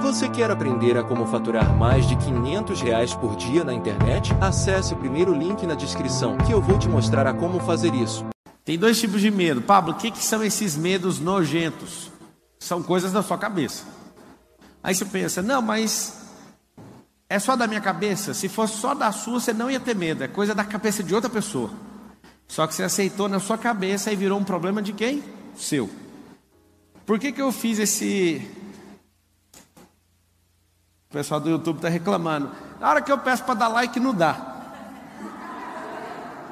[0.00, 4.32] Você quer aprender a como faturar mais de 500 reais por dia na internet?
[4.40, 8.24] Acesse o primeiro link na descrição que eu vou te mostrar a como fazer isso.
[8.64, 9.60] Tem dois tipos de medo.
[9.60, 12.10] Pablo, o que, que são esses medos nojentos?
[12.58, 13.84] São coisas da sua cabeça.
[14.82, 16.22] Aí você pensa, não, mas
[17.28, 18.34] é só da minha cabeça?
[18.34, 20.22] Se fosse só da sua, você não ia ter medo.
[20.22, 21.70] É coisa da cabeça de outra pessoa.
[22.46, 25.22] Só que você aceitou na sua cabeça e virou um problema de quem?
[25.56, 25.88] Seu.
[27.06, 28.46] Por que, que eu fiz esse
[31.12, 32.50] o pessoal do YouTube está reclamando.
[32.80, 34.34] Na hora que eu peço para dar like, não dá.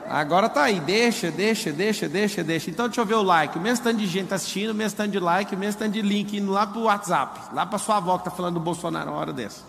[0.07, 2.69] Agora tá aí, deixa, deixa, deixa, deixa, deixa.
[2.69, 3.57] Então deixa eu ver o like.
[3.57, 6.03] O mesmo tanto de gente assistindo, o mesmo tanto de like, o mesmo tanto de
[6.03, 9.19] link indo lá pro WhatsApp, lá para sua avó que está falando do Bolsonaro uma
[9.19, 9.63] hora dessa.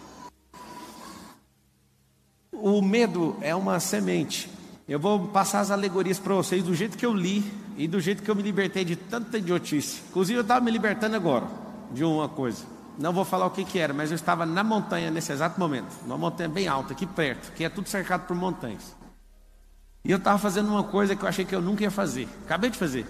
[2.51, 4.49] O medo é uma semente.
[4.89, 8.21] Eu vou passar as alegorias para vocês do jeito que eu li e do jeito
[8.21, 10.01] que eu me libertei de tanta idiotice.
[10.09, 11.47] Inclusive eu estava me libertando agora
[11.93, 12.80] de uma coisa.
[13.01, 15.91] Não vou falar o que, que era, mas eu estava na montanha nesse exato momento.
[16.05, 18.95] Uma montanha bem alta, aqui perto, que é tudo cercado por montanhas.
[20.05, 22.29] E eu estava fazendo uma coisa que eu achei que eu nunca ia fazer.
[22.45, 23.07] Acabei de fazer.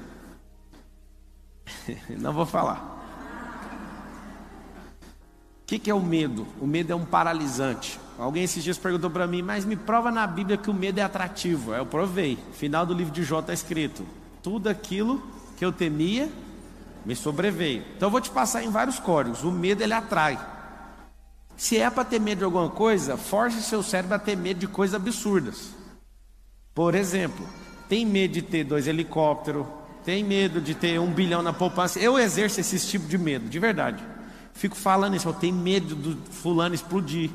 [2.17, 2.99] Não vou falar.
[5.61, 6.47] O que, que é o medo?
[6.61, 7.99] O medo é um paralisante.
[8.17, 11.03] Alguém esses dias perguntou para mim, mas me prova na Bíblia que o medo é
[11.03, 11.73] atrativo.
[11.73, 12.37] Eu provei.
[12.53, 14.05] Final do livro de Jó está escrito:
[14.41, 15.21] tudo aquilo
[15.57, 16.29] que eu temia
[17.05, 17.83] me sobreveio.
[17.95, 19.43] Então eu vou te passar em vários códigos.
[19.43, 20.39] O medo ele atrai.
[21.57, 24.67] Se é para ter medo de alguma coisa, force seu cérebro a ter medo de
[24.67, 25.69] coisas absurdas.
[26.73, 27.47] Por exemplo,
[27.87, 29.65] tem medo de ter dois helicópteros,
[30.03, 31.99] tem medo de ter um bilhão na poupança.
[31.99, 34.03] Eu exerço esse tipo de medo, de verdade.
[34.53, 37.29] Fico falando isso, eu tenho medo do fulano explodir.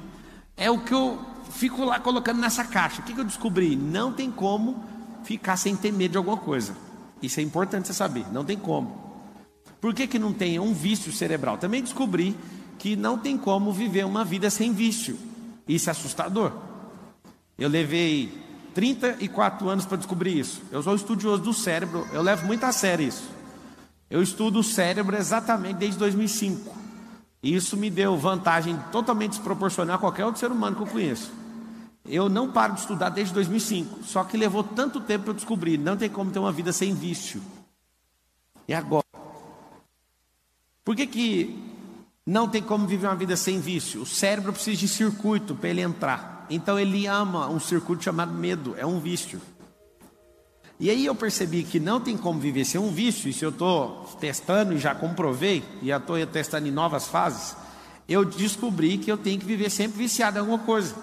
[0.56, 1.18] É o que eu
[1.50, 3.00] fico lá colocando nessa caixa.
[3.00, 3.76] O que, que eu descobri?
[3.76, 4.82] Não tem como
[5.22, 6.76] ficar sem ter medo de alguma coisa.
[7.22, 8.26] Isso é importante você saber.
[8.32, 9.05] Não tem como.
[9.80, 11.58] Por que, que não tem um vício cerebral?
[11.58, 12.36] Também descobri
[12.78, 15.18] que não tem como viver uma vida sem vício.
[15.68, 16.52] Isso é assustador.
[17.58, 18.32] Eu levei
[18.74, 20.62] 34 anos para descobrir isso.
[20.70, 23.28] Eu sou estudioso do cérebro, eu levo muito a sério isso.
[24.08, 26.76] Eu estudo o cérebro exatamente desde 2005.
[27.42, 31.32] E isso me deu vantagem totalmente desproporcional a qualquer outro ser humano que eu conheço.
[32.04, 35.76] Eu não paro de estudar desde 2005, só que levou tanto tempo para eu descobrir,
[35.76, 37.42] não tem como ter uma vida sem vício.
[38.68, 39.05] E agora?
[40.86, 41.58] Por que, que
[42.24, 44.02] não tem como viver uma vida sem vício?
[44.02, 46.46] O cérebro precisa de circuito para ele entrar.
[46.48, 49.42] Então ele ama um circuito chamado medo, é um vício.
[50.78, 53.50] E aí eu percebi que não tem como viver sem um vício, e se eu
[53.50, 57.56] estou testando e já comprovei, e já estou testando em novas fases,
[58.08, 60.94] eu descobri que eu tenho que viver sempre viciado em alguma coisa.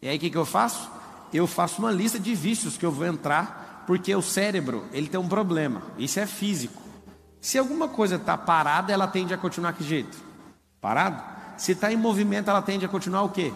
[0.00, 0.90] E aí o que, que eu faço?
[1.34, 5.20] Eu faço uma lista de vícios que eu vou entrar, porque o cérebro ele tem
[5.20, 6.85] um problema, isso é físico.
[7.46, 10.18] Se alguma coisa está parada, ela tende a continuar que jeito?
[10.80, 11.22] Parado?
[11.56, 13.52] Se está em movimento, ela tende a continuar o quê?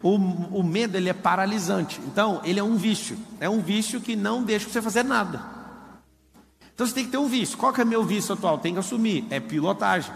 [0.00, 2.00] O, o, medo ele é paralisante.
[2.06, 3.18] Então, ele é um vício.
[3.40, 5.42] É um vício que não deixa você fazer nada.
[6.72, 7.58] Então você tem que ter um vício.
[7.58, 8.58] Qual que é meu vício atual?
[8.58, 9.26] Tem que assumir.
[9.28, 10.14] É pilotagem.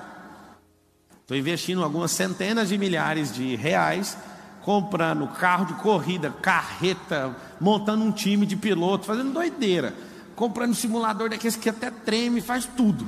[1.21, 4.17] Estou investindo algumas centenas de milhares de reais,
[4.63, 9.93] comprando carro de corrida, carreta, montando um time de piloto, fazendo doideira
[10.35, 13.07] comprando simulador daqueles que até treme, faz tudo.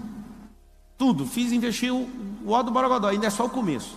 [0.96, 1.26] Tudo.
[1.26, 2.08] Fiz, investi o,
[2.44, 3.96] o ó do Borogodó, ainda é só o começo.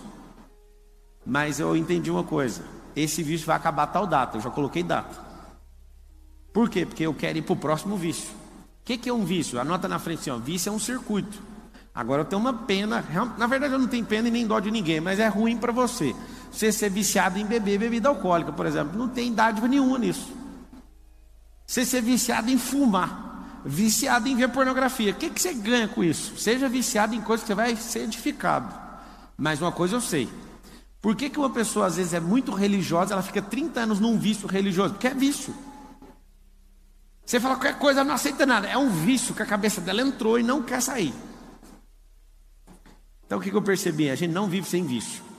[1.24, 2.62] Mas eu entendi uma coisa:
[2.94, 5.30] esse vício vai acabar tal data, eu já coloquei data.
[6.52, 6.84] Por quê?
[6.84, 8.30] Porque eu quero ir para o próximo vício.
[8.82, 9.60] O que, que, é um vício?
[9.60, 11.50] Anota na frente assim: ó, vício é um circuito.
[11.94, 13.04] Agora eu tenho uma pena,
[13.36, 15.72] na verdade eu não tenho pena e nem dó de ninguém, mas é ruim para
[15.72, 16.14] você.
[16.50, 20.39] Você ser viciado em beber bebida alcoólica, por exemplo, não tem idade nenhuma nisso.
[21.70, 25.12] Você ser viciado em fumar, viciado em ver pornografia.
[25.12, 26.36] O que, que você ganha com isso?
[26.36, 28.74] Seja viciado em coisas que você vai ser edificado.
[29.36, 30.28] Mas uma coisa eu sei.
[31.00, 34.18] Por que, que uma pessoa às vezes é muito religiosa, ela fica 30 anos num
[34.18, 34.94] vício religioso?
[34.94, 35.54] Porque é vício.
[37.24, 38.66] Você fala qualquer coisa, não aceita nada.
[38.66, 41.14] É um vício que a cabeça dela entrou e não quer sair.
[43.24, 44.10] Então o que, que eu percebi?
[44.10, 45.29] A gente não vive sem vício.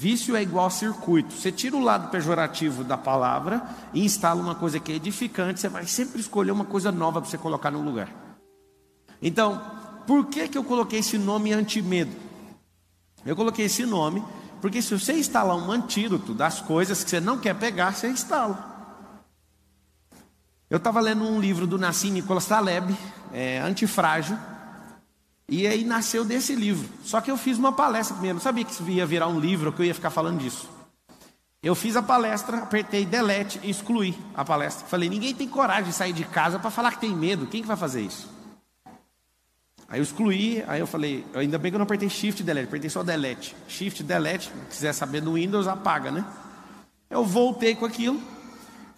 [0.00, 1.34] Vício é igual circuito.
[1.34, 3.62] Você tira o lado pejorativo da palavra
[3.92, 7.28] e instala uma coisa que é edificante, você vai sempre escolher uma coisa nova para
[7.28, 8.10] você colocar no lugar.
[9.20, 9.60] Então,
[10.06, 12.16] por que, que eu coloquei esse nome antimedo?
[13.26, 14.24] Eu coloquei esse nome
[14.62, 19.04] porque se você instalar um antídoto das coisas que você não quer pegar, você instala.
[20.70, 22.96] Eu estava lendo um livro do Nassim Nicolas Taleb,
[23.34, 24.38] é, Antifrágil,
[25.50, 26.88] e aí nasceu desse livro.
[27.04, 29.72] Só que eu fiz uma palestra primeiro, não sabia que isso ia virar um livro,
[29.72, 30.70] que eu ia ficar falando disso.
[31.60, 34.86] Eu fiz a palestra, apertei delete e excluí a palestra.
[34.86, 37.48] Falei, ninguém tem coragem de sair de casa para falar que tem medo.
[37.48, 38.30] Quem que vai fazer isso?
[39.88, 42.88] Aí eu excluí, aí eu falei, ainda bem que eu não apertei Shift Delete, apertei
[42.88, 43.56] só Delete.
[43.66, 46.24] Shift Delete, se quiser saber no Windows, apaga, né?
[47.10, 48.22] Eu voltei com aquilo,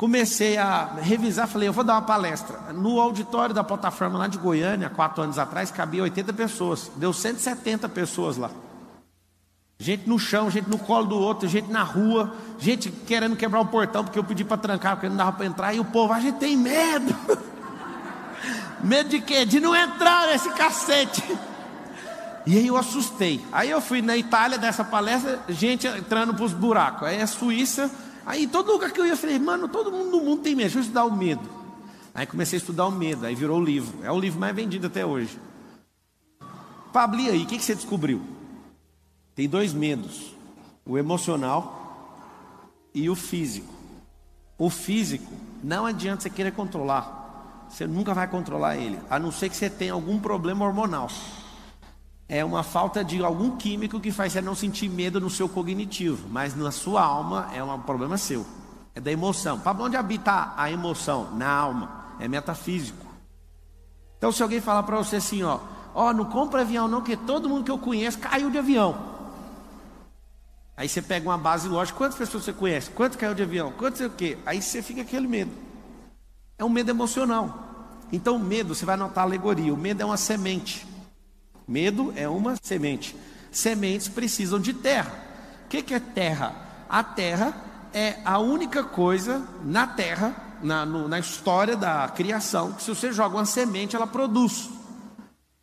[0.03, 2.59] comecei a revisar, falei, eu vou dar uma palestra.
[2.73, 7.89] No auditório da plataforma lá de Goiânia, quatro anos atrás, cabia 80 pessoas, deu 170
[7.89, 8.51] pessoas lá.
[9.79, 13.67] Gente no chão, gente no colo do outro, gente na rua, gente querendo quebrar o
[13.67, 16.19] portão porque eu pedi para trancar, porque não dava para entrar, e o povo, a
[16.19, 17.15] gente tem medo.
[18.83, 19.45] medo de quê?
[19.45, 21.23] De não entrar nesse cacete.
[22.45, 23.41] E aí eu assustei.
[23.53, 27.07] Aí eu fui na Itália dessa palestra, gente entrando para os buracos.
[27.07, 27.89] Aí a Suíça,
[28.25, 30.65] aí todo lugar que eu ia, eu falei, mano, todo mundo no mundo tem medo,
[30.65, 31.49] deixa eu estudar o medo.
[32.15, 34.05] Aí comecei a estudar o medo, aí virou o livro.
[34.05, 35.39] É o livro mais vendido até hoje.
[36.93, 38.21] Pablo, aí, o que, que você descobriu?
[39.35, 40.35] Tem dois medos:
[40.85, 42.19] o emocional
[42.95, 43.73] e o físico.
[44.59, 45.33] O físico,
[45.65, 49.71] não adianta você querer controlar, você nunca vai controlar ele, a não ser que você
[49.71, 51.09] tenha algum problema hormonal.
[52.35, 56.27] É uma falta de algum químico que faz você não sentir medo no seu cognitivo,
[56.31, 58.47] mas na sua alma é um problema seu,
[58.95, 59.61] é da emoção.
[59.61, 61.37] Para onde habita a emoção?
[61.37, 63.05] Na alma, é metafísico.
[64.17, 65.61] Então, se alguém falar para você assim, ó,
[65.95, 68.97] ó, não compra avião não, que todo mundo que eu conheço caiu de avião.
[70.75, 72.89] Aí você pega uma base lógica, quantas pessoas você conhece?
[72.93, 73.73] Quanto caiu de avião?
[73.73, 74.39] Quanto sei o quê?
[74.47, 75.53] Aí você fica aquele medo.
[76.57, 77.59] É um medo emocional.
[78.11, 80.91] Então o medo, você vai notar a alegoria, o medo é uma semente.
[81.67, 83.17] Medo é uma semente.
[83.51, 85.13] Sementes precisam de terra.
[85.65, 86.55] O que, que é terra?
[86.89, 87.55] A terra
[87.93, 93.13] é a única coisa na terra, na, no, na história da criação, que se você
[93.13, 94.71] joga uma semente, ela produz.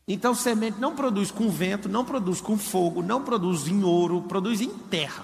[0.08, 4.60] Então, semente não produz com vento, não produz com fogo, não produz em ouro, produz
[4.60, 5.24] em terra.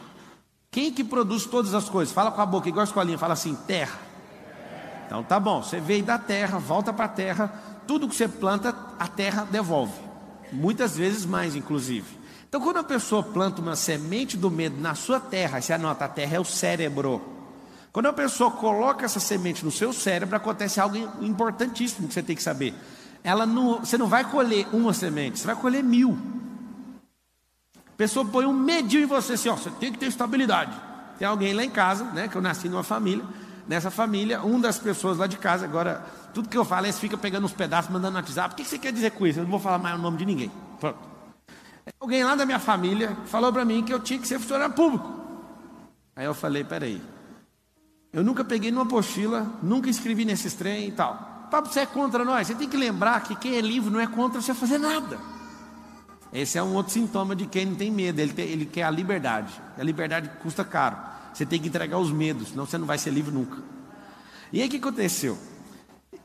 [0.70, 2.14] Quem que produz todas as coisas?
[2.14, 4.00] Fala com a boca, igual a escolinha, fala assim: terra.
[5.06, 7.48] Então tá bom, você veio da terra, volta para a terra,
[7.88, 9.94] tudo que você planta, a terra devolve.
[10.52, 12.06] Muitas vezes mais, inclusive.
[12.48, 16.10] Então, quando a pessoa planta uma semente do medo na sua terra, você anota, a
[16.10, 17.22] terra é o cérebro.
[17.92, 22.36] Quando a pessoa coloca essa semente no seu cérebro, acontece algo importantíssimo que você tem
[22.36, 22.74] que saber
[23.26, 26.16] ela não, você não vai colher uma semente, você vai colher mil.
[27.76, 30.80] A pessoa põe um medinho em você assim, ó, você tem que ter estabilidade.
[31.18, 33.26] Tem alguém lá em casa, né, que eu nasci numa família,
[33.68, 37.18] nessa família, um das pessoas lá de casa, agora, tudo que eu falo, eles ficam
[37.18, 39.40] pegando uns pedaços, mandando no WhatsApp, o que você quer dizer com isso?
[39.40, 40.52] Eu não vou falar mais o nome de ninguém.
[40.80, 41.00] Pronto.
[42.00, 45.14] Alguém lá da minha família falou para mim que eu tinha que ser funcionário público.
[46.16, 47.02] Aí eu falei, peraí,
[48.12, 51.48] eu nunca peguei numa apostila, nunca escrevi nesses trem e tal.
[51.52, 52.48] Pablo, você é contra nós.
[52.48, 55.20] Você tem que lembrar que quem é livre não é contra você fazer nada.
[56.34, 58.20] Esse é um outro sintoma de quem não tem medo.
[58.20, 59.54] Ele, tem, ele quer a liberdade.
[59.78, 60.98] A liberdade custa caro.
[61.36, 63.58] Você tem que entregar os medos, senão você não vai ser livre nunca.
[64.54, 65.38] E aí o que aconteceu?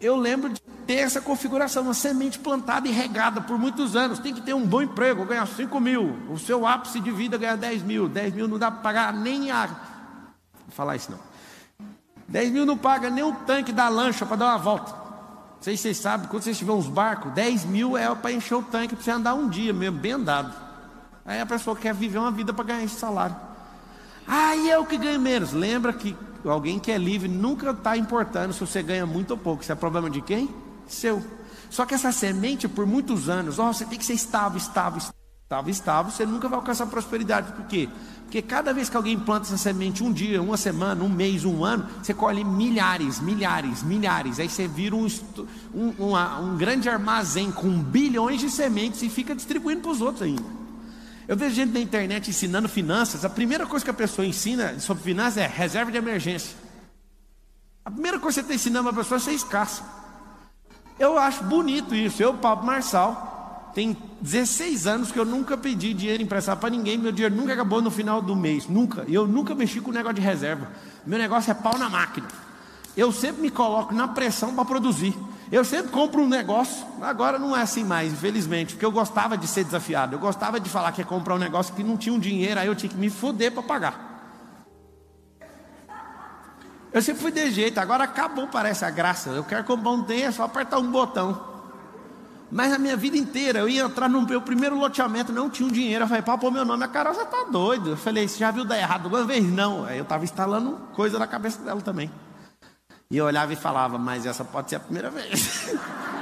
[0.00, 4.20] Eu lembro de ter essa configuração, uma semente plantada e regada por muitos anos.
[4.20, 6.16] Tem que ter um bom emprego, ganhar 5 mil.
[6.30, 8.08] O seu ápice de vida ganhar 10 mil.
[8.08, 9.66] 10 mil não dá para pagar nem a.
[9.66, 9.76] Vou
[10.68, 11.18] falar isso não.
[12.28, 14.92] 10 mil não paga nem o tanque da lancha para dar uma volta.
[14.92, 18.54] Não sei se vocês sabem, quando vocês tiverem uns barcos, 10 mil é para encher
[18.54, 20.54] o tanque para você andar um dia mesmo, bem andado.
[21.26, 23.49] Aí a pessoa quer viver uma vida para ganhar esse salário.
[24.32, 25.52] Ah, eu que ganho menos.
[25.52, 29.60] Lembra que alguém que é livre nunca está importando se você ganha muito ou pouco.
[29.60, 30.48] Isso é problema de quem?
[30.86, 31.20] Seu.
[31.68, 35.70] Só que essa semente, por muitos anos, ó, você tem que ser estável, estável, estável,
[35.70, 37.52] estável, você nunca vai alcançar prosperidade.
[37.54, 37.88] Por quê?
[38.22, 41.64] Porque cada vez que alguém planta essa semente, um dia, uma semana, um mês, um
[41.64, 44.38] ano, você colhe milhares, milhares, milhares.
[44.38, 45.08] Aí você vira um,
[45.74, 46.14] um,
[46.44, 50.59] um grande armazém com bilhões de sementes e fica distribuindo para os outros ainda.
[51.30, 53.24] Eu vejo gente na internet ensinando finanças.
[53.24, 56.56] A primeira coisa que a pessoa ensina sobre finanças é reserva de emergência.
[57.84, 59.84] A primeira coisa que você está ensinando a pessoa é ser escassa.
[60.98, 62.20] Eu acho bonito isso.
[62.20, 67.12] Eu, Pablo Marçal, tem 16 anos que eu nunca pedi dinheiro emprestado para ninguém, meu
[67.12, 69.04] dinheiro nunca acabou no final do mês, nunca.
[69.06, 70.68] Eu nunca mexi com negócio de reserva.
[71.06, 72.26] Meu negócio é pau na máquina.
[72.96, 75.16] Eu sempre me coloco na pressão para produzir.
[75.50, 79.48] Eu sempre compro um negócio, agora não é assim mais, infelizmente, porque eu gostava de
[79.48, 80.14] ser desafiado.
[80.14, 82.68] Eu gostava de falar que ia comprar um negócio que não tinha um dinheiro, aí
[82.68, 84.10] eu tinha que me foder para pagar.
[86.92, 89.30] Eu sempre fui de jeito, agora acabou, parece a graça.
[89.30, 91.48] Eu quero comprar um trem, é só apertar um botão.
[92.50, 95.72] Mas a minha vida inteira, eu ia entrar no meu primeiro loteamento, não tinha um
[95.72, 96.04] dinheiro.
[96.04, 97.90] Eu falei, para pôr meu nome, a Carol já está doido.
[97.90, 99.44] Eu falei, você já viu dar errado uma vez?
[99.44, 99.84] Não.
[99.84, 102.10] Aí eu estava instalando coisa na cabeça dela também.
[103.10, 105.74] E eu olhava e falava, mas essa pode ser a primeira vez.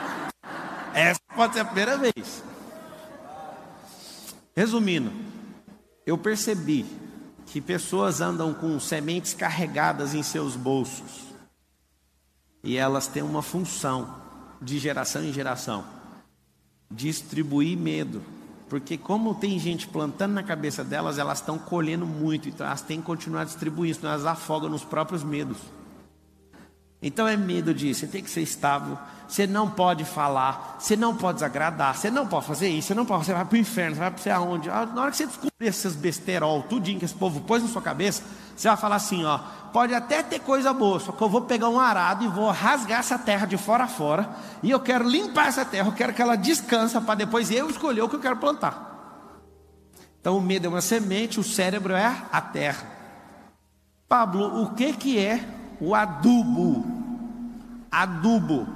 [0.95, 2.43] essa pode ser a primeira vez.
[4.57, 5.13] Resumindo,
[6.07, 6.87] eu percebi
[7.47, 11.29] que pessoas andam com sementes carregadas em seus bolsos.
[12.65, 14.17] E elas têm uma função
[14.61, 15.99] de geração em geração
[16.91, 18.23] distribuir medo.
[18.69, 23.01] Porque como tem gente plantando na cabeça delas, elas estão colhendo muito, então elas têm
[23.01, 25.57] que continuar distribuindo, senão elas afogam nos próprios medos.
[27.01, 31.15] Então é medo de você tem que ser estável, você não pode falar, você não
[31.15, 33.95] pode desagradar, você não pode fazer isso, você não pode, você vai para o inferno,
[33.95, 34.69] você vai para aonde?
[34.69, 37.83] Ah, na hora que você descobrir esses besterol, tudinho que esse povo pôs na sua
[37.83, 38.25] cabeça,
[38.57, 39.39] você vai falar assim, ó,
[39.73, 42.99] pode até ter coisa boa, só que eu vou pegar um arado e vou rasgar
[42.99, 44.29] essa terra de fora a fora,
[44.61, 48.03] e eu quero limpar essa terra, eu quero que ela descansa para depois eu escolher
[48.03, 48.89] o que eu quero plantar.
[50.21, 52.83] Então o medo é uma semente, o cérebro é a terra.
[54.09, 56.85] Pablo, o que que é o adubo?
[57.91, 58.67] Adubo.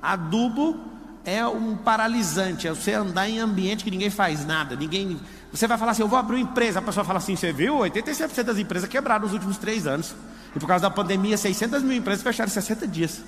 [0.00, 0.78] Adubo
[1.24, 5.78] é um paralisante, é você andar em ambiente que ninguém faz nada, ninguém você vai
[5.78, 6.78] falar assim, eu vou abrir uma empresa.
[6.78, 7.78] A pessoa fala assim, você viu?
[7.78, 10.14] 87% das empresas quebraram nos últimos três anos.
[10.54, 13.22] E por causa da pandemia, 600 mil empresas fecharam em 60 dias.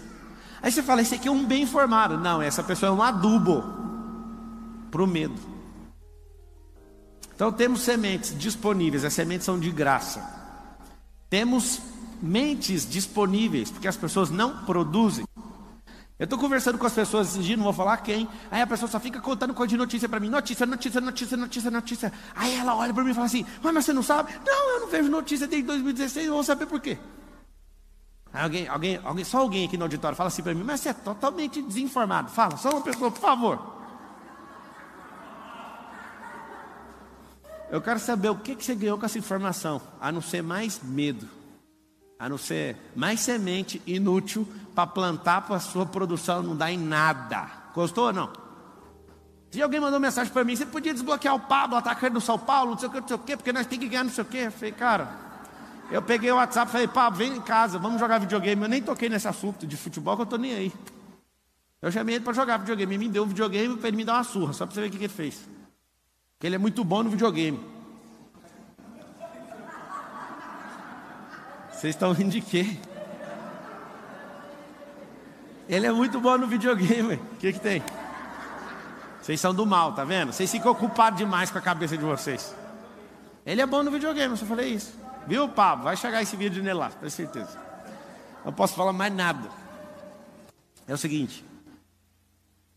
[0.62, 2.18] Aí você fala, esse aqui é um bem informado.
[2.18, 3.64] Não, essa pessoa é um adubo
[4.90, 5.40] para o medo.
[7.34, 10.22] Então temos sementes disponíveis, as sementes são de graça.
[11.30, 11.80] Temos
[12.22, 15.24] mentes disponíveis, porque as pessoas não produzem.
[16.18, 18.28] Eu estou conversando com as pessoas esses dias, não vou falar quem.
[18.50, 20.28] Aí a pessoa só fica contando coisa de notícia para mim.
[20.28, 22.12] Notícia, notícia, notícia, notícia, notícia.
[22.34, 24.30] Aí ela olha para mim e fala assim: Mas você não sabe?
[24.44, 26.98] Não, eu não vejo notícia desde 2016, eu vou saber por quê.
[28.30, 30.90] Aí alguém, alguém, alguém, só alguém aqui no auditório fala assim para mim: Mas você
[30.90, 32.30] é totalmente desinformado.
[32.30, 33.80] Fala, só uma pessoa, por favor.
[37.70, 40.82] Eu quero saber o que, que você ganhou com essa informação, a não ser mais
[40.82, 41.39] medo
[42.20, 46.76] a não ser mais semente inútil para plantar para a sua produção não dar em
[46.76, 47.50] nada.
[47.74, 48.30] Gostou ou não?
[49.50, 52.72] Se alguém mandou mensagem para mim, você podia desbloquear o Pablo, atacante do São Paulo,
[52.72, 54.22] não sei o que, não sei o que, porque nós temos que ganhar não sei
[54.22, 54.36] o que.
[54.36, 55.08] Eu falei, cara,
[55.90, 58.62] eu peguei o WhatsApp e falei, Pablo, vem em casa, vamos jogar videogame.
[58.62, 60.72] Eu nem toquei nesse assunto de futebol que eu tô nem aí.
[61.80, 64.16] Eu chamei ele para jogar videogame, ele me deu um videogame para ele me dar
[64.16, 65.48] uma surra, só para você ver o que, que ele fez.
[66.34, 67.58] Porque ele é muito bom no videogame.
[71.80, 72.76] Vocês estão rindo de quê?
[75.66, 77.14] Ele é muito bom no videogame.
[77.14, 77.82] O que, que tem?
[79.22, 80.30] Vocês são do mal, tá vendo?
[80.30, 82.54] Vocês ficam ocupados demais com a cabeça de vocês.
[83.46, 84.94] Ele é bom no videogame, eu só falei isso.
[85.26, 85.84] Viu, Pablo?
[85.84, 87.58] Vai chegar esse vídeo nele lá, tenho certeza.
[88.44, 89.48] Não posso falar mais nada.
[90.86, 91.42] É o seguinte.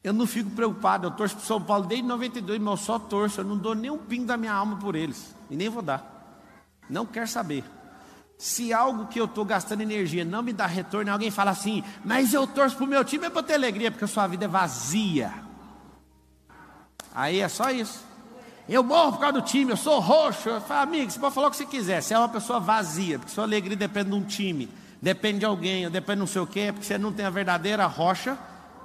[0.01, 3.41] Eu não fico preocupado, eu torço para São Paulo desde 92, mas eu só torço,
[3.41, 5.35] eu não dou nem um pingo da minha alma por eles.
[5.49, 6.39] E nem vou dar.
[6.89, 7.65] Não quero saber.
[8.43, 12.33] Se algo que eu estou gastando energia não me dá retorno, alguém fala assim, mas
[12.33, 14.47] eu torço para o meu time é para ter alegria, porque a sua vida é
[14.49, 15.33] vazia.
[17.15, 18.03] Aí é só isso.
[18.67, 20.49] Eu morro por causa do time, eu sou roxo.
[20.49, 22.01] Eu falo, amigo, você pode falar o que você quiser.
[22.01, 24.69] Você é uma pessoa vazia, porque sua alegria depende de um time,
[25.01, 27.85] depende de alguém, depende de não sei o quê, porque você não tem a verdadeira
[27.85, 28.37] rocha,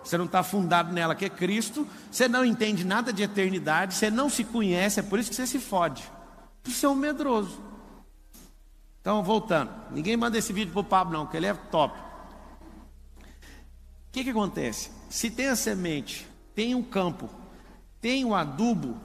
[0.05, 4.09] você não está fundado nela, que é Cristo, você não entende nada de eternidade, você
[4.09, 6.05] não se conhece, é por isso que você se fode.
[6.63, 7.67] Você é um medroso.
[9.09, 9.71] Então, voltando.
[9.91, 11.99] Ninguém manda esse vídeo para o Pablo, não, porque ele é top.
[11.99, 12.03] O
[14.13, 14.91] que, que acontece?
[15.09, 17.31] Se tem a semente, tem um campo,
[18.03, 19.01] tem um adubo,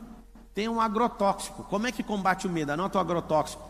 [0.53, 1.63] tem um agrotóxico.
[1.63, 2.73] Como é que combate o medo?
[2.73, 3.63] Anota o agrotóxico.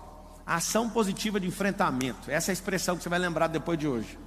[0.43, 2.31] Ação positiva de enfrentamento.
[2.31, 4.17] Essa é a expressão que você vai lembrar depois de hoje.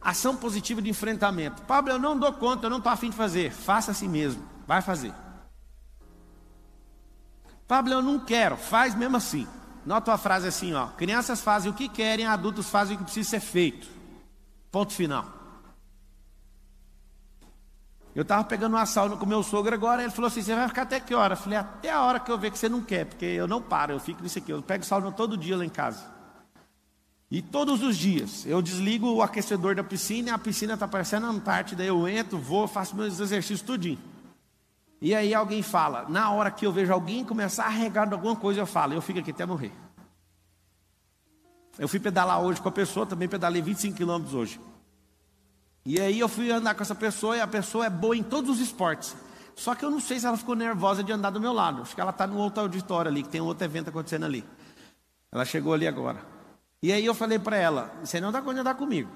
[0.00, 1.62] Ação positiva de enfrentamento.
[1.62, 3.52] Pablo, eu não dou conta, eu não estou afim de fazer.
[3.52, 4.42] Faça assim mesmo.
[4.66, 5.14] Vai fazer.
[7.68, 8.56] Pablo, eu não quero.
[8.56, 9.46] Faz mesmo assim.
[9.84, 10.86] Nota a frase assim, ó.
[10.88, 13.86] Crianças fazem o que querem, adultos fazem o que precisa ser feito.
[14.70, 15.26] Ponto final.
[18.14, 20.82] Eu estava pegando uma sauna com meu sogro agora, ele falou assim: você vai ficar
[20.82, 21.34] até que hora?
[21.34, 23.60] Eu falei, até a hora que eu ver que você não quer, porque eu não
[23.60, 24.52] paro, eu fico nisso aqui.
[24.52, 26.14] Eu pego sauna todo dia lá em casa.
[27.30, 31.26] E todos os dias eu desligo o aquecedor da piscina e a piscina está parecendo
[31.26, 31.82] a Antártida.
[31.82, 33.98] Eu entro, vou, faço meus exercícios tudinho.
[35.00, 38.60] E aí alguém fala, na hora que eu vejo alguém começar a regar alguma coisa,
[38.60, 39.72] eu falo, eu fico aqui até morrer.
[41.78, 44.60] Eu fui pedalar hoje com a pessoa, também pedalei 25 quilômetros hoje.
[45.84, 48.50] E aí eu fui andar com essa pessoa e a pessoa é boa em todos
[48.50, 49.14] os esportes.
[49.54, 51.82] Só que eu não sei se ela ficou nervosa de andar do meu lado.
[51.82, 54.44] Acho que ela está no outro auditório ali, que tem um outro evento acontecendo ali.
[55.30, 56.20] Ela chegou ali agora.
[56.82, 59.10] E aí eu falei para ela, você não dá conta de andar comigo.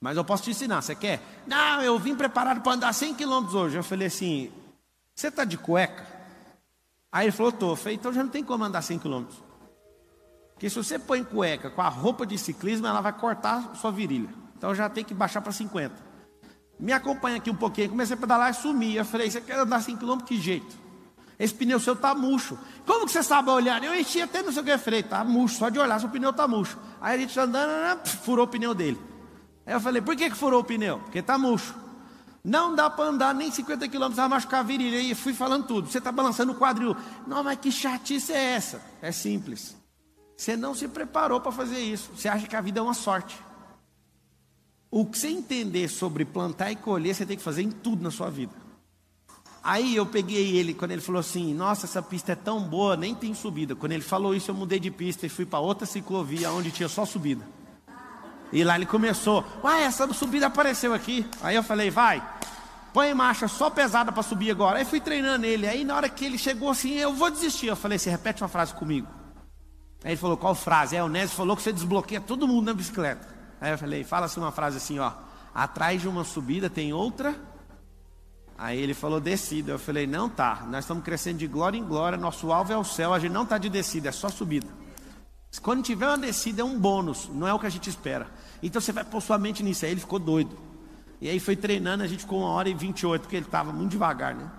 [0.00, 1.20] Mas eu posso te ensinar, você quer?
[1.46, 3.76] Não, eu vim preparado para andar 100 quilômetros hoje.
[3.76, 4.52] Eu falei assim,
[5.16, 6.06] você está de cueca?
[7.10, 7.74] Aí ele falou, estou.
[7.74, 9.42] Falei, então já não tem como andar 100 quilômetros.
[10.52, 14.28] Porque se você põe cueca com a roupa de ciclismo, ela vai cortar sua virilha.
[14.58, 15.94] Então já tem que baixar para 50.
[16.78, 17.88] Me acompanha aqui um pouquinho.
[17.88, 18.94] Comecei a pedalar e sumi.
[18.94, 20.18] Eu falei, você quer andar 100 km?
[20.18, 20.76] Que jeito?
[21.38, 22.58] Esse pneu seu tá murcho.
[22.86, 23.82] Como que você sabe olhar?
[23.82, 24.70] Eu enchi até não sei o que.
[24.70, 25.56] Eu falei, tá murcho.
[25.56, 26.78] Só de olhar, seu pneu tá murcho.
[27.00, 29.00] Aí a gente andando, furou o pneu dele.
[29.64, 30.98] Aí eu falei, por que, que furou o pneu?
[30.98, 31.85] Porque tá murcho.
[32.46, 35.00] Não dá para andar nem 50 quilômetros, vai machucar a virilha.
[35.00, 35.90] E fui falando tudo.
[35.90, 36.96] Você está balançando o quadril.
[37.26, 38.80] Não, mas que chatice é essa?
[39.02, 39.76] É simples.
[40.36, 42.12] Você não se preparou para fazer isso.
[42.16, 43.36] Você acha que a vida é uma sorte.
[44.88, 48.12] O que você entender sobre plantar e colher, você tem que fazer em tudo na
[48.12, 48.52] sua vida.
[49.60, 53.12] Aí eu peguei ele, quando ele falou assim: Nossa, essa pista é tão boa, nem
[53.12, 53.74] tem subida.
[53.74, 56.88] Quando ele falou isso, eu mudei de pista e fui para outra ciclovia onde tinha
[56.88, 57.44] só subida.
[58.52, 61.28] E lá ele começou: Uai, essa subida apareceu aqui.
[61.42, 62.22] Aí eu falei: Vai,
[62.92, 64.78] põe marcha só pesada para subir agora.
[64.78, 65.66] Aí fui treinando ele.
[65.66, 67.66] Aí na hora que ele chegou assim, eu vou desistir.
[67.66, 69.08] Eu falei: Você repete uma frase comigo.
[70.04, 70.96] Aí ele falou: Qual frase?
[70.96, 73.26] É, o Nésio falou que você desbloqueia todo mundo na bicicleta.
[73.60, 75.12] Aí eu falei: Fala assim uma frase assim, ó.
[75.54, 77.34] Atrás de uma subida tem outra
[78.58, 79.72] Aí ele falou descida.
[79.72, 80.66] Eu falei, não tá.
[80.68, 82.16] Nós estamos crescendo de glória em glória.
[82.16, 83.12] Nosso alvo é o céu.
[83.12, 84.68] A gente não está de descida, é só subida.
[85.58, 88.28] Quando tiver uma descida é um bônus, não é o que a gente espera.
[88.62, 89.84] Então você vai pôr sua mente nisso.
[89.84, 90.56] Aí ele ficou doido.
[91.20, 93.46] E aí foi treinando, a gente ficou uma hora e vinte e oito, porque ele
[93.46, 94.50] estava muito devagar, né?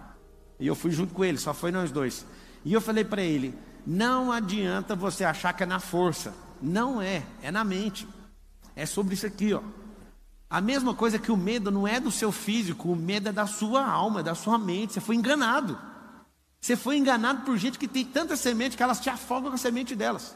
[0.60, 2.25] E eu fui junto com ele, só foi nós dois.
[2.66, 3.54] E eu falei para ele:
[3.86, 6.34] não adianta você achar que é na força.
[6.62, 8.08] Não é, é na mente.
[8.75, 9.62] É sobre isso aqui, ó.
[10.50, 13.46] A mesma coisa que o medo não é do seu físico, o medo é da
[13.46, 14.94] sua alma, é da sua mente.
[14.94, 15.77] Você foi enganado.
[16.60, 19.60] Você foi enganado por gente que tem tanta semente que elas te afogam com a
[19.60, 20.36] semente delas.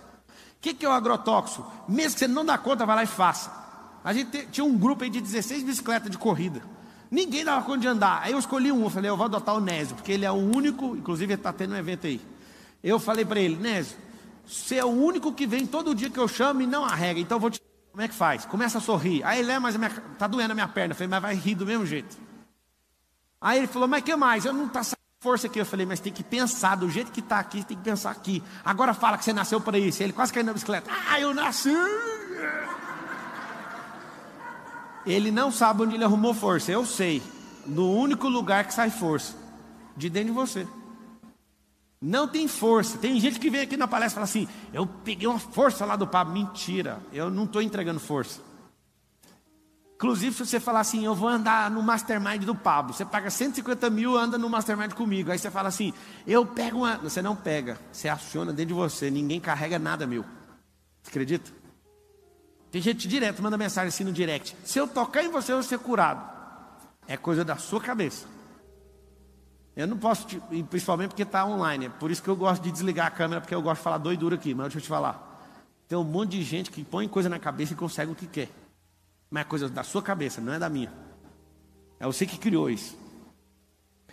[0.61, 1.65] O que, que é o agrotóxico?
[1.89, 3.51] Mesmo que você não dá conta, vai lá e faça.
[4.03, 6.61] A gente tinha um grupo aí de 16 bicicletas de corrida.
[7.09, 8.21] Ninguém dava conta de andar.
[8.21, 10.35] Aí eu escolhi um, eu falei, eu vou adotar o Nésio, porque ele é o
[10.35, 12.21] único, inclusive ele está tendo um evento aí.
[12.83, 13.97] Eu falei para ele, Nésio,
[14.45, 17.37] você é o único que vem todo dia que eu chamo e não arrega, então
[17.37, 17.59] eu vou te
[17.91, 18.45] como é que faz?
[18.45, 19.21] Começa a sorrir.
[19.25, 20.93] Aí ele é, mas minha, tá doendo a minha perna.
[20.93, 22.17] Eu falei, mas vai rir do mesmo jeito.
[23.39, 24.45] Aí ele falou, mas que mais?
[24.45, 25.59] Eu não tá saindo força aqui.
[25.59, 28.43] Eu falei, mas tem que pensar do jeito que está aqui, tem que pensar aqui.
[28.65, 30.01] Agora fala que você nasceu para isso.
[30.01, 30.89] Ele quase caiu na bicicleta.
[31.07, 31.69] Ah, eu nasci.
[35.05, 36.71] Ele não sabe onde ele arrumou força.
[36.71, 37.21] Eu sei.
[37.67, 39.35] No único lugar que sai força,
[39.95, 40.67] de dentro de você.
[42.01, 42.97] Não tem força.
[42.97, 45.95] Tem gente que vem aqui na palestra e fala assim: Eu peguei uma força lá
[45.95, 46.33] do Pablo.
[46.33, 48.41] Mentira, eu não estou entregando força.
[50.01, 53.87] Inclusive, se você falar assim, eu vou andar no mastermind do Pablo, você paga 150
[53.91, 55.31] mil, anda no mastermind comigo.
[55.31, 55.93] Aí você fala assim,
[56.25, 56.97] eu pego uma.
[56.97, 60.25] Você não pega, você aciona dentro de você, ninguém carrega nada meu.
[61.03, 61.51] Você acredita?
[62.71, 64.57] Tem gente direto, manda mensagem assim no direct.
[64.65, 66.27] Se eu tocar em você, eu vou ser curado.
[67.07, 68.25] É coisa da sua cabeça.
[69.75, 70.25] Eu não posso,
[70.67, 71.85] principalmente porque está online.
[71.85, 73.99] É por isso que eu gosto de desligar a câmera, porque eu gosto de falar
[73.99, 74.55] doidura aqui.
[74.55, 75.45] Mas deixa eu te falar.
[75.87, 78.49] Tem um monte de gente que põe coisa na cabeça e consegue o que quer.
[79.31, 80.91] Mas é coisa da sua cabeça, não é da minha.
[81.97, 82.99] É você que criou isso.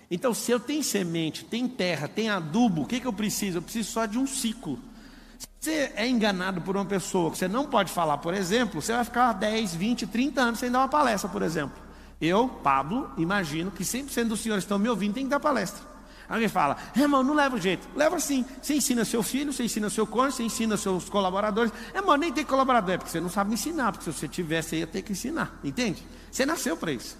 [0.08, 3.58] Então, se eu tenho semente, tem terra, tem adubo, o que, que eu preciso?
[3.58, 4.78] Eu preciso só de um ciclo.
[5.36, 8.92] Se você é enganado por uma pessoa que você não pode falar, por exemplo, você
[8.92, 11.76] vai ficar 10, 20, 30 anos sem dar uma palestra, por exemplo.
[12.20, 15.82] Eu, Pablo, imagino que 100% dos senhores que estão me ouvindo tem que dar palestra.
[16.28, 17.88] Alguém fala, irmão, não leva jeito.
[17.96, 18.44] Leva sim.
[18.60, 21.72] Você ensina seu filho, você ensina seu cônjuge, você ensina seus colaboradores.
[21.94, 24.76] Irmão, nem tem colaborador, é porque você não sabe ensinar, porque se você tivesse, você
[24.76, 25.58] ia ter que ensinar.
[25.64, 26.04] Entende?
[26.30, 27.16] Você nasceu para isso.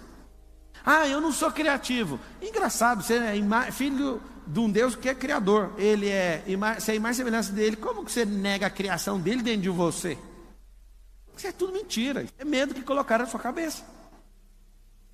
[0.85, 2.19] Ah, eu não sou criativo.
[2.41, 5.71] Engraçado, você é filho de um Deus que é criador.
[5.77, 6.43] Ele é,
[6.77, 7.75] você é imagem semelhança dele.
[7.75, 10.17] Como que você nega a criação dele dentro de você?
[11.35, 12.25] Isso é tudo mentira.
[12.37, 13.83] É medo que colocaram na sua cabeça.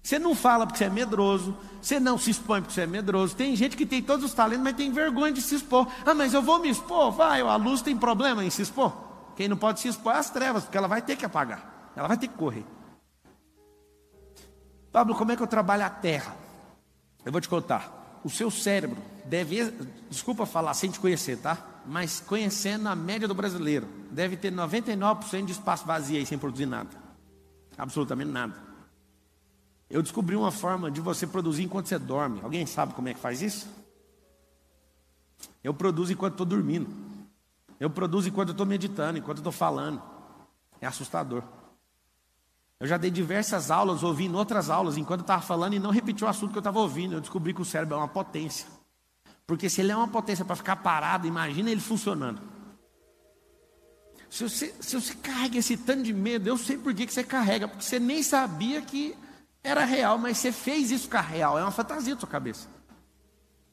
[0.06, 3.36] Você não fala porque você é medroso, você não se expõe porque você é medroso.
[3.36, 5.92] Tem gente que tem todos os talentos, mas tem vergonha de se expor.
[6.06, 7.12] Ah, mas eu vou me expor?
[7.12, 8.94] Vai, a luz tem problema em se expor.
[9.36, 12.08] Quem não pode se expor é as trevas, porque ela vai ter que apagar, ela
[12.08, 12.64] vai ter que correr.
[14.92, 16.38] Pablo, como é que eu trabalho a terra?
[17.26, 18.22] Eu vou te contar.
[18.24, 19.72] O seu cérebro deve,
[20.08, 21.58] desculpa falar sem te conhecer, tá?
[21.84, 26.68] Mas conhecendo a média do brasileiro, deve ter 99% de espaço vazio aí sem produzir
[26.68, 26.92] nada.
[27.76, 28.65] Absolutamente nada.
[29.90, 32.42] Eu descobri uma forma de você produzir enquanto você dorme.
[32.42, 33.68] Alguém sabe como é que faz isso?
[35.64, 36.90] Eu produzo enquanto estou dormindo.
[37.80, 40.02] Eu produzo enquanto estou meditando, enquanto estou falando.
[40.82, 41.44] É assustador.
[42.80, 46.28] Eu já dei diversas aulas ouvindo outras aulas enquanto estava falando e não repeti o
[46.28, 47.14] assunto que eu estava ouvindo.
[47.14, 48.68] Eu descobri que o cérebro é uma potência.
[49.48, 52.42] Porque se ele é uma potência para ficar parado, imagina ele funcionando.
[54.30, 57.24] Se você, se você carrega esse tanto de medo, eu sei por que, que você
[57.24, 59.16] carrega, porque você nem sabia que
[59.66, 61.58] era real, mas você fez isso ficar real.
[61.58, 62.68] É uma fantasia da sua cabeça.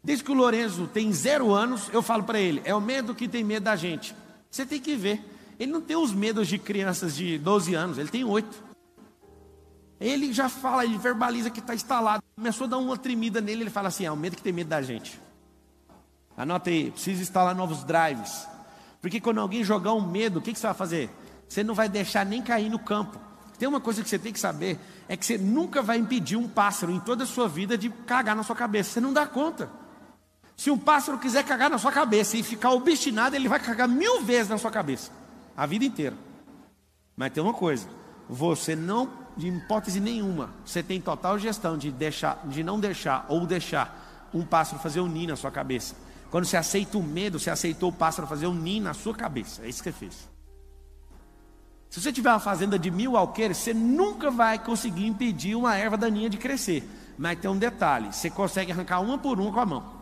[0.03, 3.29] Desde que o Lorenzo tem zero anos, eu falo para ele: é o medo que
[3.29, 4.17] tem medo da gente.
[4.51, 5.23] Você tem que ver.
[5.61, 8.65] Ele não tem os medos de crianças de 12 anos, ele tem oito.
[10.01, 12.23] Ele já fala, ele verbaliza que está instalado.
[12.35, 14.69] Começou a dar uma tremida nele, ele fala assim: é o medo que tem medo
[14.69, 15.21] da gente.
[16.37, 18.49] Anota aí, precisa instalar novos drives.
[19.03, 21.11] Porque quando alguém jogar um medo, o que, que você vai fazer?
[21.47, 23.21] Você não vai deixar nem cair no campo.
[23.63, 24.77] Tem uma coisa que você tem que saber:
[25.09, 28.35] é que você nunca vai impedir um pássaro em toda a sua vida de cagar
[28.35, 28.91] na sua cabeça.
[28.91, 29.71] Você não dá conta.
[30.57, 34.21] Se um pássaro quiser cagar na sua cabeça e ficar obstinado, ele vai cagar mil
[34.25, 35.13] vezes na sua cabeça,
[35.57, 36.17] a vida inteira.
[37.17, 37.87] Mas tem uma coisa:
[38.29, 43.47] você não, de hipótese nenhuma, você tem total gestão de, deixar, de não deixar ou
[43.47, 45.95] deixar um pássaro fazer um ninho na sua cabeça.
[46.33, 49.63] Quando você aceita o medo, você aceitou o pássaro fazer um ninho na sua cabeça.
[49.65, 50.32] É isso que você fez.
[51.93, 55.95] Se você tiver uma fazenda de mil alqueires, você nunca vai conseguir impedir uma erva
[55.95, 56.89] daninha de crescer.
[57.19, 59.93] Mas tem um detalhe: você consegue arrancar uma por uma com a mão.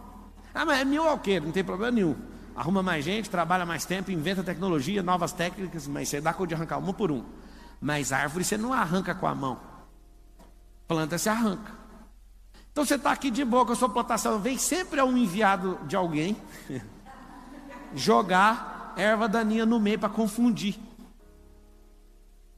[0.54, 2.14] Ah, mas é mil alqueires, não tem problema nenhum.
[2.54, 6.54] Arruma mais gente, trabalha mais tempo, inventa tecnologia, novas técnicas, mas você dá conta de
[6.54, 7.24] arrancar uma por uma.
[7.80, 9.58] Mas árvore você não arranca com a mão.
[10.86, 11.72] Planta se arranca.
[12.70, 15.96] Então você está aqui de boa com a sua plantação, vem sempre um enviado de
[15.96, 16.36] alguém
[17.96, 20.89] jogar erva daninha no meio para confundir.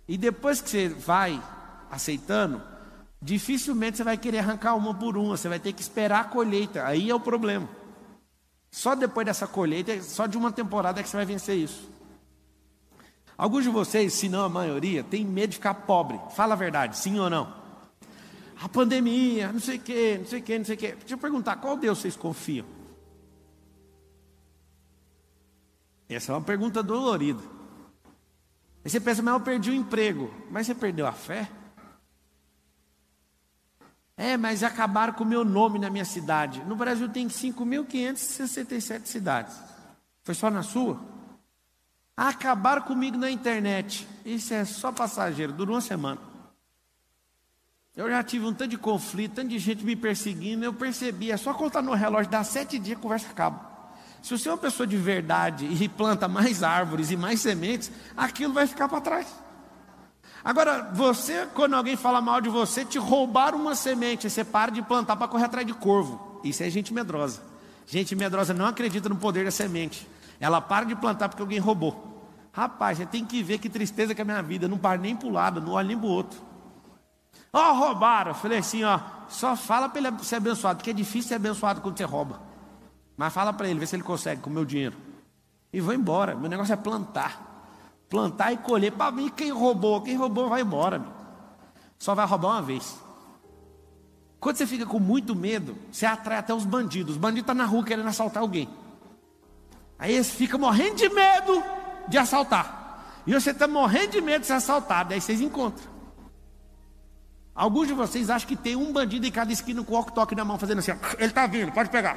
[0.09, 1.43] E depois que você vai
[1.91, 2.61] aceitando,
[3.21, 6.85] dificilmente você vai querer arrancar uma por uma, você vai ter que esperar a colheita.
[6.85, 7.69] Aí é o problema.
[8.71, 11.91] Só depois dessa colheita, só de uma temporada é que você vai vencer isso.
[13.37, 16.19] Alguns de vocês, se não a maioria, tem medo de ficar pobre.
[16.35, 17.53] Fala a verdade, sim ou não?
[18.63, 20.95] A pandemia, não sei o quê, não sei o quê, não sei o quê.
[20.99, 22.65] Deixa eu perguntar, qual Deus vocês confiam?
[26.09, 27.43] Essa é uma pergunta dolorida.
[28.85, 30.33] Aí você pensa, mas eu perdi o emprego.
[30.51, 31.49] Mas você perdeu a fé?
[34.17, 36.63] É, mas acabaram com o meu nome na minha cidade.
[36.65, 39.57] No Brasil tem 5.567 cidades.
[40.23, 41.01] Foi só na sua?
[42.17, 44.07] Acabaram comigo na internet.
[44.25, 46.21] Isso é só passageiro, durou uma semana.
[47.97, 50.65] Eu já tive um tanto de conflito, tanto de gente me perseguindo.
[50.65, 53.72] Eu percebi, é só contar no relógio, dá sete dias, a conversa acaba.
[54.23, 58.55] Se você é uma pessoa de verdade e planta mais árvores e mais sementes, aquilo
[58.55, 59.27] vai ficar para trás.
[60.45, 64.81] Agora, você, quando alguém fala mal de você, te roubaram uma semente, você para de
[64.81, 66.41] plantar para correr atrás de corvo.
[66.45, 67.43] Isso é gente medrosa.
[67.87, 70.09] Gente medrosa não acredita no poder da semente.
[70.41, 72.29] Ela para de plantar porque alguém roubou.
[72.53, 74.69] Rapaz, você tem que ver que tristeza que é a minha vida.
[74.69, 76.41] Não para nem para o lado, não olha nem para o outro.
[77.53, 78.35] Ó, oh, roubaram.
[78.35, 81.97] Falei assim, ó, só fala para ele ser abençoado, porque é difícil ser abençoado quando
[81.97, 82.52] você rouba.
[83.17, 84.97] Mas fala para ele, vê se ele consegue com o meu dinheiro.
[85.73, 86.35] E vou embora.
[86.35, 87.69] Meu negócio é plantar.
[88.09, 88.93] Plantar e colher.
[88.93, 90.99] Para mim, quem roubou, quem roubou vai embora.
[90.99, 91.13] Meu.
[91.99, 93.01] Só vai roubar uma vez.
[94.41, 97.13] Quando você fica com muito medo, você atrai até os bandidos.
[97.13, 98.69] Os bandidos estão tá na rua querendo assaltar alguém.
[99.99, 101.63] Aí eles ficam morrendo de medo
[102.09, 103.23] de assaltar.
[103.25, 105.15] E você está morrendo de medo de ser assaltado.
[105.15, 105.93] Aí vocês encontram.
[107.55, 110.45] Alguns de vocês acham que tem um bandido em cada esquina com o walkie-talkie na
[110.45, 112.17] mão, fazendo assim: ele está vindo, pode pegar.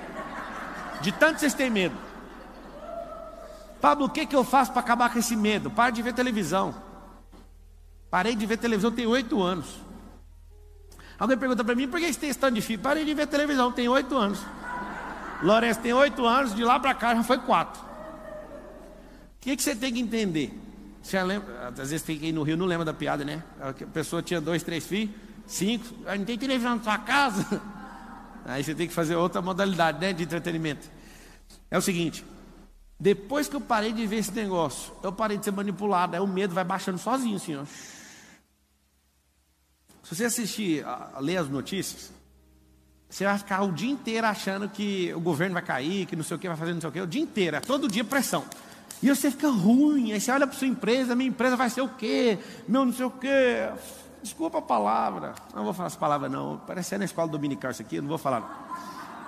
[1.06, 1.96] De tanto vocês têm medo.
[3.80, 5.70] Pablo, o que, que eu faço para acabar com esse medo?
[5.70, 6.74] Pare de ver televisão.
[8.10, 9.68] Parei de ver televisão tem oito anos.
[11.20, 12.82] Alguém pergunta para mim, por que você tem esse tanto de filho?
[12.82, 14.40] Parei de ver televisão, tem oito anos.
[15.44, 17.80] Lourenço tem oito anos, de lá para cá já foi quatro.
[17.84, 17.86] O
[19.42, 20.60] que, que você tem que entender?
[21.04, 23.44] Você lembra, às vezes fiquei no Rio, não lembra da piada, né?
[23.62, 25.14] A pessoa tinha dois, três filhos,
[25.46, 25.86] cinco,
[26.18, 27.62] não tem televisão na sua casa.
[28.44, 30.95] Aí você tem que fazer outra modalidade né, de entretenimento.
[31.76, 32.24] É o seguinte:
[32.98, 36.28] depois que eu parei de ver esse negócio, eu parei de ser manipulado, aí o
[36.28, 37.66] medo vai baixando sozinho, assim, ó.
[40.02, 40.86] Se você assistir,
[41.20, 42.14] ler as notícias,
[43.10, 46.38] você vai ficar o dia inteiro achando que o governo vai cair, que não sei
[46.38, 48.46] o que vai fazer, não sei o que, o dia inteiro, é todo dia pressão.
[49.04, 51.90] E você fica ruim, aí você olha para sua empresa, minha empresa vai ser o
[51.90, 52.40] quê?
[52.70, 53.70] Meu não sei o quê.
[54.24, 55.36] Desculpa a palavra.
[55.54, 56.58] Não vou falar essa palavra, não.
[56.66, 58.64] Parece na escola dominical isso aqui, não vou falar.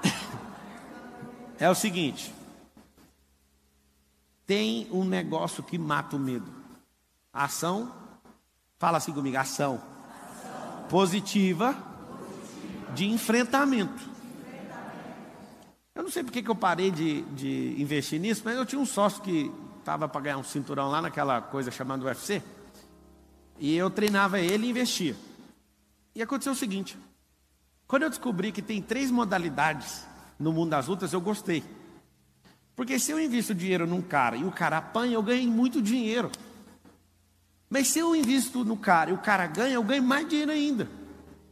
[1.59, 2.36] É o seguinte:
[4.47, 6.49] tem um negócio que mata o medo.
[7.33, 7.93] Ação,
[8.79, 10.87] fala assim comigo, ação, ação.
[10.89, 14.17] Positiva, Positiva, de enfrentamento.
[15.93, 18.85] Eu não sei porque que eu parei de, de investir nisso, mas eu tinha um
[18.85, 22.41] sócio que estava para ganhar um cinturão lá naquela coisa chamada UFC.
[23.59, 25.15] E eu treinava ele e investia.
[26.15, 26.97] E aconteceu o seguinte:
[27.87, 30.05] quando eu descobri que tem três modalidades
[30.39, 31.63] no mundo das lutas, eu gostei.
[32.77, 36.29] Porque se eu invisto dinheiro num cara e o cara apanha, eu ganho muito dinheiro.
[37.67, 40.87] Mas se eu invisto no cara e o cara ganha, eu ganho mais dinheiro ainda.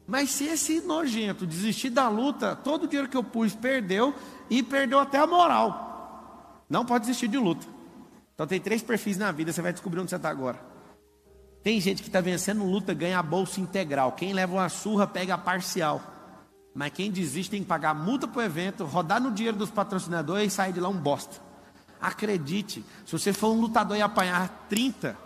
[0.06, 4.14] Mas se esse nojento desistir da luta, todo o dinheiro que eu pus perdeu
[4.52, 6.64] e perdeu até a moral.
[6.70, 7.66] Não pode desistir de luta.
[8.36, 10.60] Então tem três perfis na vida, você vai descobrir onde você está agora.
[11.64, 14.12] Tem gente que está vencendo luta, ganha a bolsa integral.
[14.12, 16.15] Quem leva uma surra, pega a parcial.
[16.76, 20.52] Mas quem desiste tem que pagar multa para o evento, rodar no dinheiro dos patrocinadores
[20.52, 21.42] e sair de lá um bosta.
[22.02, 25.18] Acredite, se você for um lutador e apanhar 30,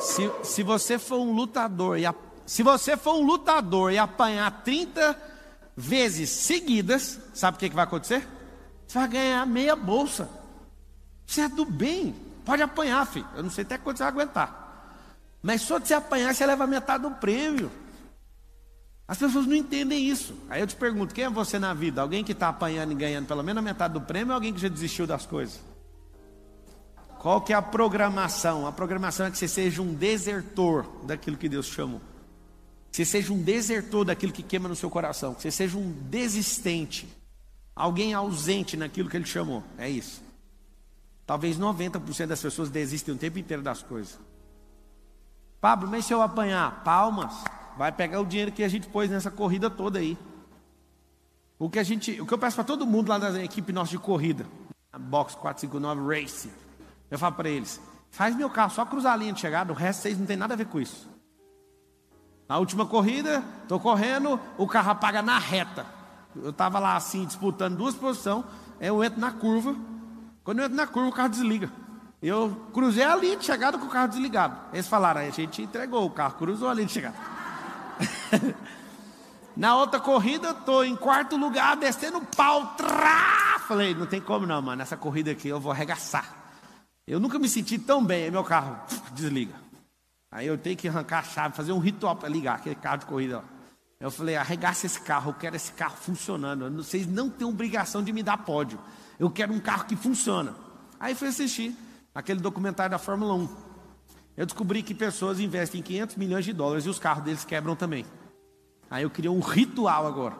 [0.00, 2.02] Se, se você for um lutador e
[2.44, 5.16] se você for um lutador e apanhar 30
[5.76, 8.26] vezes seguidas, sabe o que, que vai acontecer?
[8.84, 10.28] Você vai ganhar meia bolsa.
[11.24, 12.16] Você é do bem.
[12.44, 13.28] Pode apanhar, filho.
[13.36, 14.98] Eu não sei até quanto você vai aguentar.
[15.40, 17.70] Mas só de você apanhar, você leva metade do prêmio.
[19.06, 20.34] As pessoas não entendem isso.
[20.48, 22.00] Aí eu te pergunto: quem é você na vida?
[22.00, 24.60] Alguém que está apanhando e ganhando pelo menos a metade do prêmio ou alguém que
[24.60, 25.60] já desistiu das coisas?
[27.18, 28.66] Qual que é a programação?
[28.66, 32.00] A programação é que você seja um desertor daquilo que Deus chamou.
[32.90, 35.32] Que você seja um desertor daquilo que queima no seu coração.
[35.32, 37.08] Que você seja um desistente.
[37.76, 39.62] Alguém ausente naquilo que Ele chamou.
[39.78, 40.20] É isso.
[41.24, 44.18] Talvez 90% das pessoas desistem o tempo inteiro das coisas.
[45.60, 46.82] Pablo, mas se eu apanhar?
[46.82, 47.32] Palmas.
[47.76, 50.16] Vai pegar o dinheiro que a gente pôs nessa corrida toda aí.
[51.58, 53.90] O que, a gente, o que eu peço para todo mundo lá da equipe nossa
[53.90, 54.46] de corrida,
[54.98, 56.50] Box 459 Race,
[57.10, 57.80] eu falo para eles:
[58.10, 60.54] faz meu carro só cruzar a linha de chegada, o resto vocês não tem nada
[60.54, 61.08] a ver com isso.
[62.48, 65.86] Na última corrida, estou correndo, o carro apaga na reta.
[66.34, 68.44] Eu estava lá assim, disputando duas posições,
[68.80, 69.76] eu entro na curva.
[70.42, 71.70] Quando eu entro na curva, o carro desliga.
[72.20, 74.56] Eu cruzei a linha de chegada com o carro desligado.
[74.72, 77.16] Eles falaram, a gente entregou o carro, cruzou a linha de chegada.
[79.56, 82.74] na outra corrida, estou em quarto lugar, descendo pau.
[82.76, 83.58] Trá!
[83.66, 84.78] Falei, não tem como não, mano.
[84.78, 86.42] Nessa corrida aqui eu vou arregaçar.
[87.06, 88.78] Eu nunca me senti tão bem, aí meu carro
[89.12, 89.54] desliga.
[90.30, 93.06] Aí eu tenho que arrancar a chave, fazer um ritual para ligar aquele carro de
[93.06, 93.44] corrida.
[94.00, 96.68] Eu falei, arregaça esse carro, eu quero esse carro funcionando.
[96.82, 98.78] Vocês não têm obrigação de me dar pódio.
[99.18, 100.54] Eu quero um carro que funciona.
[100.98, 101.76] Aí fui assistir
[102.14, 103.48] aquele documentário da Fórmula 1.
[104.36, 108.04] Eu descobri que pessoas investem 500 milhões de dólares e os carros deles quebram também.
[108.90, 110.36] Aí eu queria um ritual agora.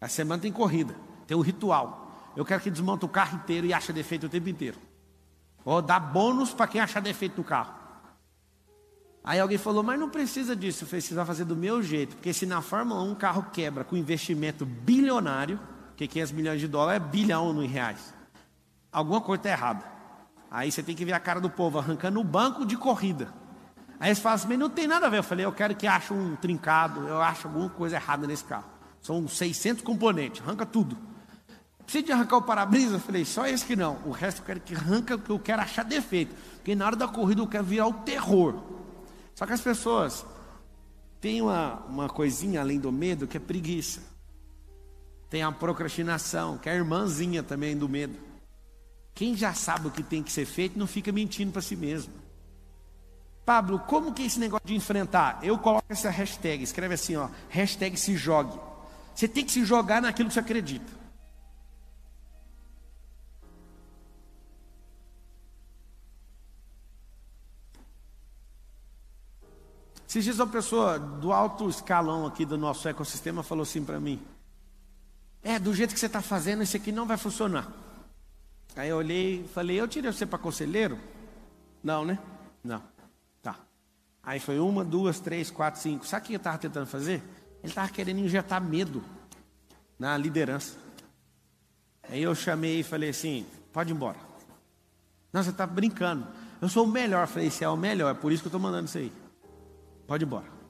[0.00, 0.94] A semana tem corrida,
[1.26, 2.32] tem um ritual.
[2.36, 4.78] Eu quero que desmonte o carro inteiro e ache defeito o tempo inteiro.
[5.64, 7.74] Ou dá bônus para quem achar defeito no carro.
[9.22, 10.86] Aí alguém falou, mas não precisa disso.
[10.86, 12.16] Vai fazer do meu jeito.
[12.16, 15.60] Porque se na Fórmula 1 um carro quebra com investimento bilionário,
[15.96, 18.14] que 500 milhões de dólares é bilhão em reais.
[18.90, 19.99] Alguma coisa está errada.
[20.50, 23.32] Aí você tem que ver a cara do povo arrancando o banco de corrida.
[24.00, 25.18] Aí eles falam assim, não tem nada a ver.
[25.18, 28.64] Eu falei, eu quero que ache um trincado, eu acho alguma coisa errada nesse carro.
[29.00, 30.96] São 600 componentes, arranca tudo.
[31.84, 32.96] Precisa de arrancar o para-brisa?
[32.96, 33.98] Eu falei, só esse que não.
[34.04, 36.34] O resto eu quero que arranca, porque eu quero achar defeito.
[36.56, 38.62] Porque na hora da corrida eu quero virar o terror.
[39.34, 40.24] Só que as pessoas
[41.20, 44.02] têm uma, uma coisinha além do medo que é preguiça.
[45.28, 48.29] Tem a procrastinação, que é a irmãzinha também do medo.
[49.14, 52.12] Quem já sabe o que tem que ser feito não fica mentindo para si mesmo.
[53.44, 55.40] Pablo, como que é esse negócio de enfrentar?
[55.42, 58.58] Eu coloco essa hashtag, escreve assim, ó, hashtag se jogue.
[59.14, 61.00] Você tem que se jogar naquilo que você acredita.
[70.10, 74.20] Esses dias uma pessoa do alto escalão aqui do nosso ecossistema falou assim para mim:
[75.40, 77.68] É, do jeito que você está fazendo, isso aqui não vai funcionar.
[78.76, 80.98] Aí eu olhei e falei: Eu tirei você para conselheiro?
[81.82, 82.18] Não, né?
[82.62, 82.82] Não.
[83.42, 83.56] Tá.
[84.22, 86.06] Aí foi uma, duas, três, quatro, cinco.
[86.06, 87.22] Sabe o que eu estava tentando fazer?
[87.62, 89.02] Ele estava querendo injetar medo
[89.98, 90.76] na liderança.
[92.08, 94.18] Aí eu chamei e falei assim: Pode ir embora.
[95.32, 96.26] Não, você está brincando.
[96.60, 97.22] Eu sou o melhor.
[97.22, 99.12] Eu falei: Você é o melhor, é por isso que eu estou mandando isso aí.
[100.06, 100.60] Pode ir embora.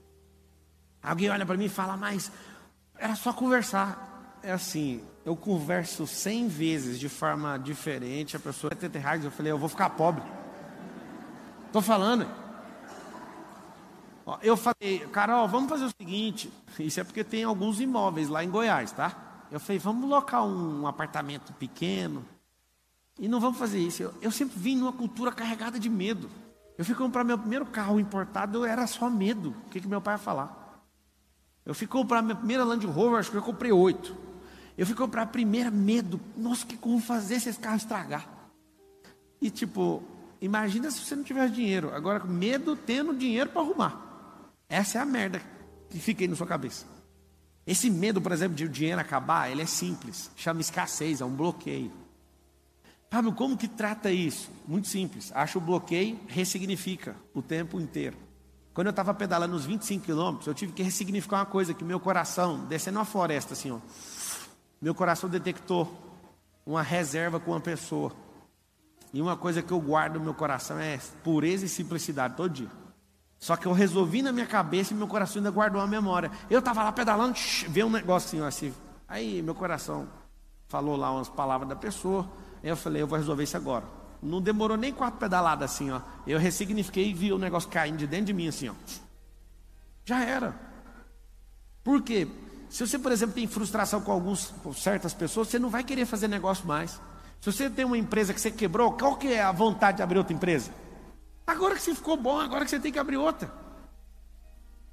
[1.03, 2.31] Alguém olha para mim e fala, mas
[2.97, 4.39] era só conversar.
[4.43, 9.53] É assim, eu converso cem vezes de forma diferente, a pessoa é reais, eu falei,
[9.53, 10.23] eu vou ficar pobre.
[11.67, 12.27] Estou falando.
[14.43, 16.53] Eu falei, Carol, vamos fazer o seguinte.
[16.79, 19.47] Isso é porque tem alguns imóveis lá em Goiás, tá?
[19.51, 22.25] Eu falei, vamos locar um apartamento pequeno.
[23.19, 24.03] E não vamos fazer isso.
[24.03, 26.31] Eu, eu sempre vim numa cultura carregada de medo.
[26.79, 29.55] Eu fui comprar meu primeiro carro importado, era só medo.
[29.67, 30.81] O que, que meu pai ia falar?
[31.67, 34.17] Eu fui comprar minha primeira Land Rover, acho que eu comprei oito.
[34.81, 36.19] Eu fui comprar a primeira medo.
[36.35, 38.27] Nossa, que como fazer se esse carro estragar?
[39.39, 40.03] E tipo,
[40.41, 41.95] imagina se você não tivesse dinheiro.
[41.95, 44.49] Agora, medo tendo dinheiro para arrumar.
[44.71, 45.43] Essa é a merda
[45.91, 46.87] que fica aí na sua cabeça.
[47.67, 50.31] Esse medo, por exemplo, de o dinheiro acabar, ele é simples.
[50.35, 51.93] Chama escassez, é um bloqueio.
[53.11, 54.51] Pablo, como que trata isso?
[54.67, 55.31] Muito simples.
[55.35, 58.17] Acha o bloqueio, ressignifica o tempo inteiro.
[58.73, 62.01] Quando eu estava pedalando uns 25 quilômetros, eu tive que ressignificar uma coisa que meu
[62.01, 63.79] coração, descendo uma floresta assim, ó,
[64.81, 65.93] meu coração detectou
[66.65, 68.13] uma reserva com uma pessoa.
[69.13, 72.71] E uma coisa que eu guardo no meu coração é pureza e simplicidade todo dia.
[73.39, 76.31] Só que eu resolvi na minha cabeça e meu coração ainda guardou uma memória.
[76.49, 77.35] Eu estava lá pedalando,
[77.69, 78.75] veio um negócio assim, assim.
[79.09, 80.09] Aí meu coração
[80.69, 82.31] falou lá umas palavras da pessoa.
[82.63, 83.85] Aí eu falei, eu vou resolver isso agora.
[84.23, 86.01] Não demorou nem quatro pedaladas assim, ó.
[86.27, 88.75] Eu ressignifiquei e vi o negócio caindo de dentro de mim assim, ó.
[90.05, 90.55] Já era.
[91.83, 92.29] Por quê?
[92.71, 96.29] Se você, por exemplo, tem frustração com com certas pessoas, você não vai querer fazer
[96.29, 97.01] negócio mais.
[97.41, 100.19] Se você tem uma empresa que você quebrou, qual que é a vontade de abrir
[100.19, 100.71] outra empresa?
[101.45, 103.53] Agora que você ficou bom, agora que você tem que abrir outra.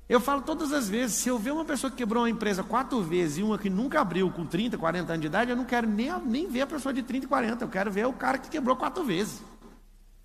[0.10, 3.02] Eu falo todas as vezes, se eu ver uma pessoa que quebrou uma empresa quatro
[3.04, 5.86] vezes e uma que nunca abriu com 30, 40 anos de idade, eu não quero
[5.86, 8.50] nem, nem ver a pessoa de 30 e 40, eu quero ver o cara que
[8.50, 9.40] quebrou quatro vezes.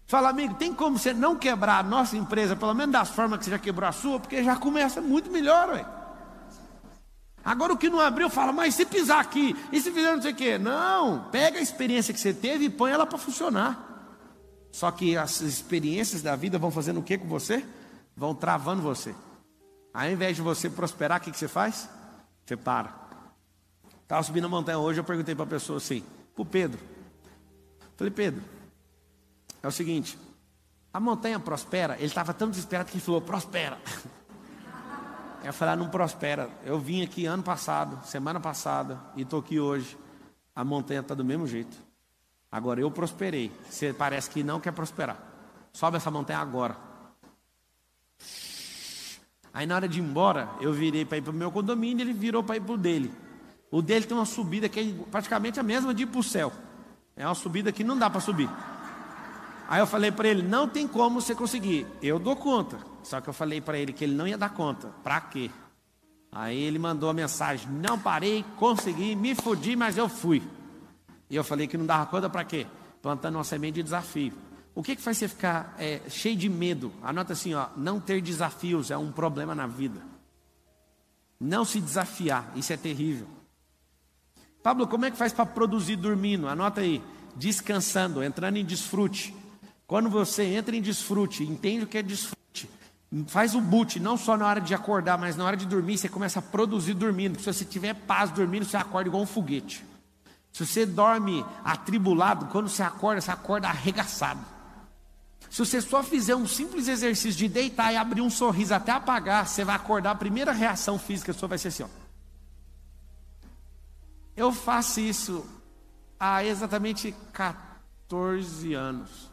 [0.07, 3.45] Fala, amigo, tem como você não quebrar a nossa empresa, pelo menos das formas que
[3.45, 6.02] você já quebrou a sua, porque já começa muito melhor, ué.
[7.45, 10.33] Agora o que não abriu, fala, mas se pisar aqui, e se fizer não sei
[10.33, 10.59] o quê?
[10.59, 13.89] Não, pega a experiência que você teve e põe ela para funcionar.
[14.71, 17.65] Só que as experiências da vida vão fazendo o que com você?
[18.17, 19.15] Vão travando você.
[19.93, 21.89] Ao invés de você prosperar, o que, que você faz?
[22.47, 22.95] Você para.
[24.03, 26.03] Estava subindo a montanha hoje, eu perguntei para a pessoa assim,
[26.35, 26.81] para o Pedro.
[27.97, 28.43] Falei, Pedro,
[29.63, 30.19] é o seguinte,
[30.93, 31.97] a montanha prospera?
[31.97, 33.79] Ele estava tão desesperado que ele falou, prospera.
[35.45, 36.49] Eu falei, ah, não prospera.
[36.65, 39.99] Eu vim aqui ano passado, semana passada, e estou aqui hoje.
[40.55, 41.77] A montanha está do mesmo jeito.
[42.51, 43.51] Agora eu prosperei.
[43.69, 45.19] Você parece que não quer prosperar.
[45.73, 46.77] Sobe essa montanha agora.
[49.55, 52.13] Aí na hora de ir embora, eu virei para ir para o meu condomínio, ele
[52.13, 53.13] virou para ir para o dele.
[53.71, 56.53] O dele tem uma subida que é praticamente a mesma de ir para o céu.
[57.17, 58.49] É uma subida que não dá para subir.
[59.69, 61.87] Aí eu falei para ele, não tem como você conseguir.
[62.03, 62.79] Eu dou conta.
[63.03, 64.89] Só que eu falei para ele que ele não ia dar conta.
[65.03, 65.51] Para quê?
[66.31, 70.43] Aí ele mandou a mensagem, não parei, consegui, me fodi, mas eu fui.
[71.29, 72.67] E eu falei que não dava conta para quê?
[73.03, 74.33] Plantando uma semente de desafio.
[74.75, 76.91] O que, que faz você ficar é, cheio de medo?
[77.03, 80.01] Anota assim, ó, não ter desafios é um problema na vida.
[81.39, 83.27] Não se desafiar, isso é terrível.
[84.63, 86.49] Pablo, como é que faz para produzir dormindo?
[86.49, 87.03] Anota aí,
[87.37, 89.35] descansando, entrando em desfrute.
[89.93, 92.67] Quando você entra em desfrute, entende o que é desfrute,
[93.27, 96.09] faz o boot, não só na hora de acordar, mas na hora de dormir, você
[96.09, 97.39] começa a produzir dormindo.
[97.39, 99.85] Se você tiver paz dormindo, você acorda igual um foguete.
[100.51, 104.41] Se você dorme atribulado, quando você acorda, você acorda arregaçado.
[105.51, 109.47] Se você só fizer um simples exercício de deitar e abrir um sorriso até apagar,
[109.47, 111.89] você vai acordar, a primeira reação física sua vai ser assim: ó.
[114.35, 115.45] Eu faço isso
[116.19, 119.32] há exatamente 14 anos.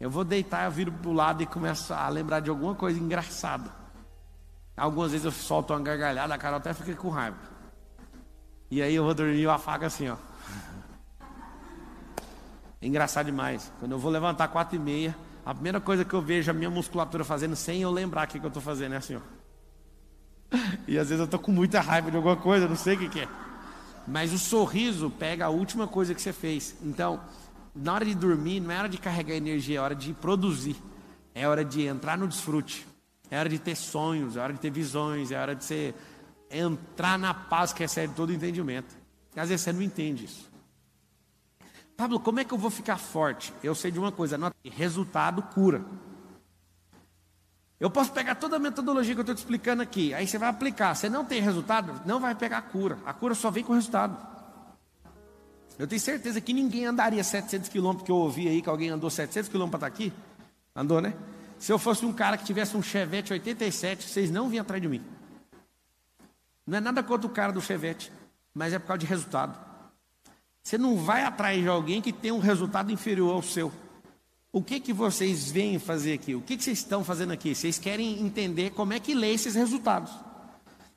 [0.00, 2.98] Eu vou deitar, eu viro para o lado e começo a lembrar de alguma coisa
[3.00, 3.72] engraçada.
[4.76, 7.36] Algumas vezes eu solto uma gargalhada, a cara até fica com raiva.
[8.70, 10.16] E aí eu vou dormir eu afago assim, ó.
[12.80, 13.72] É engraçado demais.
[13.80, 16.70] Quando eu vou levantar quatro e meia, a primeira coisa que eu vejo a minha
[16.70, 19.20] musculatura fazendo sem eu lembrar o que, que eu estou fazendo é assim, ó.
[20.86, 23.08] E às vezes eu estou com muita raiva de alguma coisa, não sei o que,
[23.08, 23.28] que é.
[24.06, 26.76] Mas o sorriso pega a última coisa que você fez.
[26.82, 27.20] Então,
[27.78, 30.76] na hora de dormir, não é hora de carregar energia, é hora de produzir.
[31.34, 32.86] É hora de entrar no desfrute.
[33.30, 35.94] É hora de ter sonhos, é hora de ter visões, é hora de você
[36.50, 38.96] entrar na paz que recebe todo o entendimento.
[39.36, 40.48] E às vezes você não entende isso.
[41.96, 43.52] Pablo, como é que eu vou ficar forte?
[43.62, 45.84] Eu sei de uma coisa, nota, resultado cura.
[47.78, 50.48] Eu posso pegar toda a metodologia que eu estou te explicando aqui, aí você vai
[50.48, 50.94] aplicar.
[50.94, 52.98] Você não tem resultado, não vai pegar cura.
[53.06, 54.16] A cura só vem com resultado.
[55.78, 59.08] Eu tenho certeza que ninguém andaria 700 quilômetros que eu ouvi aí, que alguém andou
[59.08, 60.12] 700 quilômetros para estar aqui.
[60.74, 61.14] Andou, né?
[61.58, 64.88] Se eu fosse um cara que tivesse um Chevette 87, vocês não vinham atrás de
[64.88, 65.00] mim.
[66.66, 68.10] Não é nada contra o cara do Chevette,
[68.52, 69.56] mas é por causa de resultado.
[70.62, 73.72] Você não vai atrás de alguém que tem um resultado inferior ao seu.
[74.52, 76.34] O que que vocês vêm fazer aqui?
[76.34, 77.54] O que, que vocês estão fazendo aqui?
[77.54, 80.12] Vocês querem entender como é que lê esses resultados.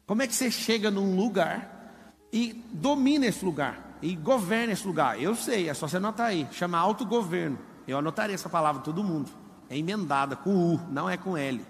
[0.07, 1.93] Como é que você chega num lugar
[2.33, 5.21] e domina esse lugar e governa esse lugar?
[5.21, 6.47] Eu sei, é só você anotar aí.
[6.51, 7.59] Chama autogoverno.
[7.87, 9.29] Eu anotaria essa palavra todo mundo.
[9.69, 11.65] É emendada com U, não é com L.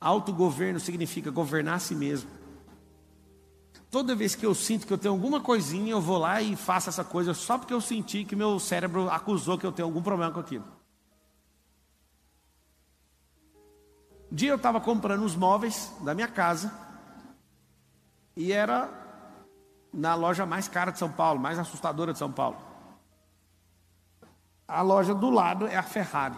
[0.00, 2.30] Autogoverno significa governar a si mesmo.
[3.90, 6.88] Toda vez que eu sinto que eu tenho alguma coisinha, eu vou lá e faço
[6.88, 10.32] essa coisa só porque eu senti que meu cérebro acusou que eu tenho algum problema
[10.32, 10.64] com aquilo.
[14.30, 16.72] Um dia eu estava comprando os móveis da minha casa
[18.36, 19.05] e era
[19.96, 22.58] na loja mais cara de São Paulo, mais assustadora de São Paulo.
[24.68, 26.36] A loja do lado é a Ferrari.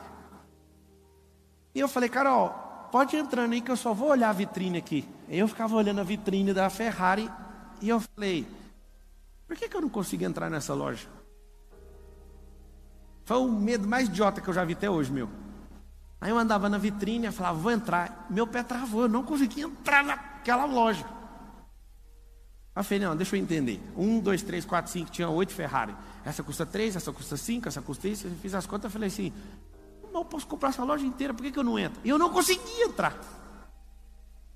[1.74, 2.50] E eu falei, Carol,
[2.92, 5.08] pode ir entrando aí que eu só vou olhar a vitrine aqui.
[5.28, 7.28] Eu ficava olhando a vitrine da Ferrari
[7.82, 8.46] e eu falei:
[9.48, 11.08] por que, que eu não consigo entrar nessa loja?
[13.24, 15.28] Foi o medo mais idiota que eu já vi até hoje, meu.
[16.20, 18.26] Aí eu andava na vitrine e falava: vou entrar.
[18.30, 21.17] Meu pé travou, eu não conseguia entrar naquela loja.
[22.78, 23.80] Eu falei, não, deixa eu entender.
[23.96, 25.96] Um, dois, três, quatro, cinco, tinha oito Ferrari.
[26.24, 28.28] Essa custa três, essa custa cinco, essa custa isso.
[28.28, 29.32] Eu fiz as contas e falei assim,
[30.12, 32.00] não posso comprar essa loja inteira, por que, que eu não entro?
[32.04, 33.18] E eu não conseguia entrar.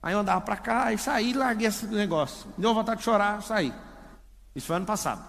[0.01, 2.49] Aí eu andava para cá e saí, larguei esse negócio.
[2.57, 3.75] Deu vontade de chorar, saí.
[4.55, 5.25] Isso foi ano passado.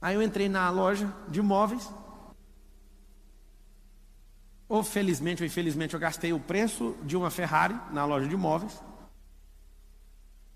[0.00, 1.90] Aí eu entrei na loja de imóveis.
[4.68, 8.80] Ou felizmente ou infelizmente eu gastei o preço de uma Ferrari na loja de imóveis.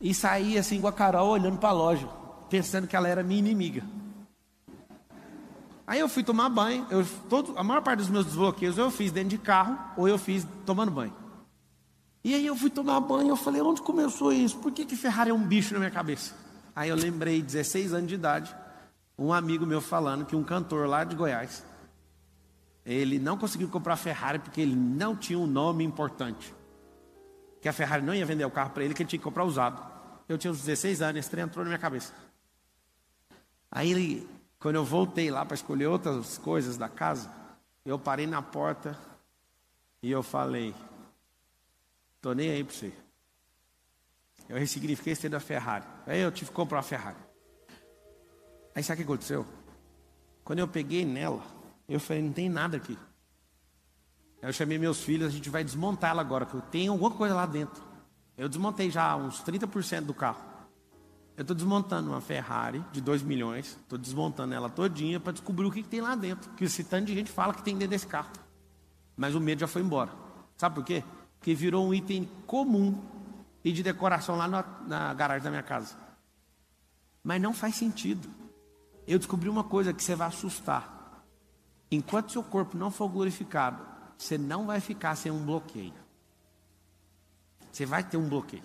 [0.00, 2.08] E saí assim com a Carol olhando para a loja,
[2.48, 3.82] pensando que ela era minha inimiga.
[5.86, 9.10] Aí eu fui tomar banho, eu, todo, a maior parte dos meus desbloqueios eu fiz
[9.10, 11.14] dentro de carro ou eu fiz tomando banho.
[12.22, 14.58] E aí eu fui tomar banho, eu falei, onde começou isso?
[14.58, 16.34] Por que, que Ferrari é um bicho na minha cabeça?
[16.76, 18.54] Aí eu lembrei, 16 anos de idade,
[19.18, 21.64] um amigo meu falando que um cantor lá de Goiás,
[22.84, 26.54] ele não conseguiu comprar Ferrari porque ele não tinha um nome importante.
[27.60, 29.44] Que a Ferrari não ia vender o carro para ele, que ele tinha que comprar
[29.44, 29.82] usado.
[30.28, 32.12] Eu tinha uns 16 anos, esse trem entrou na minha cabeça.
[33.70, 37.30] Aí ele quando eu voltei lá para escolher outras coisas da casa,
[37.84, 38.98] eu parei na porta
[40.02, 40.74] e eu falei:
[42.20, 42.92] Tô nem aí para você.
[44.48, 45.84] Eu ressignifiquei esse da Ferrari.
[46.06, 47.16] Aí eu tive que comprar uma Ferrari.
[48.74, 49.46] Aí sabe o que aconteceu?
[50.42, 51.42] Quando eu peguei nela,
[51.88, 52.98] eu falei: Não tem nada aqui.
[54.40, 57.44] Eu chamei meus filhos, a gente vai desmontar ela agora, porque tem alguma coisa lá
[57.44, 57.82] dentro.
[58.36, 60.48] Eu desmontei já uns 30% do carro.
[61.36, 65.70] Eu estou desmontando uma Ferrari de 2 milhões, estou desmontando ela todinha para descobrir o
[65.70, 66.50] que, que, tem lá dentro.
[66.50, 68.30] Que esse tanto de gente fala que tem dentro desse carro.
[69.16, 70.12] Mas o medo já foi embora.
[70.56, 71.02] Sabe por quê?
[71.38, 73.00] Porque virou um item comum
[73.64, 75.96] e de decoração lá na, na garagem da minha casa.
[77.22, 78.28] Mas não faz sentido.
[79.06, 81.24] Eu descobri uma coisa que você vai assustar.
[81.90, 83.87] Enquanto seu corpo não for glorificado,
[84.18, 85.94] você não vai ficar sem um bloqueio.
[87.70, 88.64] Você vai ter um bloqueio.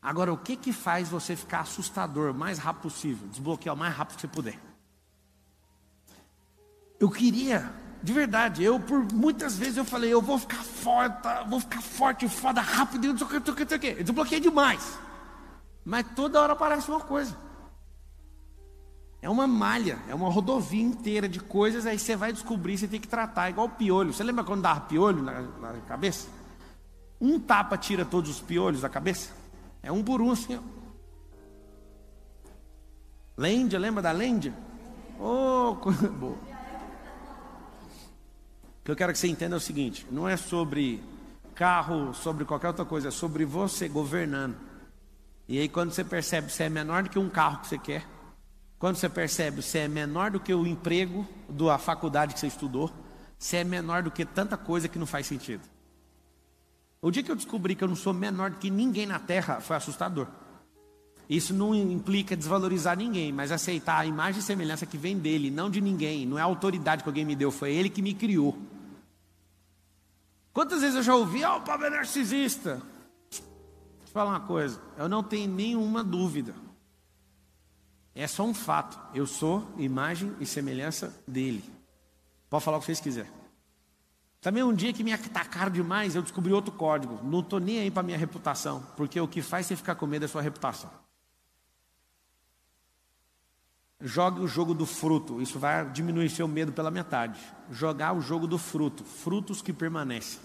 [0.00, 3.28] Agora, o que que faz você ficar assustador o mais rápido possível?
[3.28, 4.58] Desbloquear o mais rápido que você puder.
[6.98, 7.70] Eu queria,
[8.02, 12.28] de verdade, eu por muitas vezes eu falei, eu vou ficar forte, vou ficar forte,
[12.28, 13.04] foda, rápido.
[13.04, 13.14] Eu
[14.02, 14.98] desbloqueei demais.
[15.84, 17.36] Mas toda hora aparece uma coisa.
[19.20, 23.00] É uma malha, é uma rodovia inteira de coisas, aí você vai descobrir, você tem
[23.00, 24.12] que tratar, igual piolho.
[24.12, 26.28] Você lembra quando dava piolho na, na cabeça?
[27.20, 29.30] Um tapa tira todos os piolhos da cabeça?
[29.82, 30.60] É um por um assim, ó.
[33.36, 34.54] Lêndia, lembra da Lêndia?
[35.18, 36.38] Oh, coisa boa.
[38.80, 41.02] O que eu quero que você entenda é o seguinte: não é sobre
[41.54, 44.56] carro, sobre qualquer outra coisa, é sobre você governando.
[45.48, 47.78] E aí, quando você percebe que você é menor do que um carro que você
[47.78, 48.04] quer,
[48.78, 52.90] quando você percebe você é menor do que o emprego da faculdade que você estudou,
[53.38, 55.62] você é menor do que tanta coisa que não faz sentido.
[57.00, 59.60] O dia que eu descobri que eu não sou menor do que ninguém na terra
[59.60, 60.26] foi assustador.
[61.28, 65.68] Isso não implica desvalorizar ninguém, mas aceitar a imagem e semelhança que vem dele, não
[65.68, 66.24] de ninguém.
[66.24, 68.56] Não é a autoridade que alguém me deu, foi ele que me criou.
[70.52, 72.80] Quantas vezes eu já ouvi, ó, oh, o é narcisista?
[73.30, 76.54] Deixa eu falar uma coisa, eu não tenho nenhuma dúvida.
[78.16, 78.98] É só um fato.
[79.14, 81.62] Eu sou imagem e semelhança dele.
[82.48, 83.30] Pode falar o que vocês quiserem.
[84.40, 87.20] Também um dia que me atacaram demais, eu descobri outro código.
[87.22, 90.24] Não estou nem aí para minha reputação, porque o que faz você ficar com medo
[90.24, 90.90] é sua reputação.
[94.00, 97.40] Jogue o jogo do fruto, isso vai diminuir seu medo pela metade.
[97.70, 100.38] Jogar o jogo do fruto, frutos que permanecem.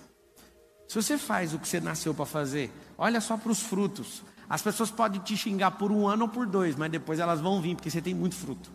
[0.88, 4.24] Se você faz o que você nasceu para fazer, olha só para os frutos.
[4.52, 7.62] As pessoas podem te xingar por um ano ou por dois, mas depois elas vão
[7.62, 8.70] vir, porque você tem muito fruto.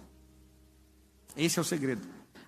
[1.36, 2.00] Esse é o segredo.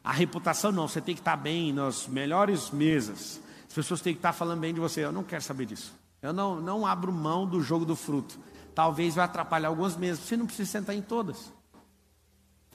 [0.03, 3.39] A reputação não, você tem que estar bem nas melhores mesas.
[3.69, 5.05] As pessoas têm que estar falando bem de você.
[5.05, 5.93] Eu não quero saber disso.
[6.23, 8.39] Eu não, não abro mão do jogo do fruto.
[8.75, 10.25] Talvez vai atrapalhar algumas mesas.
[10.25, 11.53] Você não precisa sentar em todas.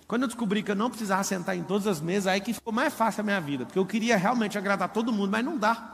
[0.08, 2.72] Quando eu descobri que eu não precisava sentar em todas as mesas, aí que ficou
[2.72, 3.66] mais fácil a minha vida.
[3.66, 5.93] Porque eu queria realmente agradar todo mundo, mas não dá.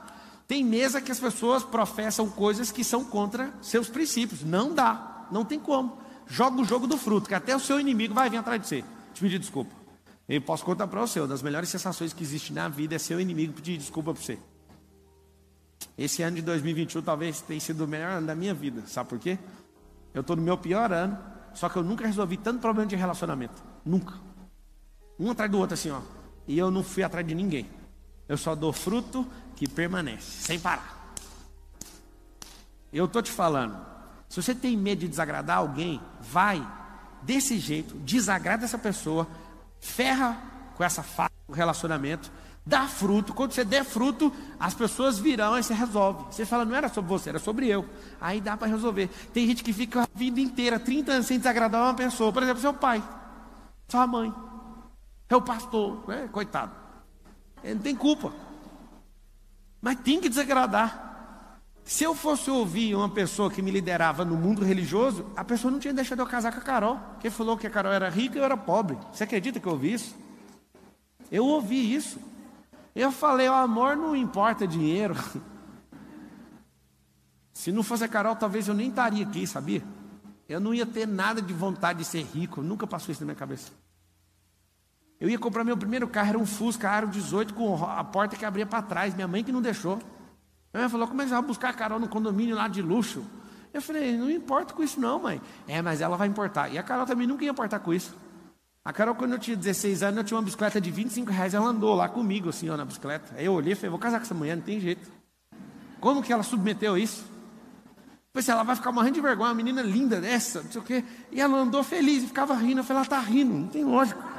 [0.50, 4.42] Tem mesa que as pessoas professam coisas que são contra seus princípios.
[4.44, 5.28] Não dá.
[5.32, 6.00] Não tem como.
[6.26, 8.84] Joga o jogo do fruto, que até o seu inimigo vai vir atrás de você.
[9.14, 9.70] Te pedir desculpa.
[10.28, 13.14] Eu posso contar para você, uma das melhores sensações que existe na vida é ser
[13.14, 14.40] o inimigo pedir desculpa para você.
[15.96, 18.82] Esse ano de 2021 talvez tenha sido o melhor ano da minha vida.
[18.88, 19.38] Sabe por quê?
[20.16, 21.16] Eu estou no meu pior ano,
[21.54, 23.64] só que eu nunca resolvi tanto problema de relacionamento.
[23.86, 24.16] Nunca.
[25.20, 26.02] Um atrás do outro assim, ó.
[26.48, 27.70] E eu não fui atrás de ninguém.
[28.28, 29.28] Eu só dou fruto
[29.60, 31.14] que permanece, sem parar.
[32.94, 33.78] Eu estou te falando,
[34.30, 36.66] se você tem medo de desagradar alguém, vai
[37.22, 39.28] desse jeito, desagrada essa pessoa,
[39.82, 40.42] ferra
[40.78, 42.32] com essa face o relacionamento,
[42.66, 43.34] dá fruto.
[43.34, 46.34] Quando você der fruto, as pessoas virão e você resolve.
[46.34, 47.86] Você fala, não era sobre você, era sobre eu.
[48.22, 49.10] Aí dá para resolver.
[49.34, 52.32] Tem gente que fica a vida inteira, 30 anos sem desagradar uma pessoa.
[52.32, 53.04] Por exemplo, seu pai,
[53.90, 54.34] sua mãe,
[55.28, 56.72] seu pastor, é, coitado.
[57.62, 58.32] Ele não tem culpa.
[59.82, 61.10] Mas tem que desagradar.
[61.84, 65.80] Se eu fosse ouvir uma pessoa que me liderava no mundo religioso, a pessoa não
[65.80, 67.00] tinha deixado eu casar com a Carol.
[67.20, 68.98] Quem falou que a Carol era rica e eu era pobre.
[69.12, 70.16] Você acredita que eu ouvi isso?
[71.32, 72.20] Eu ouvi isso.
[72.96, 75.16] Eu falei, o amor não importa dinheiro.
[77.54, 79.84] Se não fosse a Carol, talvez eu nem estaria aqui, sabia?
[80.48, 82.62] Eu não ia ter nada de vontade de ser rico.
[82.62, 83.72] Nunca passou isso na minha cabeça.
[85.20, 88.46] Eu ia comprar meu primeiro carro, era um Fusca Aro 18 com a porta que
[88.46, 89.14] abria para trás.
[89.14, 89.98] Minha mãe que não deixou.
[90.74, 92.82] Minha mãe falou: como é que você vai buscar a Carol no condomínio lá de
[92.82, 93.24] luxo?
[93.74, 95.42] Eu falei: não importa com isso, não, mãe.
[95.68, 96.70] É, mas ela vai importar.
[96.70, 98.16] E a Carol também nunca ia importar com isso.
[98.84, 101.54] A Carol, quando eu tinha 16 anos, eu tinha uma bicicleta de 25 reais.
[101.54, 103.36] Ela andou lá comigo, assim, ó, na bicicleta.
[103.36, 105.12] Aí eu olhei e falei: vou casar com essa mulher, não tem jeito.
[106.00, 107.26] Como que ela submeteu isso?
[108.32, 111.04] Pensei, ela vai ficar morrendo de vergonha, uma menina linda dessa, não sei o quê.
[111.30, 112.80] E ela andou feliz e ficava rindo.
[112.80, 114.39] Eu falei: ela está rindo, não tem lógica.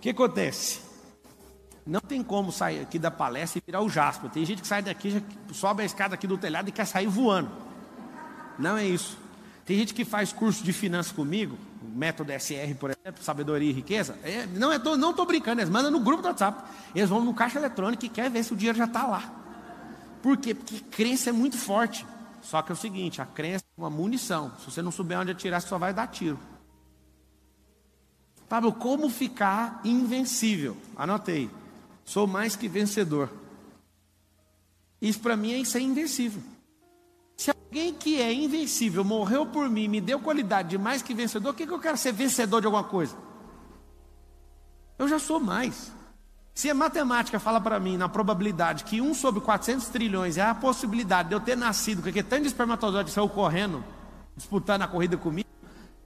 [0.00, 0.80] O que acontece?
[1.86, 4.30] Não tem como sair aqui da palestra e virar o Jasper.
[4.30, 5.20] Tem gente que sai daqui, já
[5.52, 7.50] sobe a escada aqui do telhado e quer sair voando.
[8.58, 9.18] Não é isso.
[9.66, 14.18] Tem gente que faz curso de finanças comigo, método SR, por exemplo, sabedoria e riqueza.
[14.24, 16.64] É, não estou não tô brincando, eles mandam no grupo do WhatsApp.
[16.94, 19.30] Eles vão no caixa eletrônico e querem ver se o dinheiro já está lá.
[20.22, 20.54] Por quê?
[20.54, 22.06] Porque crença é muito forte.
[22.40, 24.50] Só que é o seguinte, a crença é uma munição.
[24.60, 26.38] Se você não souber onde atirar, você só vai dar tiro.
[28.50, 30.76] Pablo, como ficar invencível?
[30.96, 31.48] Anotei.
[32.04, 33.30] Sou mais que vencedor.
[35.00, 36.42] Isso para mim é ser invencível.
[37.36, 41.50] Se alguém que é invencível morreu por mim, me deu qualidade de mais que vencedor,
[41.50, 43.16] o que, que eu quero ser vencedor de alguma coisa?
[44.98, 45.92] Eu já sou mais.
[46.52, 50.56] Se a matemática fala para mim, na probabilidade, que 1 sobre 400 trilhões é a
[50.56, 53.84] possibilidade de eu ter nascido com aquele tanto de espermatozoide saiu correndo,
[54.36, 55.48] disputando a corrida comigo,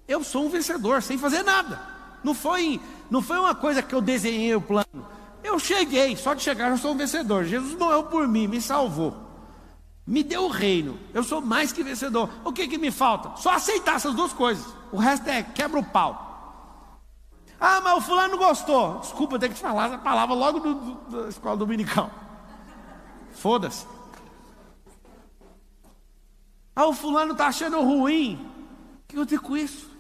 [0.07, 2.04] eu sou um vencedor, sem fazer nada.
[2.25, 5.07] Não foi, não foi uma coisa que eu desenhei o plano.
[5.43, 7.45] Eu cheguei, só de chegar eu sou um vencedor.
[7.45, 9.15] Jesus morreu por mim, me salvou.
[10.07, 10.99] Me deu o reino.
[11.13, 12.31] Eu sou mais que vencedor.
[12.43, 13.37] O que, que me falta?
[13.37, 14.67] Só aceitar essas duas coisas.
[14.91, 16.25] O resto é quebra o pau.
[17.61, 18.99] Ah, mas o fulano gostou.
[19.01, 22.11] Desculpa, eu tenho que te falar essa palavra logo do, do, da escola dominical.
[23.33, 23.87] Foda-se.
[26.75, 28.35] Ah, o fulano está achando ruim.
[29.05, 29.94] O que eu tenho com isso?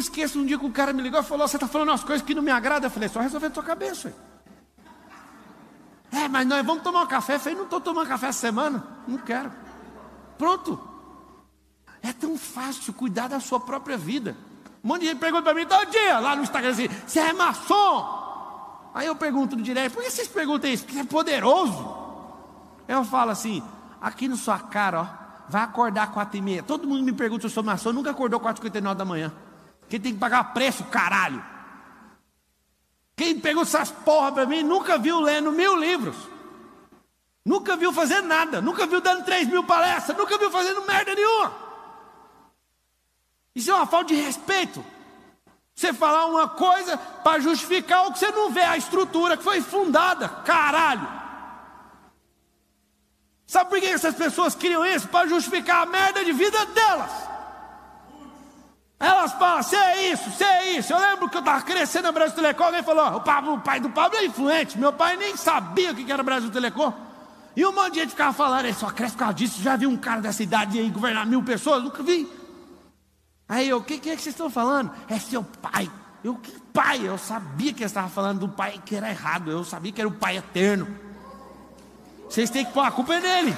[0.00, 2.26] Esqueço um dia que o cara me ligou e falou: Você está falando umas coisas
[2.26, 2.88] que não me agradam.
[2.88, 4.14] Eu falei: Só resolver a tua cabeça.
[6.10, 7.36] É, mas nós vamos tomar um café.
[7.36, 8.84] Eu falei: Não estou tomando café essa semana.
[9.06, 9.52] Não quero.
[10.38, 10.80] Pronto.
[12.02, 14.36] É tão fácil cuidar da sua própria vida.
[14.82, 17.32] Um monte de gente pergunta para mim todo dia lá no Instagram assim: Você é
[17.32, 18.90] maçom?
[18.94, 20.84] Aí eu pergunto no direto: Por que vocês perguntam isso?
[20.84, 21.94] Porque é poderoso.
[22.88, 23.62] Eu falo assim:
[24.00, 25.06] Aqui na sua cara, ó,
[25.48, 26.62] vai acordar quatro e meia.
[26.62, 27.92] Todo mundo me pergunta se eu sou maçom.
[27.92, 29.30] Nunca acordou quatro e da manhã.
[29.90, 31.44] Quem tem que pagar preço, caralho.
[33.16, 36.16] Quem pegou essas porra para mim nunca viu lendo mil livros.
[37.44, 38.60] Nunca viu fazer nada.
[38.60, 40.16] Nunca viu dando três mil palestras.
[40.16, 41.52] Nunca viu fazendo merda nenhuma.
[43.52, 44.82] Isso é uma falta de respeito.
[45.74, 49.60] Você falar uma coisa para justificar o que você não vê, a estrutura que foi
[49.60, 50.28] fundada.
[50.28, 51.08] Caralho.
[53.44, 55.08] Sabe por que essas pessoas criam isso?
[55.08, 57.29] Para justificar a merda de vida delas.
[59.00, 60.92] Elas falam, você é isso, você é isso.
[60.92, 63.80] Eu lembro que eu estava crescendo na Brasil Telecom, alguém falou, o, Pablo, o pai
[63.80, 64.78] do Pablo é influente.
[64.78, 66.92] Meu pai nem sabia o que era Brasil Telecom.
[67.56, 69.62] E um monte de gente ficava falando, ele só cresce por causa disso.
[69.62, 71.82] Já viu um cara dessa idade aí governar mil pessoas?
[71.82, 72.30] Nunca vi.
[73.48, 74.92] Aí eu, o que, que, é que vocês estão falando?
[75.08, 75.90] É seu pai.
[76.22, 77.00] Eu, que pai?
[77.02, 79.50] Eu sabia que eles estavam falando do pai que era errado.
[79.50, 80.86] Eu sabia que era o pai eterno.
[82.28, 83.56] Vocês têm que pôr a culpa nele.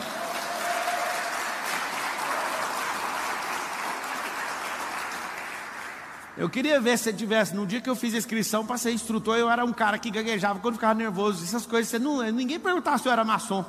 [6.37, 8.93] Eu queria ver se você tivesse, no dia que eu fiz a inscrição para ser
[8.93, 11.91] instrutor, eu era um cara que gaguejava quando ficava nervoso, essas coisas.
[11.91, 13.65] Você não, ninguém perguntava se eu era maçom.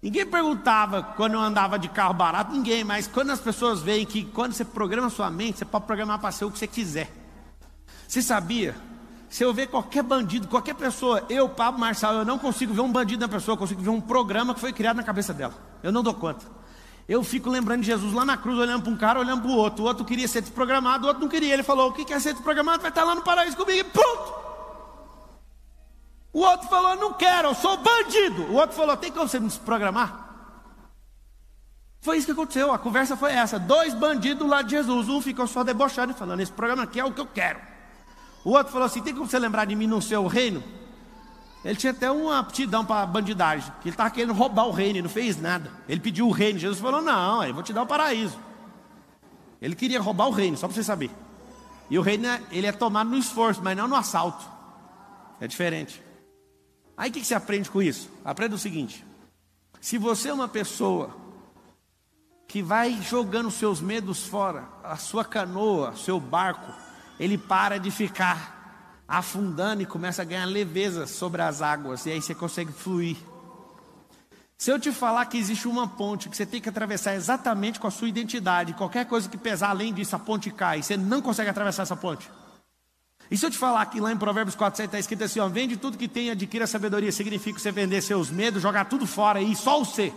[0.00, 4.24] Ninguém perguntava quando eu andava de carro barato, ninguém, mas quando as pessoas veem que
[4.24, 7.10] quando você programa sua mente, você pode programar para ser o que você quiser.
[8.06, 8.76] Você sabia?
[9.28, 12.92] Se eu ver qualquer bandido, qualquer pessoa, eu, Pablo Marçal, eu não consigo ver um
[12.92, 15.54] bandido na pessoa, eu consigo ver um programa que foi criado na cabeça dela.
[15.82, 16.57] Eu não dou conta.
[17.08, 19.56] Eu fico lembrando de Jesus lá na cruz, olhando para um cara, olhando para o
[19.56, 19.82] outro.
[19.82, 21.54] O outro queria ser desprogramado, o outro não queria.
[21.54, 22.82] Ele falou: O que quer ser desprogramado?
[22.82, 23.78] Vai estar lá no paraíso comigo.
[23.78, 24.34] E pronto!
[26.34, 28.42] O outro falou: Não quero, eu sou bandido.
[28.52, 30.26] O outro falou: Tem como você me desprogramar?
[32.02, 33.58] Foi isso que aconteceu, a conversa foi essa.
[33.58, 35.08] Dois bandidos do lado de Jesus.
[35.08, 37.58] Um ficou só debochando e falando: Esse programa aqui é o que eu quero.
[38.44, 40.62] O outro falou assim: Tem como você lembrar de mim no seu reino?
[41.68, 45.02] Ele tinha até uma aptidão para bandidagem, que ele estava querendo roubar o reino e
[45.02, 45.70] não fez nada.
[45.86, 48.38] Ele pediu o reino, Jesus falou: Não, eu vou te dar o paraíso.
[49.60, 51.10] Ele queria roubar o reino, só para você saber.
[51.90, 54.42] E o reino ele é tomado no esforço, mas não no assalto.
[55.38, 56.02] É diferente.
[56.96, 58.08] Aí o que você aprende com isso?
[58.24, 59.04] Aprenda o seguinte:
[59.78, 61.14] se você é uma pessoa
[62.46, 66.72] que vai jogando seus medos fora, a sua canoa, seu barco,
[67.20, 68.57] ele para de ficar
[69.08, 73.16] afundando e começa a ganhar leveza sobre as águas, e aí você consegue fluir.
[74.58, 77.86] Se eu te falar que existe uma ponte que você tem que atravessar exatamente com
[77.86, 81.48] a sua identidade, qualquer coisa que pesar além disso, a ponte cai, você não consegue
[81.48, 82.28] atravessar essa ponte.
[83.30, 85.48] E se eu te falar que lá em Provérbios 4, 7 está escrito assim: ó,
[85.48, 89.54] vende tudo que tem, adquira sabedoria, significa você vender seus medos, jogar tudo fora e
[89.54, 90.12] só o ser.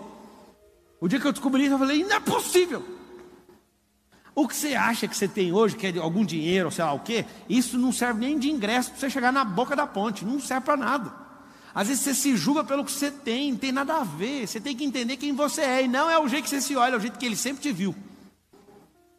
[0.99, 3.00] O dia que eu descobri isso, eu falei: não é possível.
[4.33, 6.99] O que você acha que você tem hoje, que é algum dinheiro, sei lá o
[6.99, 10.39] quê, isso não serve nem de ingresso para você chegar na boca da ponte, não
[10.39, 11.21] serve para nada.
[11.73, 14.47] Às vezes você se julga pelo que você tem, não tem nada a ver.
[14.47, 16.75] Você tem que entender quem você é, e não é o jeito que você se
[16.75, 17.95] olha, é o jeito que ele sempre te viu.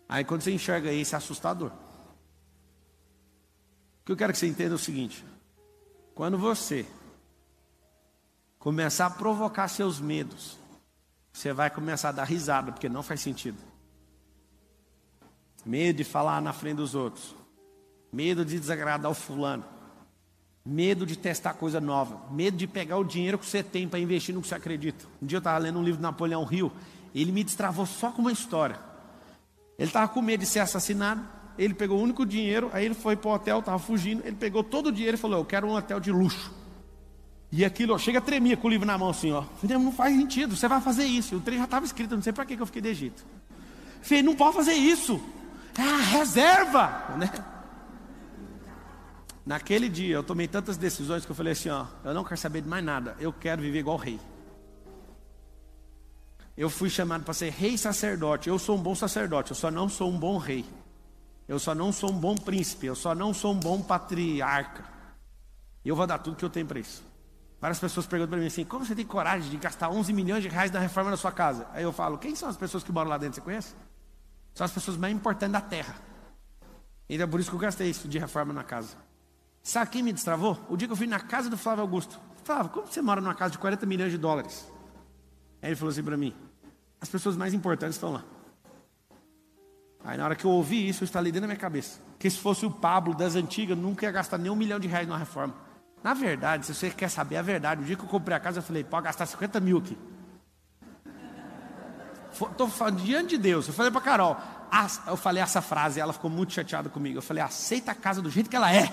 [0.09, 1.71] Aí quando você enxerga isso, é assustador.
[1.71, 5.25] O que eu quero que você entenda é o seguinte:
[6.15, 6.87] quando você
[8.59, 10.59] começar a provocar seus medos,
[11.33, 13.72] você vai começar a dar risada, porque não faz sentido.
[15.65, 17.35] Medo de falar na frente dos outros.
[18.13, 19.65] Medo de desagradar o fulano.
[20.65, 22.21] Medo de testar coisa nova.
[22.31, 25.05] Medo de pegar o dinheiro que você tem para investir no que você acredita.
[25.21, 26.73] Um dia eu estava lendo um livro do Napoleão Rio.
[27.15, 28.79] Ele me destravou só com uma história.
[29.79, 31.23] Ele estava com medo de ser assassinado.
[31.59, 32.71] Ele pegou o único dinheiro.
[32.73, 34.23] Aí ele foi para o hotel, estava fugindo.
[34.25, 36.53] Ele pegou todo o dinheiro e falou: Eu quero um hotel de luxo.
[37.55, 39.45] E aquilo, ó, chega a tremer com o livro na mão assim, ó.
[39.63, 41.35] Não faz sentido, você vai fazer isso.
[41.35, 43.27] E o trem já estava escrito, não sei para que eu fiquei de Egito.
[44.01, 45.21] Falei, não pode fazer isso.
[45.79, 47.31] Ah, reserva, né?
[49.45, 52.61] Naquele dia eu tomei tantas decisões que eu falei assim, ó, eu não quero saber
[52.61, 54.21] de mais nada, eu quero viver igual rei.
[56.57, 58.49] Eu fui chamado para ser rei sacerdote.
[58.49, 60.65] Eu sou um bom sacerdote, eu só não sou um bom rei.
[61.49, 64.85] Eu só não sou um bom príncipe, eu só não sou um bom patriarca.
[65.85, 67.03] Eu vou dar tudo que eu tenho para isso.
[67.61, 70.49] Várias pessoas perguntam para mim assim: como você tem coragem de gastar 11 milhões de
[70.49, 71.67] reais na reforma da sua casa?
[71.73, 73.37] Aí eu falo: quem são as pessoas que moram lá dentro?
[73.37, 73.75] Você conhece?
[74.55, 75.95] São as pessoas mais importantes da terra.
[77.09, 78.97] E é por isso que eu gastei isso de reforma na casa.
[79.63, 80.59] Sabe quem me destravou?
[80.69, 82.19] O dia que eu fui na casa do Flávio Augusto.
[82.45, 84.67] Flávio, como você mora numa casa de 40 milhões de dólares?
[85.61, 86.35] Aí ele falou assim para mim:
[87.01, 88.25] as pessoas mais importantes estão lá.
[90.05, 92.01] Aí na hora que eu ouvi isso, eu instalei dentro da minha cabeça.
[92.19, 95.07] Que se fosse o Pablo das antigas, nunca ia gastar nem um milhão de reais
[95.07, 95.55] numa reforma.
[96.03, 98.59] Na verdade, se você quer saber a verdade, o dia que eu comprei a casa,
[98.59, 99.97] eu falei, pode gastar 50 mil aqui.
[102.51, 103.69] Estou falando diante de Deus.
[103.69, 104.37] Eu falei para Carol,
[105.07, 107.19] eu falei essa frase, ela ficou muito chateada comigo.
[107.19, 108.93] Eu falei, aceita a casa do jeito que ela é.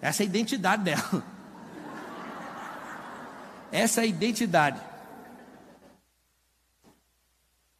[0.00, 1.22] Essa é a identidade dela.
[3.70, 4.80] Essa é a identidade.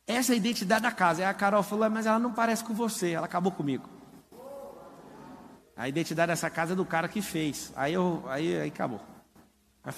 [0.06, 1.22] Essa é a identidade da casa.
[1.22, 3.12] Aí a Carol falou, mas ela não parece com você.
[3.12, 3.88] Ela acabou comigo.
[5.76, 7.72] A identidade dessa casa é do cara que fez.
[7.76, 9.00] Aí eu, aí, aí acabou.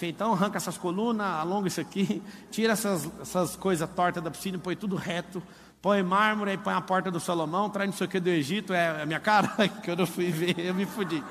[0.03, 4.77] Então arranca essas colunas, alonga isso aqui, tira essas, essas coisas tortas da piscina, põe
[4.77, 5.43] tudo reto,
[5.83, 8.73] põe mármore, aí põe a porta do Salomão, traz não sei o que do Egito,
[8.73, 9.49] é a minha cara,
[9.83, 11.23] que eu não fui ver, eu me fudi.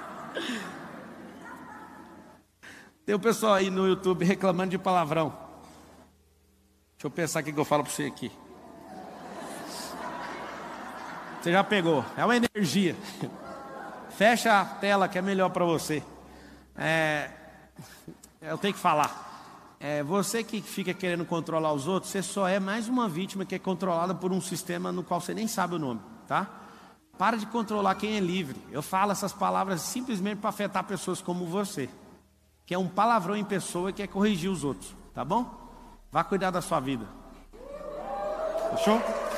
[3.05, 5.29] Tem o pessoal aí no YouTube reclamando de palavrão.
[6.93, 8.31] Deixa eu pensar o que eu falo para você aqui.
[11.41, 12.95] Você já pegou, é uma energia.
[14.11, 16.03] Fecha a tela que é melhor para você.
[16.77, 17.31] É,
[18.41, 19.27] eu tenho que falar.
[19.79, 23.55] É, você que fica querendo controlar os outros, você só é mais uma vítima que
[23.55, 26.47] é controlada por um sistema no qual você nem sabe o nome, tá?
[27.17, 28.59] Para de controlar quem é livre.
[28.71, 31.89] Eu falo essas palavras simplesmente para afetar pessoas como você,
[32.65, 35.49] que é um palavrão em pessoa e quer corrigir os outros, tá bom?
[36.11, 37.05] Vá cuidar da sua vida.
[38.71, 39.28] Fechou?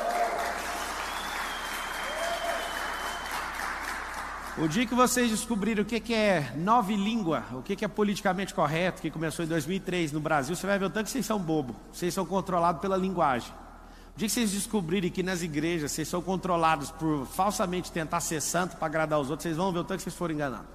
[4.61, 9.01] O dia que vocês descobrirem o que é nove língua, o que é politicamente correto,
[9.01, 11.75] que começou em 2003 no Brasil, você vai ver o tanto que vocês são bobo.
[11.91, 13.51] Vocês são controlados pela linguagem.
[14.15, 18.39] O dia que vocês descobrirem que nas igrejas vocês são controlados por falsamente tentar ser
[18.39, 20.67] santo para agradar os outros, vocês vão ver o tanto que vocês foram enganados.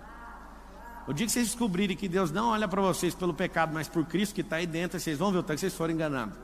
[1.07, 4.05] O dia que vocês descobrirem que Deus não olha para vocês pelo pecado, mas por
[4.05, 6.37] Cristo que está aí dentro, vocês vão ver o tanto que vocês foram enganados.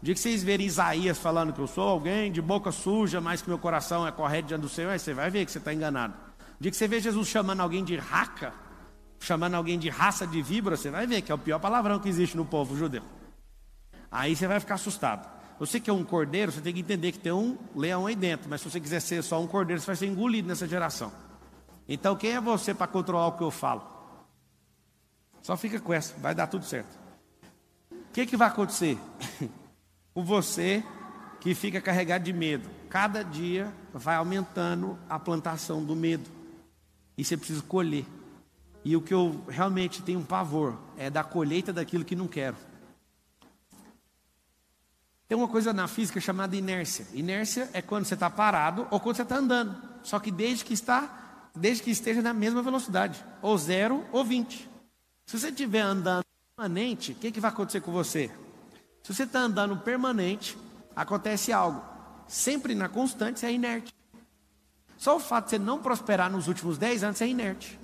[0.00, 3.42] O dia que vocês verem Isaías falando que eu sou alguém de boca suja, mas
[3.42, 5.74] que meu coração é correto diante do Senhor, aí você vai ver que você está
[5.74, 6.29] enganado.
[6.60, 8.52] O dia que você vê Jesus chamando alguém de raca,
[9.18, 12.06] chamando alguém de raça de víbora, você vai ver que é o pior palavrão que
[12.06, 13.02] existe no povo judeu.
[14.12, 15.26] Aí você vai ficar assustado.
[15.58, 18.50] Você que é um cordeiro, você tem que entender que tem um leão aí dentro.
[18.50, 21.10] Mas se você quiser ser só um cordeiro, você vai ser engolido nessa geração.
[21.88, 23.82] Então quem é você para controlar o que eu falo?
[25.40, 26.94] Só fica com essa, vai dar tudo certo.
[27.90, 28.98] O que, que vai acontecer?
[30.12, 30.84] com você
[31.40, 32.68] que fica carregado de medo.
[32.90, 36.39] Cada dia vai aumentando a plantação do medo.
[37.20, 38.06] E você precisa colher.
[38.82, 42.56] E o que eu realmente tenho um pavor é da colheita daquilo que não quero.
[45.28, 47.06] Tem uma coisa na física chamada inércia.
[47.12, 49.76] Inércia é quando você está parado ou quando você está andando.
[50.02, 54.66] Só que desde que está, desde que esteja na mesma velocidade, ou zero ou 20.
[55.26, 56.24] Se você estiver andando
[56.56, 58.30] permanente, o que, que vai acontecer com você?
[59.02, 60.56] Se você está andando permanente,
[60.96, 61.84] acontece algo.
[62.26, 63.92] Sempre na constante, você é inerte.
[65.00, 67.80] Só o fato de você não prosperar nos últimos 10 anos, você é inerte.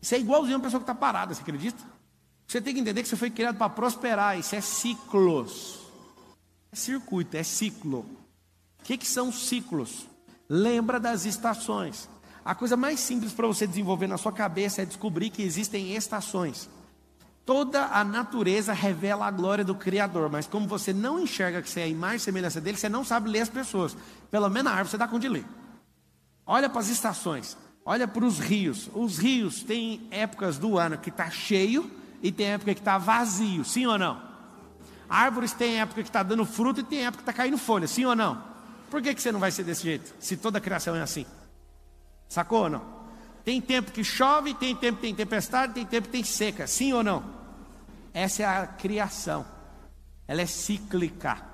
[0.00, 1.84] Isso é igualzinho a uma pessoa que está parada, você acredita?
[2.48, 5.80] Você tem que entender que você foi criado para prosperar, isso é ciclos.
[6.72, 8.06] É circuito, é ciclo.
[8.80, 10.06] O que, que são ciclos?
[10.48, 12.08] Lembra das estações.
[12.42, 16.70] A coisa mais simples para você desenvolver na sua cabeça é descobrir que existem estações.
[17.44, 21.80] Toda a natureza revela a glória do Criador, mas como você não enxerga que você
[21.80, 23.94] é a imagem e semelhança dele, você não sabe ler as pessoas.
[24.30, 25.44] Pelo menos a árvore você dá conta de ler.
[26.46, 28.90] Olha para as estações, olha para os rios.
[28.94, 31.90] Os rios têm épocas do ano que está cheio
[32.22, 34.20] e tem época que está vazio, sim ou não?
[35.08, 38.04] Árvores têm época que está dando fruto e tem época que está caindo folha, sim
[38.04, 38.42] ou não?
[38.90, 40.14] Por que, que você não vai ser desse jeito?
[40.18, 41.26] Se toda a criação é assim.
[42.28, 42.94] Sacou ou não?
[43.44, 46.92] Tem tempo que chove, tem tempo que tem tempestade, tem tempo que tem seca, sim
[46.92, 47.22] ou não?
[48.12, 49.44] Essa é a criação.
[50.26, 51.53] Ela é cíclica.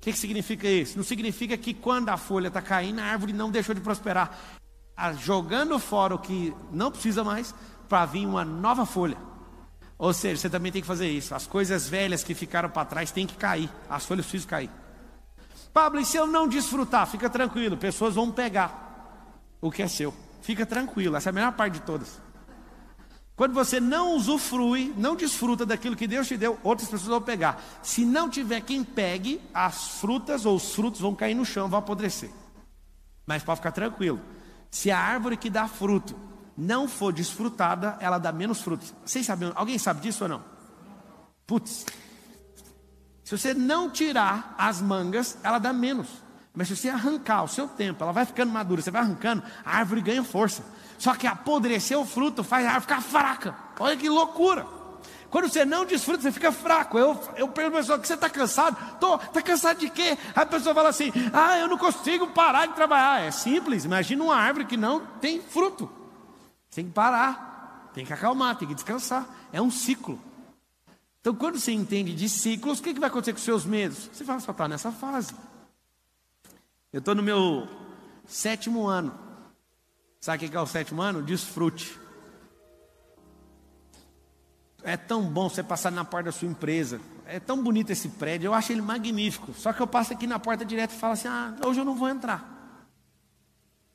[0.00, 0.96] O que, que significa isso?
[0.96, 4.34] Não significa que quando a folha está caindo, a árvore não deixou de prosperar.
[4.88, 7.54] Está jogando fora o que não precisa mais
[7.86, 9.18] para vir uma nova folha.
[9.98, 11.34] Ou seja, você também tem que fazer isso.
[11.34, 13.68] As coisas velhas que ficaram para trás têm que cair.
[13.90, 14.70] As folhas precisam cair.
[15.70, 17.06] Pablo, e se eu não desfrutar?
[17.06, 20.14] Fica tranquilo, pessoas vão pegar o que é seu.
[20.40, 22.18] Fica tranquilo, essa é a melhor parte de todas.
[23.40, 27.58] Quando você não usufrui, não desfruta daquilo que Deus te deu, outras pessoas vão pegar.
[27.82, 31.78] Se não tiver quem pegue, as frutas ou os frutos vão cair no chão, vão
[31.78, 32.28] apodrecer.
[33.24, 34.20] Mas pode ficar tranquilo.
[34.70, 36.14] Se a árvore que dá fruto
[36.54, 38.92] não for desfrutada, ela dá menos frutos.
[39.06, 40.44] Vocês sabem, alguém sabe disso ou não?
[41.46, 41.86] Putz.
[43.24, 46.08] Se você não tirar as mangas, ela dá menos.
[46.54, 49.78] Mas se você arrancar o seu tempo, ela vai ficando madura, você vai arrancando, a
[49.78, 50.62] árvore ganha força.
[51.00, 53.56] Só que apodrecer o fruto faz a árvore ficar fraca.
[53.78, 54.66] Olha que loucura.
[55.30, 56.98] Quando você não desfruta, você fica fraco.
[56.98, 58.76] Eu, eu pergunto a pessoa que você está cansado.
[59.00, 60.18] Tô, está cansado de quê?
[60.36, 63.22] a pessoa fala assim: Ah, eu não consigo parar de trabalhar.
[63.22, 63.86] É simples.
[63.86, 65.90] Imagina uma árvore que não tem fruto.
[66.70, 69.26] Tem que parar, tem que acalmar, tem que descansar.
[69.50, 70.20] É um ciclo.
[71.22, 74.10] Então, quando você entende de ciclos, o que, que vai acontecer com os seus medos?
[74.12, 75.34] Você vai só estar nessa fase.
[76.92, 77.66] Eu estou no meu
[78.26, 79.29] sétimo ano.
[80.20, 81.22] Sabe o que é o sétimo ano?
[81.22, 81.98] Desfrute.
[84.82, 87.00] É tão bom você passar na porta da sua empresa.
[87.26, 89.54] É tão bonito esse prédio, eu acho ele magnífico.
[89.54, 91.94] Só que eu passo aqui na porta direto e falo assim: ah, hoje eu não
[91.94, 92.58] vou entrar.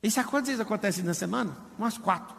[0.10, 1.56] Sabe quantas vezes acontece na semana?
[1.78, 2.36] Umas quatro.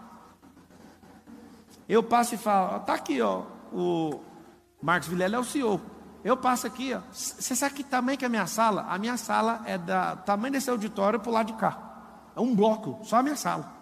[1.89, 4.21] Eu passo e falo, tá aqui, ó, o
[4.83, 5.81] Marcos Vilela é o CEO.
[6.25, 7.01] Eu passo aqui, ó.
[7.13, 8.87] Você sabe que tamanho que é a minha sala?
[8.89, 11.87] A minha sala é da tamanho desse auditório pro lado de cá.
[12.35, 13.76] É um bloco, só a minha sala.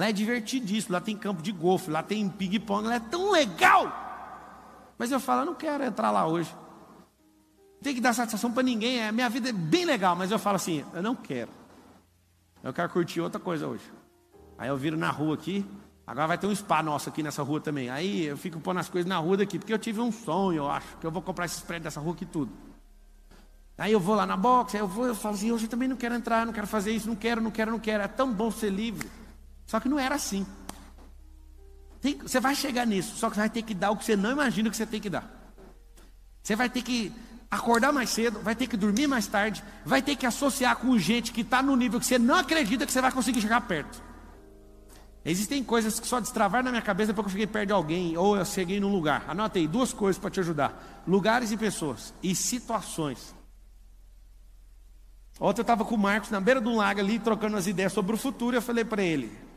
[0.00, 3.92] Lá é divertidíssimo, lá tem campo de golfe, lá tem ping-pong, lá é tão legal.
[4.96, 6.50] Mas eu falo, eu não quero entrar lá hoje.
[7.74, 10.38] Não tem que dar satisfação para ninguém, a minha vida é bem legal, mas eu
[10.38, 11.50] falo assim, eu não quero.
[12.62, 13.84] Eu quero curtir outra coisa hoje.
[14.56, 15.66] Aí eu viro na rua aqui,
[16.06, 17.90] Agora vai ter um spa nosso aqui nessa rua também.
[17.90, 20.70] Aí eu fico pondo as coisas na rua daqui, porque eu tive um sonho, eu
[20.70, 22.50] acho, que eu vou comprar esses prédios dessa rua aqui tudo.
[23.76, 25.86] Aí eu vou lá na box, aí eu vou, eu falo assim, hoje eu também
[25.86, 28.02] não quero entrar, não quero fazer isso, não quero, não quero, não quero.
[28.02, 29.19] É tão bom ser livre.
[29.70, 30.44] Só que não era assim.
[32.00, 34.16] Tem, você vai chegar nisso, só que você vai ter que dar o que você
[34.16, 35.30] não imagina que você tem que dar.
[36.42, 37.12] Você vai ter que
[37.48, 41.30] acordar mais cedo, vai ter que dormir mais tarde, vai ter que associar com gente
[41.30, 44.02] que está no nível que você não acredita que você vai conseguir chegar perto.
[45.24, 48.36] Existem coisas que só destravar na minha cabeça porque eu fiquei perto de alguém ou
[48.36, 49.24] eu cheguei num lugar.
[49.28, 53.36] Anotei duas coisas para te ajudar: lugares e pessoas e situações.
[55.38, 57.92] Ontem eu estava com o Marcos na beira de um lago ali, trocando as ideias
[57.92, 59.49] sobre o futuro, e eu falei para ele: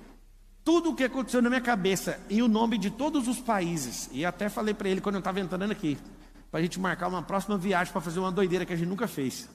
[0.64, 4.26] tudo o que aconteceu na minha cabeça e o nome de todos os países, e
[4.26, 5.98] até falei para ele quando eu estava entrando aqui,
[6.50, 9.08] para a gente marcar uma próxima viagem para fazer uma doideira que a gente nunca
[9.08, 9.50] fez.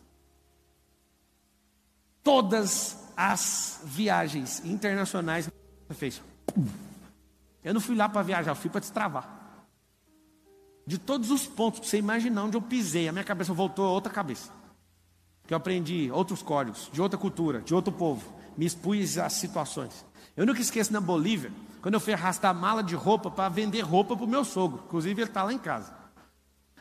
[2.22, 5.50] Todas as viagens internacionais
[5.90, 6.20] fez.
[7.64, 9.36] Eu não fui lá para viajar, eu fui para destravar.
[10.86, 13.90] De todos os pontos que você imaginar onde eu pisei, a minha cabeça voltou a
[13.90, 14.50] outra cabeça.
[15.48, 18.30] que eu aprendi outros códigos, de outra cultura, de outro povo.
[18.54, 20.04] Me expus às situações.
[20.38, 21.50] Eu nunca esqueço na Bolívia,
[21.82, 24.84] quando eu fui arrastar mala de roupa para vender roupa para o meu sogro.
[24.86, 25.92] Inclusive, ele está lá em casa.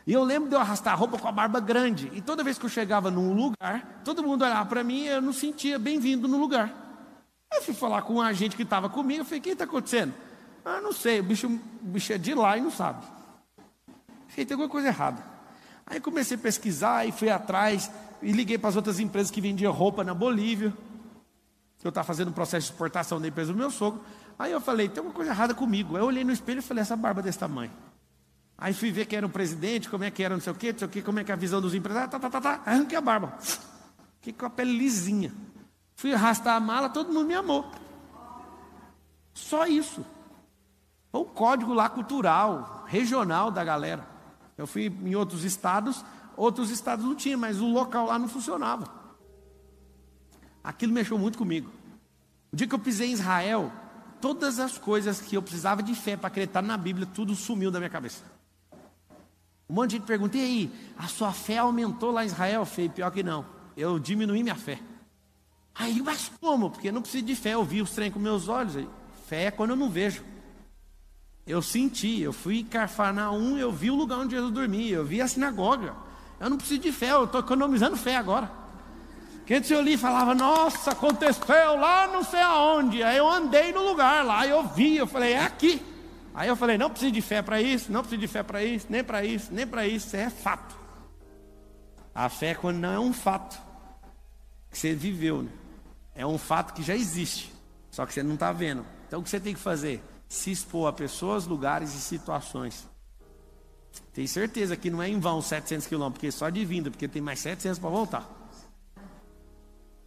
[0.06, 2.12] E eu lembro de eu arrastar roupa com a barba grande.
[2.14, 5.24] E toda vez que eu chegava num lugar, todo mundo olhava para mim e eu
[5.24, 6.72] não sentia bem-vindo no lugar.
[7.52, 9.22] Eu fui falar com um agente que estava comigo.
[9.22, 10.14] Eu falei: O que está acontecendo?
[10.64, 11.20] Ah, não sei.
[11.20, 13.04] O bicho, o bicho é de lá e não sabe.
[14.28, 15.24] Falei: Tem alguma coisa errada.
[15.84, 17.90] Aí comecei a pesquisar e fui atrás.
[18.22, 20.72] E liguei para as outras empresas que vendiam roupa na Bolívia.
[21.88, 24.02] Eu estava fazendo um processo de exportação da empresa do meu sogro.
[24.38, 25.96] Aí eu falei, tem alguma coisa errada comigo.
[25.96, 27.72] Aí eu olhei no espelho e falei, essa barba desse tamanho.
[28.58, 30.72] Aí fui ver quem era o presidente, como é que era, não sei o quê,
[30.72, 32.42] não sei o quê, como é que é a visão dos empresários, tá, tá, tá,
[32.42, 32.62] tá.
[32.66, 33.38] Arranquei a barba.
[34.20, 35.34] Fiquei com a pele lisinha.
[35.96, 37.72] Fui arrastar a mala, todo mundo me amou.
[39.34, 40.06] Só isso.
[41.12, 44.08] Foi um código lá cultural, regional da galera.
[44.58, 46.04] Eu fui em outros estados,
[46.36, 48.98] outros estados não tinham, mas o local lá não funcionava.
[50.64, 51.72] Aquilo mexeu muito comigo.
[52.52, 53.72] O dia que eu pisei em Israel,
[54.22, 57.80] todas as coisas que eu precisava de fé para acreditar na Bíblia, tudo sumiu da
[57.80, 58.24] minha cabeça.
[59.70, 62.62] Um monte de gente pergunta, e aí, a sua fé aumentou lá em Israel?
[62.62, 63.46] Eu falei, pior que não,
[63.76, 64.80] eu diminuí minha fé.
[65.76, 66.72] Aí, mas como?
[66.72, 68.88] Porque eu não preciso de fé, eu vi os trem com meus olhos.
[69.28, 70.24] Fé é quando eu não vejo.
[71.46, 75.22] Eu senti, eu fui em Carfanaum, eu vi o lugar onde Jesus dormia, eu vi
[75.22, 75.94] a sinagoga.
[76.40, 78.52] Eu não preciso de fé, eu estou economizando fé agora.
[79.48, 83.02] Que antes eu li e falava, nossa, aconteceu lá não sei aonde.
[83.02, 85.82] Aí eu andei no lugar lá, eu vi, eu falei, é aqui.
[86.36, 88.88] Aí eu falei, não preciso de fé para isso, não preciso de fé para isso,
[88.90, 90.76] nem para isso, nem para isso, isso é fato.
[92.14, 93.58] A fé é quando não é um fato
[94.70, 95.50] que você viveu, né?
[96.14, 97.50] é um fato que já existe,
[97.90, 98.86] só que você não está vendo.
[99.08, 100.04] Então o que você tem que fazer?
[100.28, 102.86] Se expor a pessoas, lugares e situações.
[104.14, 107.22] Tem certeza que não é em vão 700 quilômetros, porque só de vinda, porque tem
[107.22, 108.37] mais 700 para voltar.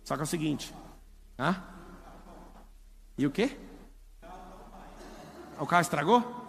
[0.05, 0.75] Só que é o seguinte.
[1.39, 1.63] Hã?
[3.17, 3.57] E o quê?
[5.59, 6.41] O carro estragou?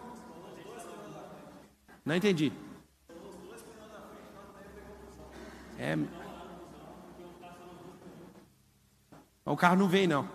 [2.05, 2.51] Não entendi.
[5.77, 5.97] É.
[9.45, 10.29] O carro não veio, não.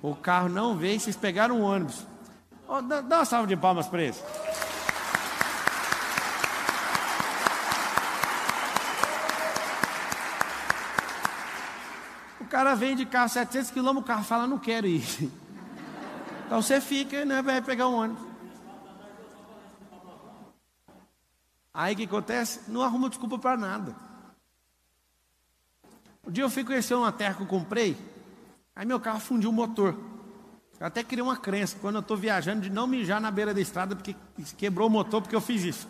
[0.00, 2.06] O carro não veio, vocês pegaram um ônibus.
[2.68, 4.22] Oh, dá, dá uma salva de palmas para eles.
[12.48, 15.04] Cara vem de carro 700 quilômetros, o carro fala, não quero ir.
[16.46, 18.26] Então você fica, né, vai pegar um ônibus.
[21.74, 22.60] Aí o que acontece?
[22.68, 23.94] Não arruma desculpa para nada.
[26.26, 27.94] Um dia eu fui conhecer uma terra que eu comprei,
[28.74, 29.94] aí meu carro fundiu o motor.
[30.80, 33.60] Eu até criei uma crença, quando eu estou viajando, de não mijar na beira da
[33.60, 34.16] estrada, porque
[34.56, 35.86] quebrou o motor, porque eu fiz isso.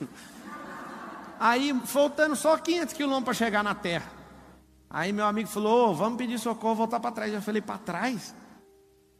[1.39, 4.18] Aí, faltando só 500 quilômetros para chegar na terra.
[4.91, 7.33] Aí meu amigo falou: oh, vamos pedir socorro, voltar para trás.
[7.33, 8.35] Eu falei: para trás?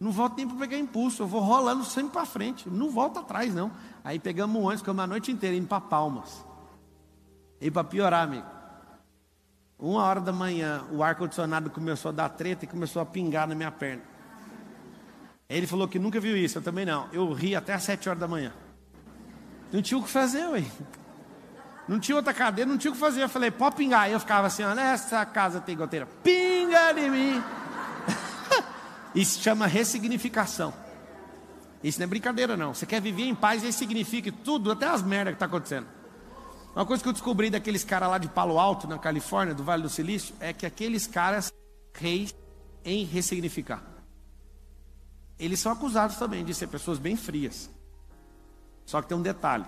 [0.01, 2.69] Não volto nem para pegar impulso, eu vou rolando sempre para frente.
[2.69, 3.71] Não volto atrás, não.
[4.05, 6.45] Aí pegamos um ônibus, ficamos a noite inteira indo para Palmas.
[7.61, 8.47] E para piorar, amigo,
[9.77, 13.57] uma hora da manhã, o ar-condicionado começou a dar treta e começou a pingar na
[13.57, 14.03] minha perna.
[15.49, 17.09] Ele falou que nunca viu isso, eu também não.
[17.13, 18.53] Eu ri até às sete horas da manhã.
[19.73, 20.65] Não tinha o que fazer, ué.
[21.89, 23.23] Não tinha outra cadeira, não tinha o que fazer.
[23.23, 24.11] Eu falei, pode pingar.
[24.11, 26.07] Eu ficava assim, ó, nessa casa tem goteira.
[26.23, 27.43] Pinga de mim.
[29.15, 30.75] Isso chama ressignificação.
[31.83, 32.75] Isso não é brincadeira, não.
[32.75, 35.87] Você quer viver em paz, significa tudo, até as merdas que está acontecendo.
[36.77, 39.83] Uma coisa que eu descobri daqueles caras lá de Palo Alto, na Califórnia, do Vale
[39.83, 41.51] do Silício, é que aqueles caras
[41.95, 42.35] reis
[42.85, 43.83] em ressignificar.
[45.39, 47.71] Eles são acusados também de ser pessoas bem frias.
[48.85, 49.65] Só que tem um detalhe.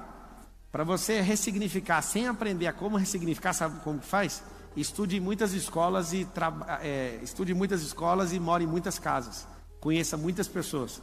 [0.71, 4.43] Para você ressignificar sem aprender a como ressignificar, sabe como faz?
[4.77, 6.27] Estude em muitas escolas e
[6.81, 9.47] é, estude muitas escolas e more em muitas casas.
[9.81, 11.03] Conheça muitas pessoas.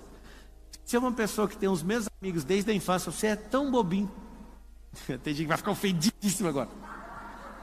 [0.86, 3.70] Se é uma pessoa que tem os mesmos amigos desde a infância, você é tão
[3.70, 4.10] bobinho.
[5.22, 6.70] tem gente que vai ficar ofendidíssimo agora.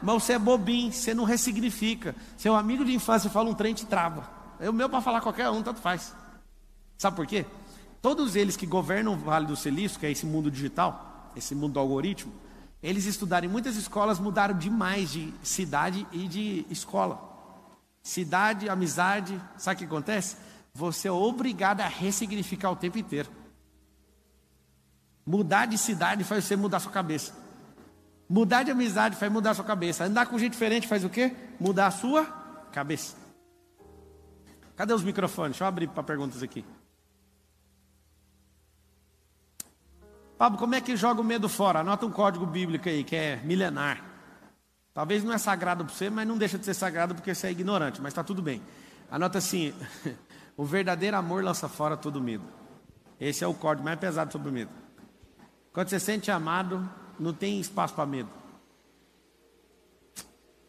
[0.03, 2.15] Mas você é bobinho, você não ressignifica.
[2.37, 4.29] Seu amigo de infância fala um trem te trava.
[4.61, 6.15] É o meu para falar qualquer um, tanto faz.
[6.99, 7.47] Sabe por quê?
[8.03, 11.75] Todos eles que governam o Vale do Silício, que é esse mundo digital, esse mundo
[11.75, 12.33] do algoritmo,
[12.83, 17.33] eles estudaram em muitas escolas, mudaram demais de cidade e de escola.
[18.03, 20.37] Cidade, amizade, sabe o que acontece?
[20.75, 23.31] Você é obrigado a ressignificar o tempo inteiro.
[25.25, 27.33] Mudar de cidade faz você mudar sua cabeça.
[28.29, 30.05] Mudar de amizade faz mudar sua cabeça.
[30.05, 31.35] Andar com gente diferente faz o quê?
[31.59, 32.27] Mudar a sua
[32.73, 33.17] cabeça.
[34.77, 35.53] Cadê os microfones?
[35.53, 36.65] Deixa eu abrir para perguntas aqui.
[40.45, 41.81] Pablo, como é que joga o medo fora?
[41.81, 44.05] Anota um código bíblico aí, que é milenar.
[44.93, 47.51] Talvez não é sagrado para você, mas não deixa de ser sagrado porque você é
[47.51, 48.61] ignorante, mas está tudo bem.
[49.11, 49.73] Anota assim:
[50.55, 52.45] o verdadeiro amor lança fora todo medo.
[53.19, 54.71] Esse é o código mais pesado sobre o medo.
[55.73, 56.87] Quando você sente amado,
[57.19, 58.29] não tem espaço para medo.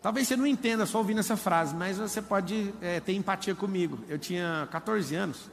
[0.01, 3.99] Talvez você não entenda só ouvindo essa frase, mas você pode é, ter empatia comigo.
[4.07, 5.51] Eu tinha 14 anos,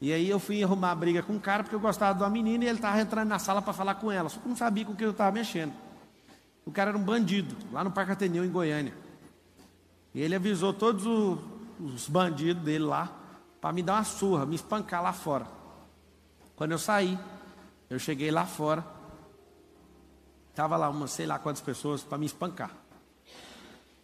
[0.00, 2.64] e aí eu fui arrumar briga com um cara porque eu gostava de uma menina
[2.64, 4.92] e ele estava entrando na sala para falar com ela, só que não sabia com
[4.92, 5.74] o que eu estava mexendo.
[6.64, 8.94] O cara era um bandido, lá no Parque Ateneu, em Goiânia.
[10.14, 11.04] E ele avisou todos
[11.78, 13.10] os bandidos dele lá
[13.60, 15.46] para me dar uma surra, me espancar lá fora.
[16.56, 17.18] Quando eu saí,
[17.90, 18.84] eu cheguei lá fora,
[20.48, 22.70] estava lá umas sei lá quantas pessoas para me espancar.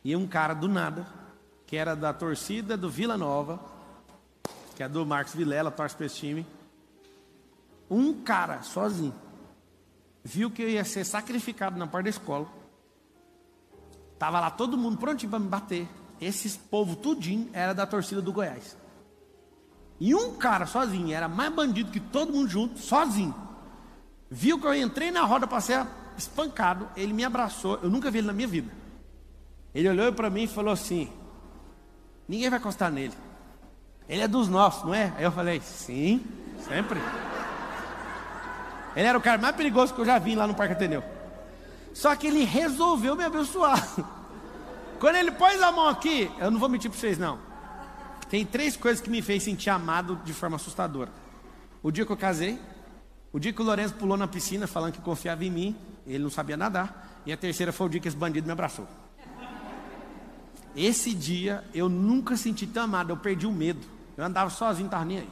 [0.04, 1.06] E um cara do nada,
[1.66, 3.75] que era da torcida do Vila Nova,
[4.76, 6.46] que é do Marcos Vilela, torce para esse time,
[7.90, 9.14] um cara sozinho,
[10.22, 12.46] viu que eu ia ser sacrificado na porta da escola.
[14.18, 15.88] Tava lá todo mundo prontinho para me bater.
[16.20, 18.76] Esses povo tudinho era da torcida do Goiás.
[19.98, 23.34] E um cara sozinho, era mais bandido que todo mundo junto, sozinho.
[24.30, 25.86] Viu que eu entrei na roda para ser
[26.18, 28.70] espancado, ele me abraçou, eu nunca vi ele na minha vida.
[29.74, 31.10] Ele olhou para mim e falou assim:
[32.28, 33.14] Ninguém vai encostar nele.
[34.08, 35.12] Ele é dos nossos, não é?
[35.16, 36.24] Aí eu falei: Sim,
[36.68, 37.00] sempre.
[38.94, 41.04] Ele era o cara mais perigoso que eu já vi lá no Parque Ateneu.
[41.92, 43.86] Só que ele resolveu me abençoar.
[44.98, 47.38] Quando ele pôs a mão aqui, eu não vou mentir para vocês não.
[48.30, 51.10] Tem três coisas que me fez sentir amado de forma assustadora.
[51.82, 52.58] O dia que eu casei,
[53.32, 55.76] o dia que o Lourenço pulou na piscina falando que confiava em mim,
[56.06, 58.86] ele não sabia nadar, e a terceira foi o dia que esse bandido me abraçou.
[60.74, 63.95] Esse dia eu nunca senti tão amado, eu perdi o medo.
[64.16, 65.30] Eu andava sozinho, estava nem aí.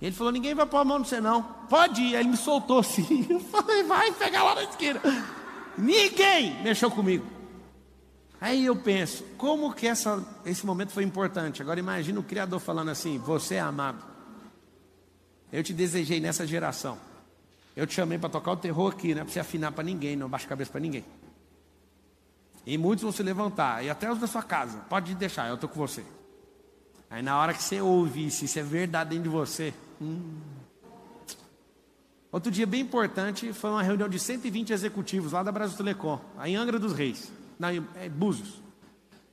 [0.00, 1.42] Ele falou: ninguém vai pôr a mão no você, não.
[1.42, 2.16] Pode ir.
[2.16, 3.26] Aí ele me soltou assim.
[3.30, 5.00] Eu falei: vai pegar lá na esquina.
[5.76, 7.24] Ninguém mexeu comigo.
[8.40, 11.60] Aí eu penso: como que essa, esse momento foi importante?
[11.62, 14.04] Agora imagina o Criador falando assim: você é amado.
[15.52, 16.98] Eu te desejei nessa geração.
[17.74, 20.16] Eu te chamei para tocar o terror aqui, não é para você afinar para ninguém,
[20.16, 21.04] não baixa a cabeça para ninguém.
[22.66, 24.78] E muitos vão se levantar, e até os da sua casa.
[24.90, 26.04] Pode deixar, eu estou com você.
[27.10, 30.38] Aí na hora que você ouve isso, isso é verdade dentro de você, Hum.
[32.30, 36.56] Outro dia bem importante foi uma reunião de 120 executivos lá da Brasil Telecom, em
[36.56, 38.62] Angra dos Reis, na é, Búzios.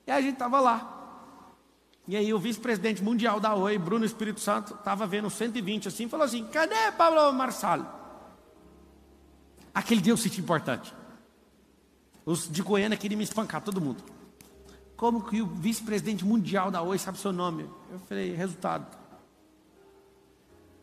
[0.07, 0.91] E a gente estava lá.
[2.07, 6.25] E aí o vice-presidente mundial da OI, Bruno Espírito Santo, estava vendo 120 assim, falou
[6.25, 8.01] assim: cadê Pablo Marçal?
[9.73, 10.93] Aquele dia eu senti importante.
[12.25, 14.01] Os de Goiânia queriam me espancar, todo mundo.
[14.95, 17.69] Como que o vice-presidente mundial da OI sabe seu nome?
[17.91, 18.85] Eu falei, resultado.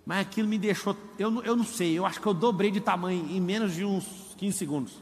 [0.04, 3.24] Mas aquilo me deixou, eu, eu não sei, eu acho que eu dobrei de tamanho
[3.30, 4.94] em menos de uns 15 segundos.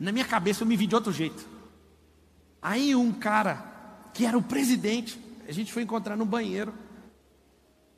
[0.00, 1.46] Na minha cabeça eu me vi de outro jeito.
[2.60, 6.72] Aí um cara, que era o presidente, a gente foi encontrar no banheiro.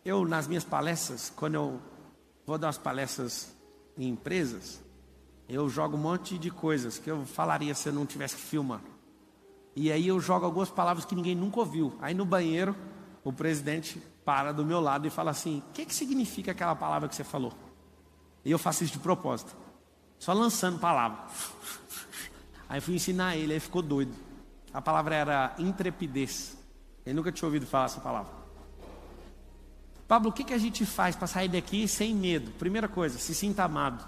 [0.05, 1.81] Eu, nas minhas palestras, quando eu
[2.47, 3.55] vou dar umas palestras
[3.97, 4.83] em empresas,
[5.49, 9.00] eu jogo um monte de coisas que eu falaria se eu não tivesse filmando.
[9.75, 11.97] E aí eu jogo algumas palavras que ninguém nunca ouviu.
[12.01, 12.75] Aí no banheiro,
[13.23, 17.09] o presidente para do meu lado e fala assim: o que, que significa aquela palavra
[17.09, 17.53] que você falou?
[18.45, 19.55] E eu faço isso de propósito,
[20.19, 21.25] só lançando palavra.
[22.69, 24.15] Aí fui ensinar ele, aí ficou doido.
[24.73, 26.57] A palavra era intrepidez.
[27.05, 28.33] Ele nunca tinha ouvido falar essa palavra.
[30.07, 32.53] Pablo, o que, que a gente faz para sair daqui sem medo?
[32.53, 34.07] Primeira coisa, se sinta amado.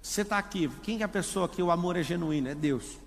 [0.00, 2.48] Você está aqui, quem é a pessoa que o amor é genuíno?
[2.48, 2.98] É Deus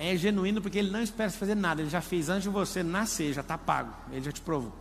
[0.00, 3.32] é genuíno porque ele não espera fazer nada, ele já fez antes de você nascer,
[3.32, 4.72] já está pago, ele já te provou.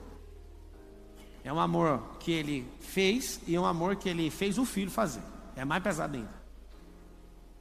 [1.44, 4.92] É um amor que ele fez e é um amor que ele fez o filho
[4.92, 5.22] fazer.
[5.56, 6.38] É mais pesado ainda.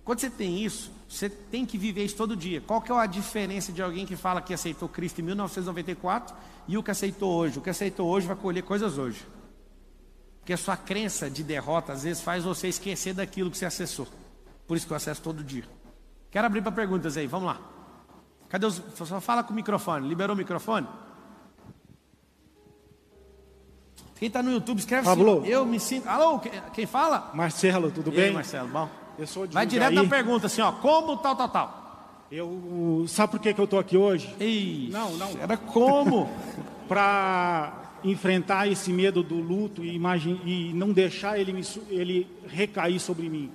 [0.05, 2.61] Quando você tem isso, você tem que viver isso todo dia.
[2.61, 6.37] Qual que é a diferença de alguém que fala que aceitou Cristo em 1994
[6.69, 7.59] e o que aceitou hoje?
[7.59, 9.27] O que aceitou hoje vai colher coisas hoje.
[10.41, 14.07] Porque a sua crença de derrota às vezes faz você esquecer daquilo que você acessou.
[14.67, 15.65] Por isso que eu acesso todo dia.
[16.31, 17.61] Quero abrir para perguntas aí, vamos lá.
[18.49, 18.83] Cadê os.
[18.95, 20.09] Só fala com o microfone.
[20.09, 20.87] Liberou o microfone?
[24.19, 25.41] Quem está no YouTube, escreve Pablo.
[25.41, 25.49] assim.
[25.49, 26.09] Eu me sinto.
[26.09, 26.41] Alô,
[26.73, 27.31] quem fala?
[27.35, 28.25] Marcelo, tudo e bem?
[28.27, 28.89] Aí, Marcelo, bom.
[29.19, 30.73] Eu sou de Vai direto na pergunta assim, ó.
[30.73, 32.27] Como tal, tal, tal.
[32.31, 33.05] Eu.
[33.09, 34.35] Sabe por que, que eu estou aqui hoje?
[34.41, 35.31] Ixi, não, não.
[35.41, 36.31] Era como?
[36.89, 43.29] Para enfrentar esse medo do luto e, e não deixar ele, me, ele recair sobre
[43.29, 43.51] mim.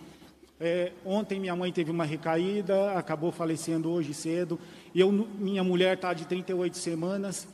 [0.64, 4.60] É, ontem minha mãe teve uma recaída, acabou falecendo hoje cedo.
[4.94, 7.48] Eu, minha mulher está de 38 semanas.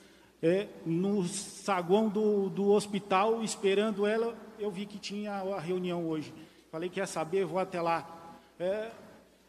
[0.43, 6.33] É, no saguão do, do hospital, esperando ela, eu vi que tinha a reunião hoje.
[6.69, 8.35] Falei, quer saber, vou até lá.
[8.59, 8.91] É,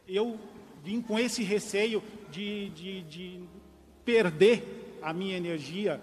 [0.07, 0.39] eu
[0.81, 2.01] vim com esse receio
[2.31, 3.43] de, de, de
[4.05, 5.99] perder a minha energia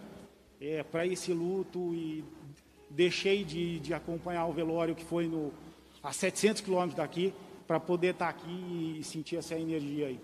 [0.61, 2.23] é, para esse luto e
[2.91, 5.55] deixei de, de, acompanhar o velório que foi no,
[6.03, 7.33] a 700 quilômetros daqui
[7.67, 10.21] para poder estar tá aqui e sentir essa energia aí.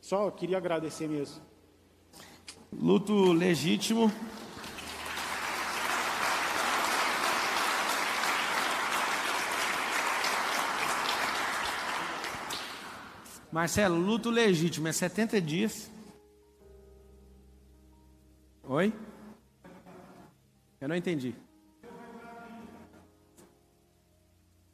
[0.00, 1.42] Só queria agradecer mesmo.
[2.72, 4.12] Luto legítimo.
[13.50, 15.88] Marcelo, luto legítimo é 70 dias.
[18.64, 18.92] Oi?
[20.80, 21.34] Eu não entendi.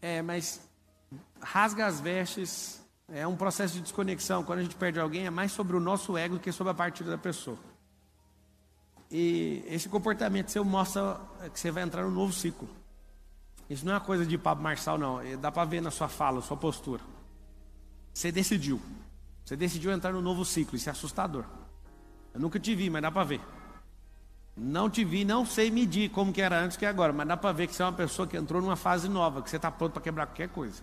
[0.00, 0.69] É, mas
[1.40, 4.44] rasga as vestes é um processo de desconexão.
[4.44, 6.74] Quando a gente perde alguém, é mais sobre o nosso ego do que sobre a
[6.74, 7.58] partida da pessoa.
[9.10, 11.20] E esse comportamento seu mostra
[11.52, 12.68] que você vai entrar num novo ciclo.
[13.68, 15.20] Isso não é uma coisa de Pablo Marçal, não.
[15.38, 17.02] Dá para ver na sua fala, sua postura.
[18.12, 18.80] Você decidiu.
[19.44, 20.76] Você decidiu entrar no novo ciclo.
[20.76, 21.44] Isso é assustador.
[22.32, 23.40] Eu nunca te vi, mas dá para ver.
[24.56, 27.52] Não te vi, não sei medir como que era antes que agora, mas dá para
[27.52, 29.92] ver que você é uma pessoa que entrou numa fase nova, que você está pronto
[29.92, 30.82] para quebrar qualquer coisa.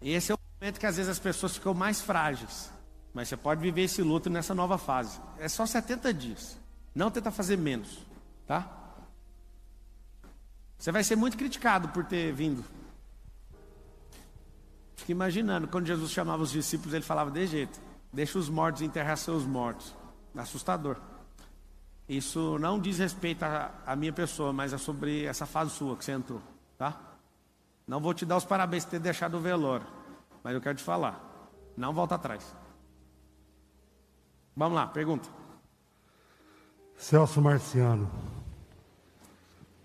[0.00, 2.70] Esse é o momento que às vezes as pessoas ficam mais frágeis.
[3.12, 5.18] Mas você pode viver esse luto nessa nova fase.
[5.38, 6.58] É só 70 dias.
[6.94, 7.98] Não tenta fazer menos,
[8.46, 8.70] tá?
[10.78, 12.64] Você vai ser muito criticado por ter vindo.
[14.96, 17.80] Fique imaginando, quando Jesus chamava os discípulos, ele falava de jeito:
[18.12, 19.94] Deixa os mortos enterrar seus mortos.
[20.34, 20.98] Assustador.
[22.08, 26.12] Isso não diz respeito à minha pessoa, mas é sobre essa fase sua que você
[26.12, 26.40] entrou,
[26.78, 27.15] tá?
[27.86, 29.86] Não vou te dar os parabéns por ter deixado o velório,
[30.42, 31.20] mas eu quero te falar.
[31.76, 32.44] Não volta atrás.
[34.56, 35.28] Vamos lá, pergunta.
[36.96, 38.10] Celso Marciano.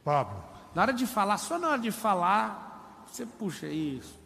[0.03, 0.43] Pablo.
[0.73, 4.19] Na hora de falar, só na hora de falar, você puxa isso.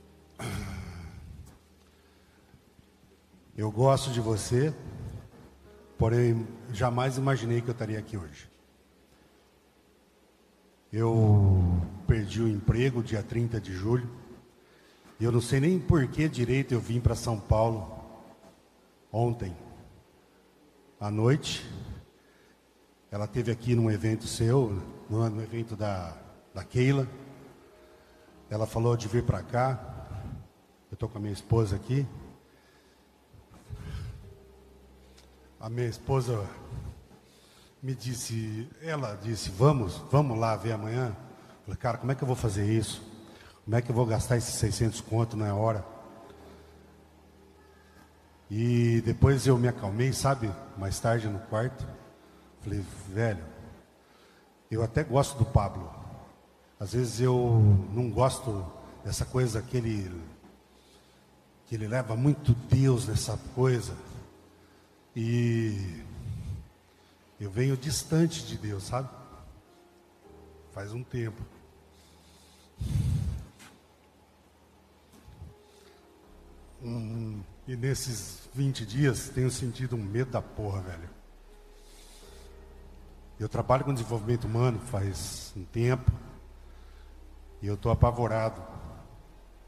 [3.58, 4.74] Eu gosto de você,
[5.98, 8.55] porém jamais imaginei que eu estaria aqui hoje.
[10.98, 14.10] Eu perdi o emprego dia 30 de julho.
[15.20, 18.00] Eu não sei nem por que direito eu vim para São Paulo
[19.12, 19.54] ontem
[20.98, 21.70] à noite.
[23.12, 26.16] Ela teve aqui num evento seu, no, evento da,
[26.54, 27.06] da Keila.
[28.50, 30.08] Ela falou de vir para cá.
[30.90, 32.08] Eu estou com a minha esposa aqui.
[35.60, 36.50] A minha esposa
[37.86, 41.10] me disse, ela disse, vamos, vamos lá ver amanhã.
[41.10, 43.00] Eu falei, cara, como é que eu vou fazer isso?
[43.64, 45.86] Como é que eu vou gastar esses 600 conto na hora?
[48.50, 50.52] E depois eu me acalmei, sabe?
[50.76, 51.88] Mais tarde no quarto.
[52.62, 53.46] Falei, velho,
[54.72, 55.94] eu até gosto do Pablo.
[56.80, 57.62] Às vezes eu
[57.94, 58.66] não gosto
[59.04, 60.12] dessa coisa que ele,
[61.68, 63.94] que ele leva muito Deus nessa coisa.
[65.16, 66.04] E
[67.40, 69.10] eu venho distante de Deus, sabe?
[70.72, 71.42] Faz um tempo.
[76.82, 81.10] Hum, e nesses 20 dias tenho sentido um medo da porra, velho.
[83.40, 86.12] Eu trabalho com desenvolvimento humano faz um tempo.
[87.62, 88.62] E eu estou apavorado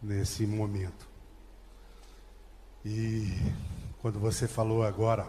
[0.02, 1.08] nesse momento.
[2.86, 3.34] E
[4.00, 5.26] quando você falou agora,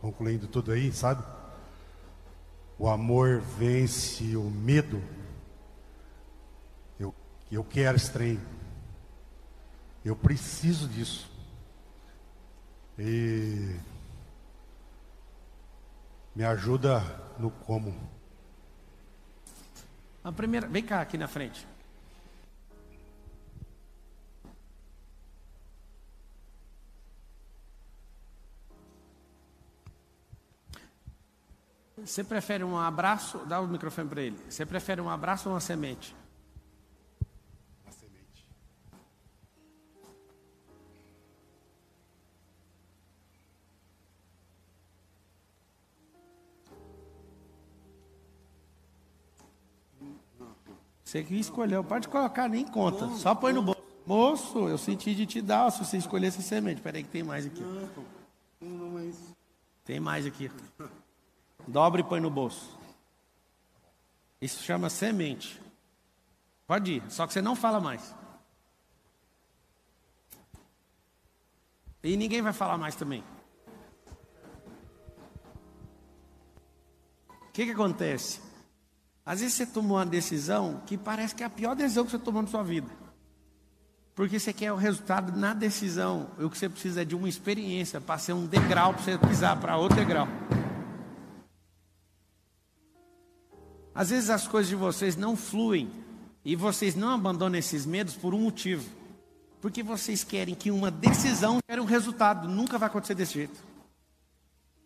[0.00, 1.24] concluindo tudo aí, sabe?
[2.82, 5.00] O amor vence o medo.
[6.98, 7.14] Eu,
[7.48, 8.40] eu quero estranho.
[10.04, 11.30] Eu preciso disso.
[12.98, 13.76] E
[16.34, 16.98] me ajuda
[17.38, 17.94] no como.
[20.24, 21.64] A primeira, vem cá aqui na frente.
[32.04, 33.38] Você prefere um abraço?
[33.46, 34.36] Dá o microfone para ele.
[34.48, 36.14] Você prefere um abraço ou uma semente?
[37.84, 38.46] Uma semente.
[51.04, 53.08] Você que escolheu, pode colocar, nem conta.
[53.16, 53.82] Só põe no bolso.
[54.04, 56.80] Moço, eu senti de te dar se você escolhesse semente.
[56.80, 57.60] Peraí que tem mais aqui.
[57.60, 59.16] Não, não, mas...
[59.84, 60.50] Tem mais aqui.
[61.66, 62.78] Dobra e põe no bolso.
[64.40, 65.60] Isso chama semente.
[66.66, 68.14] Pode ir, só que você não fala mais.
[72.02, 73.22] E ninguém vai falar mais também.
[77.28, 78.40] O que, que acontece?
[79.24, 82.18] Às vezes você tomou uma decisão que parece que é a pior decisão que você
[82.18, 82.88] tomou na sua vida.
[84.14, 86.30] Porque você quer o resultado na decisão.
[86.38, 89.18] E o que você precisa é de uma experiência para ser um degrau para você
[89.18, 90.26] pisar para outro degrau.
[93.94, 95.90] Às vezes as coisas de vocês não fluem
[96.44, 98.88] e vocês não abandonam esses medos por um motivo.
[99.60, 102.48] Porque vocês querem que uma decisão gere um resultado.
[102.48, 103.72] Nunca vai acontecer desse jeito.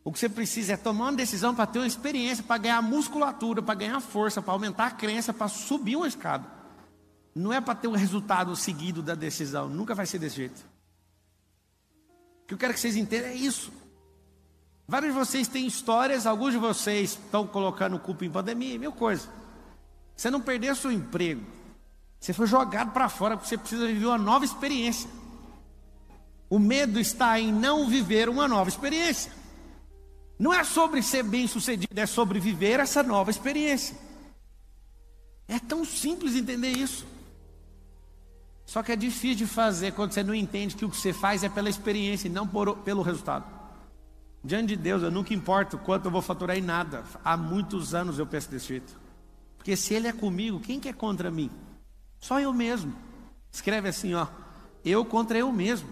[0.04, 3.62] O que você precisa é tomar uma decisão para ter uma experiência, para ganhar musculatura,
[3.62, 6.46] para ganhar força, para aumentar a crença, para subir uma escada.
[7.34, 9.68] Não é para ter um resultado seguido da decisão.
[9.68, 10.64] Nunca vai ser desse jeito.
[12.42, 13.72] O que eu quero que vocês entendam é isso.
[14.88, 19.28] Vários de vocês têm histórias, alguns de vocês estão colocando culpa em pandemia, mil coisas.
[20.16, 21.42] Você não perdeu seu emprego.
[22.20, 25.10] Você foi jogado para fora porque você precisa viver uma nova experiência.
[26.48, 29.32] O medo está em não viver uma nova experiência.
[30.38, 33.96] Não é sobre ser bem sucedido, é sobre viver essa nova experiência.
[35.48, 37.06] É tão simples entender isso.
[38.64, 41.42] Só que é difícil de fazer quando você não entende que o que você faz
[41.42, 43.55] é pela experiência e não por, pelo resultado.
[44.46, 47.02] Diante de Deus, eu nunca importo quanto eu vou faturar em nada.
[47.24, 48.96] Há muitos anos eu penso desse jeito.
[49.56, 51.50] Porque se Ele é comigo, quem que é contra mim?
[52.20, 52.94] Só eu mesmo.
[53.50, 54.28] Escreve assim, ó.
[54.84, 55.88] Eu contra eu mesmo.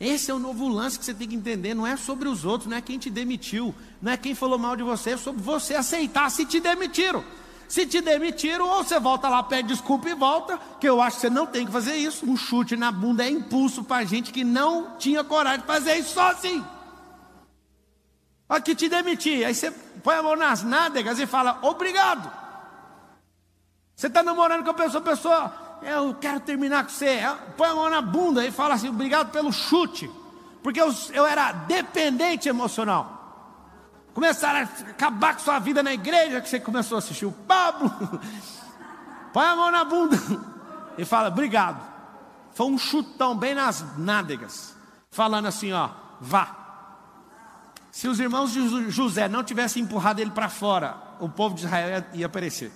[0.00, 1.72] Esse é o novo lance que você tem que entender.
[1.72, 4.74] Não é sobre os outros, não é quem te demitiu, não é quem falou mal
[4.74, 7.22] de você, é sobre você aceitar se te demitiram.
[7.68, 11.20] Se te demitiram, ou você volta lá, pede desculpa e volta, que eu acho que
[11.20, 12.28] você não tem que fazer isso.
[12.28, 16.14] Um chute na bunda é impulso para gente que não tinha coragem de fazer isso
[16.14, 16.30] só
[18.50, 18.60] assim.
[18.60, 19.70] Aqui te demiti, aí você
[20.02, 22.30] põe a mão nas nádegas e fala, obrigado.
[23.94, 27.20] Você está namorando com a pessoa, a pessoa eu quero terminar com você.
[27.56, 30.10] Põe a mão na bunda e fala assim: obrigado pelo chute.
[30.62, 33.18] Porque eu, eu era dependente emocional.
[34.12, 37.90] Começaram a acabar com sua vida na igreja, que você começou a assistir o Pablo.
[39.32, 40.16] Põe a mão na bunda
[40.98, 41.80] e fala: obrigado.
[42.52, 44.74] Foi um chutão bem nas nádegas.
[45.10, 45.90] Falando assim: ó,
[46.20, 46.59] vá.
[47.90, 52.04] Se os irmãos de José não tivessem empurrado ele para fora, o povo de Israel
[52.14, 52.70] ia, perecer.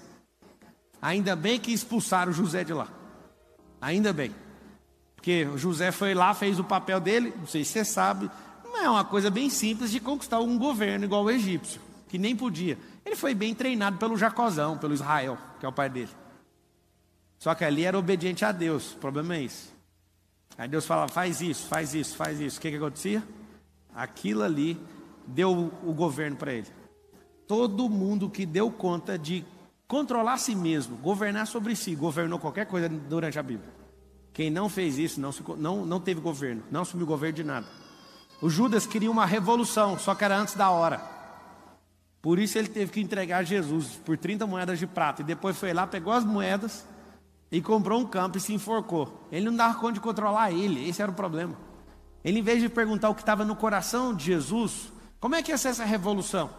[1.00, 2.88] Ainda bem que expulsaram José de lá.
[3.80, 4.34] Ainda bem.
[5.14, 8.30] Porque José foi lá, fez o papel dele, não sei se você sabe,
[8.64, 12.34] não é uma coisa bem simples de conquistar um governo igual o egípcio, que nem
[12.34, 12.76] podia.
[13.04, 16.10] Ele foi bem treinado pelo Jacozão, pelo Israel, que é o pai dele.
[17.38, 19.72] Só que ali era obediente a Deus, o problema é isso.
[20.56, 22.58] Aí Deus falava, faz isso, faz isso, faz isso.
[22.58, 23.22] O que, que acontecia?
[23.94, 24.80] Aquilo ali
[25.26, 26.68] deu o governo para ele.
[27.46, 29.44] Todo mundo que deu conta de
[29.86, 33.72] controlar si mesmo, governar sobre si, governou qualquer coisa durante a Bíblia.
[34.32, 37.66] Quem não fez isso não, não, não teve governo, não assumiu governo de nada.
[38.42, 41.00] O Judas queria uma revolução, só que era antes da hora.
[42.20, 45.22] Por isso ele teve que entregar Jesus por 30 moedas de prata.
[45.22, 46.86] E depois foi lá, pegou as moedas
[47.52, 49.28] e comprou um campo e se enforcou.
[49.30, 51.54] Ele não dava conta de controlar ele, esse era o problema.
[52.24, 54.90] Ele, em vez de perguntar o que estava no coração de Jesus,
[55.24, 56.50] como é que ia ser essa revolução?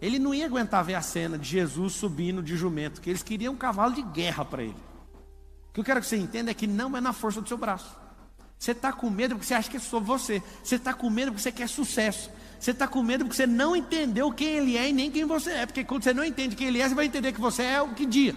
[0.00, 3.52] Ele não ia aguentar ver a cena de Jesus subindo de jumento, que eles queriam
[3.52, 4.76] um cavalo de guerra para ele.
[5.68, 7.58] O que eu quero que você entenda é que não é na força do seu
[7.58, 7.94] braço.
[8.58, 10.42] Você está com medo porque você acha que é só você.
[10.64, 12.30] Você está com medo porque você quer sucesso.
[12.58, 15.50] Você está com medo porque você não entendeu quem ele é e nem quem você
[15.50, 15.66] é.
[15.66, 17.92] Porque quando você não entende quem ele é, você vai entender que você é o
[17.92, 18.34] que dia.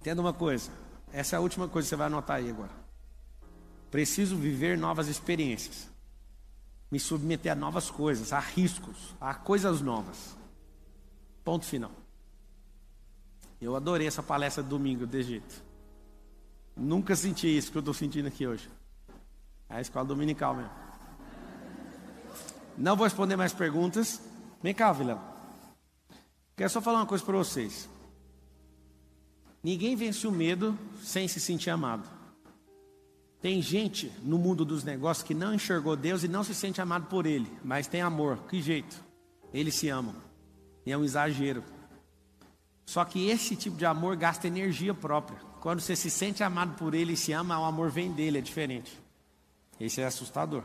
[0.00, 0.70] Entenda uma coisa.
[1.12, 2.72] Essa é a última coisa que você vai anotar aí agora.
[3.90, 5.91] Preciso viver novas experiências
[6.92, 10.36] me submeter a novas coisas, a riscos, a coisas novas.
[11.42, 11.90] Ponto final.
[13.58, 15.64] Eu adorei essa palestra domingo desse jeito.
[16.76, 18.68] Nunca senti isso que eu estou sentindo aqui hoje.
[19.70, 20.70] É a escola dominical mesmo.
[22.76, 24.20] Não vou responder mais perguntas.
[24.62, 25.18] Vem cá, Vilão.
[26.54, 27.88] Quero só falar uma coisa para vocês.
[29.62, 32.06] Ninguém vence o medo sem se sentir amado.
[33.42, 37.06] Tem gente no mundo dos negócios que não enxergou Deus e não se sente amado
[37.06, 38.38] por Ele, mas tem amor.
[38.48, 39.04] Que jeito?
[39.52, 40.14] Eles se amam.
[40.86, 41.64] E é um exagero.
[42.86, 45.38] Só que esse tipo de amor gasta energia própria.
[45.60, 48.40] Quando você se sente amado por Ele e se ama, o amor vem dele, é
[48.40, 48.96] diferente.
[49.80, 50.62] Esse é assustador.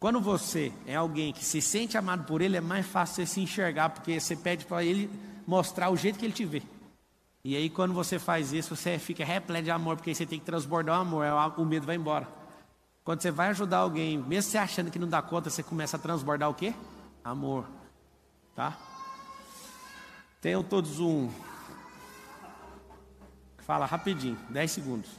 [0.00, 3.40] Quando você é alguém que se sente amado por Ele, é mais fácil você se
[3.40, 5.08] enxergar, porque você pede para Ele
[5.46, 6.60] mostrar o jeito que Ele te vê.
[7.44, 10.44] E aí, quando você faz isso, você fica repleto de amor, porque você tem que
[10.44, 12.28] transbordar o amor, é o medo vai embora.
[13.04, 16.00] Quando você vai ajudar alguém, mesmo você achando que não dá conta, você começa a
[16.00, 16.74] transbordar o quê?
[17.24, 17.64] Amor.
[18.54, 18.76] Tá?
[20.40, 21.30] Tenham todos um.
[23.58, 25.10] Fala rapidinho, 10 segundos.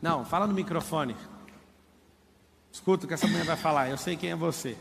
[0.00, 1.16] Não, fala no microfone.
[2.86, 4.76] Escuta o que essa mulher vai falar, eu sei quem é você.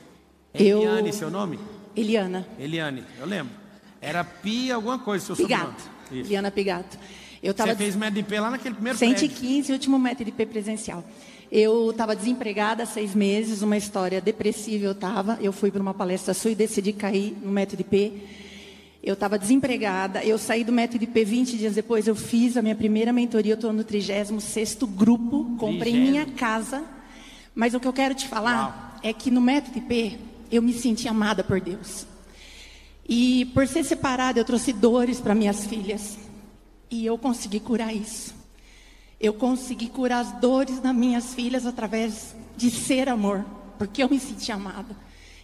[0.54, 1.58] Eu- Eliane, seu nome?
[1.96, 3.52] Eliana Eliane, eu lembro.
[4.00, 5.72] Era Pia alguma coisa, seu Pigato.
[5.82, 5.90] sobrenome.
[6.12, 6.28] Isso.
[6.30, 7.00] Eliana Pigato.
[7.42, 9.18] Eu estava Você fez MEDP lá naquele primeiro prédio.
[9.18, 11.04] 115, último método de P presencial.
[11.52, 15.40] Eu estava desempregada há seis meses, uma história depressiva eu estava.
[15.42, 18.12] Eu fui para uma palestra sua e decidi cair no método de P.
[19.02, 22.62] Eu estava desempregada, eu saí do método de P 20 dias depois, eu fiz a
[22.62, 26.12] minha primeira mentoria, eu estou no 36º grupo, comprei Trigésimo.
[26.12, 26.84] minha casa.
[27.56, 30.20] Mas o que eu quero te falar é que no método de P,
[30.52, 32.06] eu me senti amada por Deus.
[33.08, 36.18] E por ser separada, eu trouxe dores para minhas filhas.
[36.92, 38.36] E eu consegui curar isso.
[39.20, 43.46] Eu consegui curar as dores das minhas filhas através de ser amor,
[43.78, 44.96] porque eu me senti amada.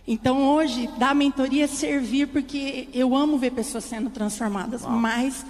[0.05, 5.45] Então hoje, dar mentoria é servir, porque eu amo ver pessoas sendo transformadas, mas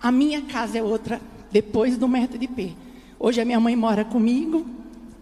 [0.00, 1.20] a minha casa é outra,
[1.50, 2.72] depois do método de P.
[3.18, 4.66] Hoje a minha mãe mora comigo,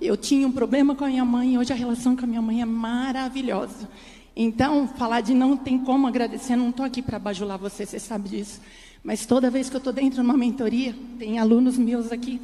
[0.06, 2.60] eu tinha um problema com a minha mãe, hoje a relação com a minha mãe
[2.62, 3.88] é maravilhosa.
[4.36, 8.28] Então, falar de não tem como agradecer, não estou aqui para bajular você, você sabe
[8.28, 8.60] disso.
[9.02, 12.40] Mas toda vez que eu estou dentro de uma mentoria, tem alunos meus aqui.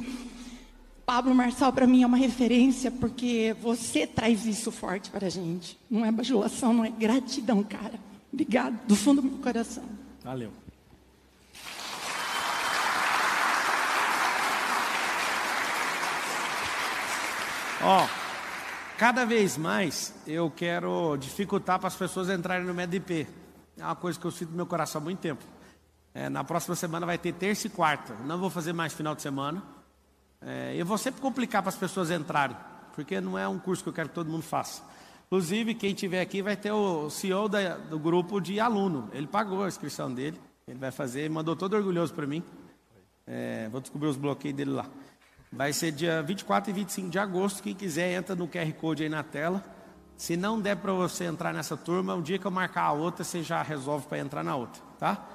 [1.05, 5.77] Pablo Marçal, para mim, é uma referência, porque você traz isso forte para a gente.
[5.89, 7.99] Não é bajulação, não é gratidão, cara.
[8.31, 9.83] Obrigado, do fundo do meu coração.
[10.23, 10.60] Valeu.
[17.83, 18.07] Ó,
[18.97, 23.27] cada vez mais eu quero dificultar para as pessoas entrarem no MEDP.
[23.77, 25.43] É uma coisa que eu sinto no meu coração há muito tempo.
[26.13, 28.13] É, na próxima semana vai ter terça e quarta.
[28.25, 29.63] Não vou fazer mais final de semana.
[30.41, 32.55] É, eu vou sempre complicar para as pessoas entrarem,
[32.93, 34.83] porque não é um curso que eu quero que todo mundo faça.
[35.27, 39.09] Inclusive, quem tiver aqui vai ter o CEO da- do grupo de aluno.
[39.13, 40.39] Ele pagou a inscrição dele.
[40.67, 42.43] Ele vai fazer, mandou todo orgulhoso para mim.
[43.25, 44.85] É, vou descobrir os bloqueios dele lá.
[45.51, 47.61] Vai ser dia 24 e 25 de agosto.
[47.61, 49.61] Quem quiser, entra no QR Code aí na tela.
[50.15, 53.23] Se não der para você entrar nessa turma, o dia que eu marcar a outra,
[53.23, 55.27] você já resolve para entrar na outra, tá?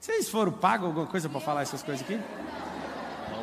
[0.00, 2.18] Vocês foram pagos alguma coisa para falar essas coisas aqui?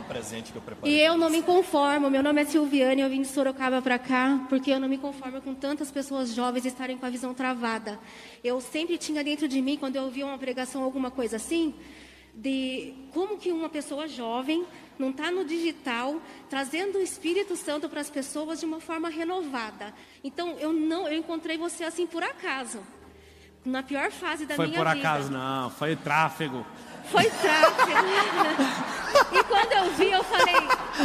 [0.10, 0.96] Presente que eu preparei.
[0.96, 2.10] E eu não me conformo.
[2.10, 5.40] Meu nome é Silviane, eu vim de Sorocaba para cá, porque eu não me conformo
[5.40, 8.00] com tantas pessoas jovens estarem com a visão travada.
[8.44, 11.76] Eu sempre tinha dentro de mim, quando eu ouvia uma pregação, alguma coisa assim,
[12.34, 14.66] de como que uma pessoa jovem
[14.98, 16.20] não está no digital,
[16.50, 19.94] trazendo o Espírito Santo para as pessoas de uma forma renovada.
[20.24, 22.80] Então, eu não, eu encontrei você assim por acaso.
[23.64, 25.08] Na pior fase da Foi minha por vida.
[25.08, 25.70] acaso, não.
[25.70, 26.66] Foi tráfego.
[27.12, 27.92] Foi tráfego.
[29.32, 30.56] e quando eu vi, eu falei,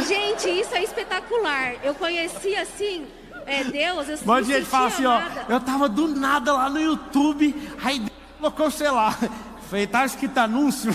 [0.07, 1.75] gente, isso é espetacular.
[1.83, 3.07] Eu conheci assim,
[3.45, 5.17] é, Deus, eu Bom dia, fala assim, ó.
[5.17, 5.45] amada.
[5.49, 9.17] Eu tava do nada lá no YouTube, aí Deus colocou, sei lá.
[9.69, 10.91] Foi, tá escrito anúncio.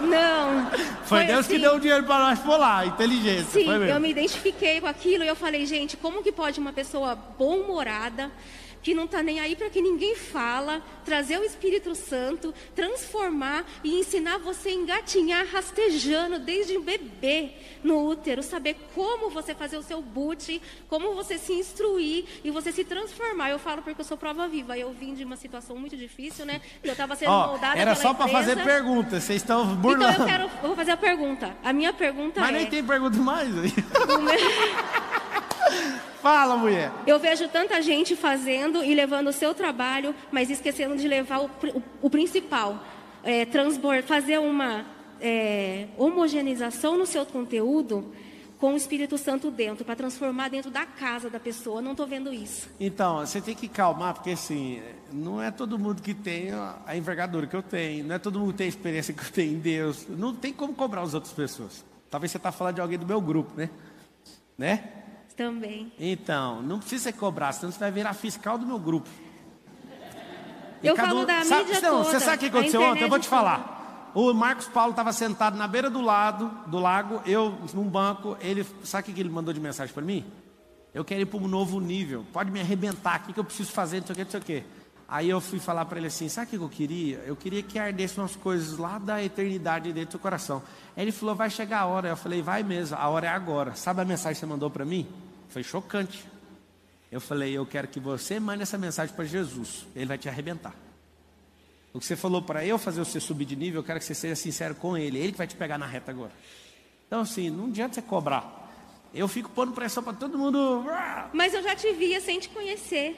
[0.00, 0.70] Não.
[1.04, 1.62] Foi, Deus que assim.
[1.62, 3.60] deu o dinheiro pra nós, foi lá, inteligência.
[3.60, 6.72] Sim, foi eu me identifiquei com aquilo e eu falei, gente, como que pode uma
[6.72, 8.30] pessoa bom-humorada,
[8.82, 13.98] que não está nem aí para que ninguém fala, trazer o Espírito Santo, transformar e
[13.98, 17.52] ensinar você a engatinhar rastejando desde um bebê
[17.82, 22.72] no útero, saber como você fazer o seu boot, como você se instruir e você
[22.72, 23.50] se transformar.
[23.50, 24.76] Eu falo porque eu sou prova viva.
[24.76, 26.60] Eu vim de uma situação muito difícil, né?
[26.82, 28.30] Eu estava sendo Ó, moldada era só empresa.
[28.30, 30.12] fazer pergunta, vocês estão burlando.
[30.12, 31.56] Então eu quero, eu vou fazer a pergunta.
[31.62, 33.72] A minha pergunta Mas é nem tem pergunta mais aí.
[36.22, 36.90] Fala, mulher.
[37.06, 41.46] Eu vejo tanta gente fazendo e levando o seu trabalho, mas esquecendo de levar o,
[41.46, 42.82] o- o principal.
[43.22, 44.84] É, transbor- fazer uma
[45.20, 48.12] é, homogeneização no seu conteúdo
[48.58, 51.80] com o Espírito Santo dentro, para transformar dentro da casa da pessoa.
[51.80, 52.68] Não estou vendo isso.
[52.80, 54.82] Então, você tem que calmar, porque assim,
[55.12, 58.40] não é todo mundo que tem a a envergadura que eu tenho, não é todo
[58.40, 60.06] mundo que tem a experiência que eu tenho em Deus.
[60.08, 61.84] Não tem como cobrar as outras pessoas.
[62.10, 63.70] Talvez você está falando de alguém do meu grupo, né?
[64.56, 64.82] Né?
[65.38, 65.92] Também.
[66.00, 69.08] Então, não precisa ser cobrar, senão você vai virar fiscal do meu grupo.
[70.82, 72.10] E Eu cada falo um- da sabe, mídia não, toda.
[72.10, 73.02] Você sabe o que aconteceu ontem?
[73.04, 74.10] Eu vou te falar.
[74.14, 78.36] O Marcos Paulo estava sentado na beira do lado do lago, eu num banco.
[78.40, 80.24] Ele, sabe o que que ele mandou de mensagem para mim?
[80.92, 82.24] Eu quero ir para um novo nível.
[82.32, 83.20] Pode me arrebentar.
[83.20, 84.00] O que, que eu preciso fazer?
[84.00, 84.64] Não sei o que, não sei o que.
[85.08, 87.18] Aí eu fui falar para ele assim: sabe o que eu queria?
[87.26, 90.62] Eu queria que ardessem umas coisas lá da eternidade dentro do coração.
[90.96, 92.08] Aí ele falou: vai chegar a hora.
[92.08, 93.74] Eu falei: vai mesmo, a hora é agora.
[93.76, 95.06] Sabe a mensagem que você mandou para mim?
[95.48, 96.24] Foi chocante.
[97.10, 99.86] Eu falei: eu quero que você mande essa mensagem para Jesus.
[99.94, 100.74] Ele vai te arrebentar.
[101.92, 104.14] O que você falou para eu fazer você subir de nível, eu quero que você
[104.14, 105.18] seja sincero com ele.
[105.18, 106.32] Ele que vai te pegar na reta agora.
[107.06, 108.68] Então, assim, não adianta você cobrar.
[109.14, 110.84] Eu fico pondo pressão para todo mundo.
[111.32, 113.16] Mas eu já te via sem te conhecer.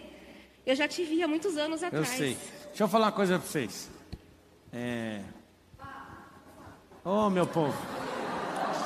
[0.64, 2.08] Eu já te via muitos anos Eu atrás.
[2.08, 2.38] sei.
[2.68, 3.90] Deixa eu falar uma coisa para vocês.
[4.72, 5.20] É.
[7.04, 7.74] Ô, oh, meu povo.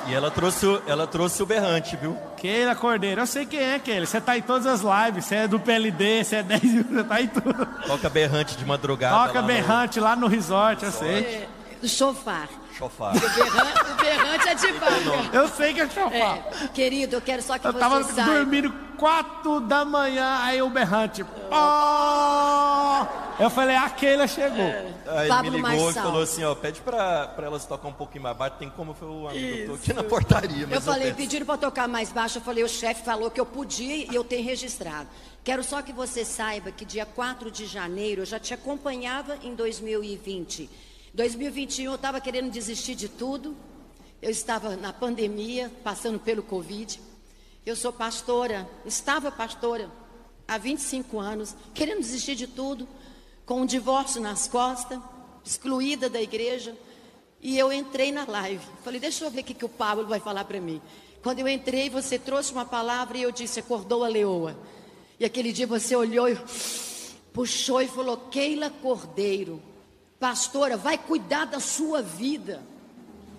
[0.07, 2.17] E ela trouxe, o, ela trouxe o berrante, viu?
[2.37, 4.05] Keila Cordeiro, eu sei quem é, Keila.
[4.05, 7.03] Você tá em todas as lives, você é do PLD, você é 10 mil, você
[7.03, 7.65] tá em tudo.
[7.87, 9.27] Toca berrante de madrugada.
[9.27, 10.05] Toca berrante no...
[10.05, 11.17] lá no resort, eu sei.
[11.19, 11.47] É,
[11.81, 12.47] do chofar.
[12.77, 13.15] Chofar.
[13.15, 15.29] O berrante, o berrante é de banca.
[15.37, 16.13] Eu sei que é chofar.
[16.13, 18.33] É, querido, eu quero só que eu você tava saiba.
[18.33, 21.25] dormindo quatro da manhã, aí o berrante.
[21.51, 23.24] Oh!
[23.37, 24.61] Eu falei, a Keila chegou.
[24.61, 24.93] É.
[25.07, 28.23] Aí ele me ligou e falou assim, ó, pede pra, pra elas tocar um pouquinho
[28.23, 28.55] mais baixo.
[28.57, 30.67] Tem como foi o amigo, eu tô aqui na portaria.
[30.69, 32.37] eu falei, eu pediram pra tocar mais baixo.
[32.37, 35.09] Eu falei, o chefe falou que eu podia e eu tenho registrado.
[35.43, 39.53] Quero só que você saiba que dia 4 de janeiro eu já te acompanhava em
[39.53, 40.69] 2020.
[41.13, 43.55] 2021 eu estava querendo desistir de tudo.
[44.21, 46.99] Eu estava na pandemia, passando pelo Covid.
[47.65, 49.89] Eu sou pastora, estava pastora
[50.47, 52.87] há 25 anos, querendo desistir de tudo,
[53.45, 54.99] com um divórcio nas costas,
[55.43, 56.75] excluída da igreja.
[57.41, 58.65] E eu entrei na live.
[58.83, 60.81] Falei, deixa eu ver o que, que o Pablo vai falar para mim.
[61.21, 64.57] Quando eu entrei, você trouxe uma palavra e eu disse, acordou a leoa.
[65.19, 66.37] E aquele dia você olhou e
[67.33, 69.61] puxou e falou, Keila Cordeiro,
[70.19, 72.63] pastora, vai cuidar da sua vida.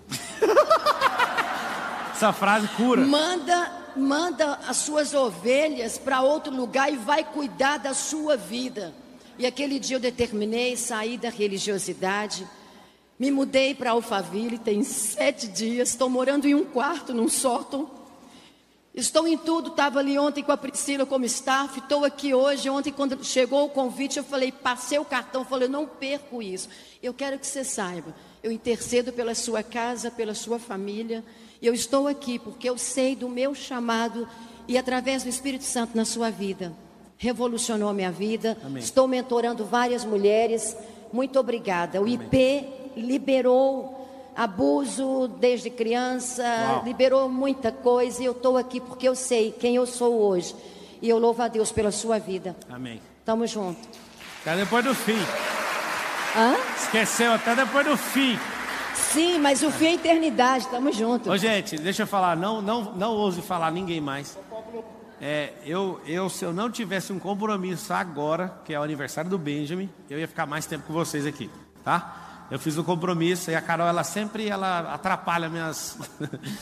[2.13, 3.05] Essa frase cura.
[3.05, 8.93] Manda, manda as suas ovelhas para outro lugar e vai cuidar da sua vida.
[9.39, 12.47] E aquele dia eu determinei sair da religiosidade.
[13.19, 15.89] Me mudei para Alphaville, tem sete dias.
[15.89, 17.89] Estou morando em um quarto, num sótão.
[18.97, 22.67] Estou em tudo, estava ali ontem com a Priscila como staff, estou aqui hoje.
[22.67, 26.67] Ontem, quando chegou o convite, eu falei, passei o cartão, falei, não perco isso.
[27.01, 31.23] Eu quero que você saiba, eu intercedo pela sua casa, pela sua família.
[31.61, 34.27] E eu estou aqui porque eu sei do meu chamado
[34.67, 36.73] e através do Espírito Santo na sua vida.
[37.17, 38.57] Revolucionou a minha vida.
[38.65, 38.81] Amém.
[38.81, 40.75] Estou mentorando várias mulheres.
[41.11, 41.99] Muito obrigada.
[41.99, 42.13] O Amém.
[42.13, 42.67] IP
[42.97, 43.97] liberou
[44.35, 46.83] abuso desde criança, Uau.
[46.85, 50.55] liberou muita coisa e eu estou aqui porque eu sei quem eu sou hoje.
[51.01, 52.55] E eu louvo a Deus pela sua vida.
[52.69, 53.01] Amém.
[53.25, 53.79] Tamo junto.
[54.41, 55.17] Até depois do fim.
[56.35, 56.55] Hã?
[56.77, 58.37] Esqueceu até depois do fim.
[58.93, 61.31] Sim, mas o fim é eternidade, tamo junto.
[61.31, 64.37] Ô gente, deixa eu falar, não, não, não ouse falar ninguém mais.
[65.19, 69.37] É, eu, eu, se eu não tivesse um compromisso agora, que é o aniversário do
[69.37, 71.49] Benjamin, eu ia ficar mais tempo com vocês aqui,
[71.83, 72.45] tá?
[72.51, 75.97] Eu fiz um compromisso e a Carol, ela sempre ela atrapalha minhas.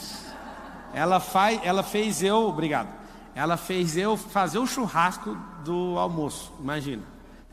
[0.93, 2.87] ela faz, ela fez eu, obrigado.
[3.35, 6.53] Ela fez eu fazer o churrasco do almoço.
[6.59, 7.03] Imagina.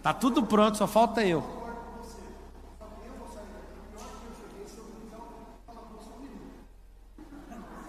[0.03, 1.63] Tá tudo pronto, só falta eu.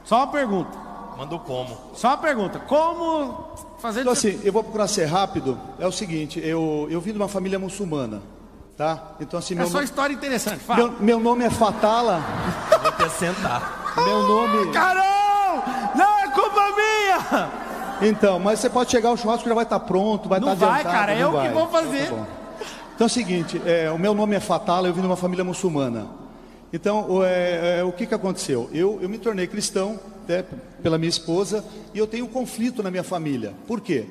[0.03, 0.92] Só uma pergunta.
[1.17, 1.77] Mandou como?
[1.93, 2.59] Só uma pergunta.
[2.59, 4.01] Como fazer.
[4.01, 5.59] Então, assim, eu vou procurar ser rápido.
[5.79, 8.21] É o seguinte: eu, eu vim de uma família muçulmana.
[8.75, 9.13] Tá?
[9.19, 9.85] Então, assim, é só nome...
[9.85, 10.59] história interessante.
[10.59, 10.89] Fala.
[10.89, 12.23] Meu, meu nome é Fatala.
[12.69, 13.93] vou acrescentar.
[13.97, 14.71] Meu nome.
[14.71, 15.63] Carol!
[15.95, 17.51] Não é culpa minha!
[18.01, 20.79] Então, mas você pode chegar, o churrasco já vai estar pronto, vai não estar vai,
[20.79, 20.95] adiantado.
[20.95, 22.05] Cara, não vai, cara, eu que vou fazer.
[22.05, 22.27] Então, tá
[22.95, 25.43] então é o seguinte, é, o meu nome é Fatala, eu vim de uma família
[25.43, 26.07] muçulmana.
[26.73, 28.67] Então, o, é, é, o que, que aconteceu?
[28.73, 30.45] Eu, eu me tornei cristão até
[30.81, 31.63] pela minha esposa
[31.93, 33.53] e eu tenho um conflito na minha família.
[33.67, 34.05] Por quê?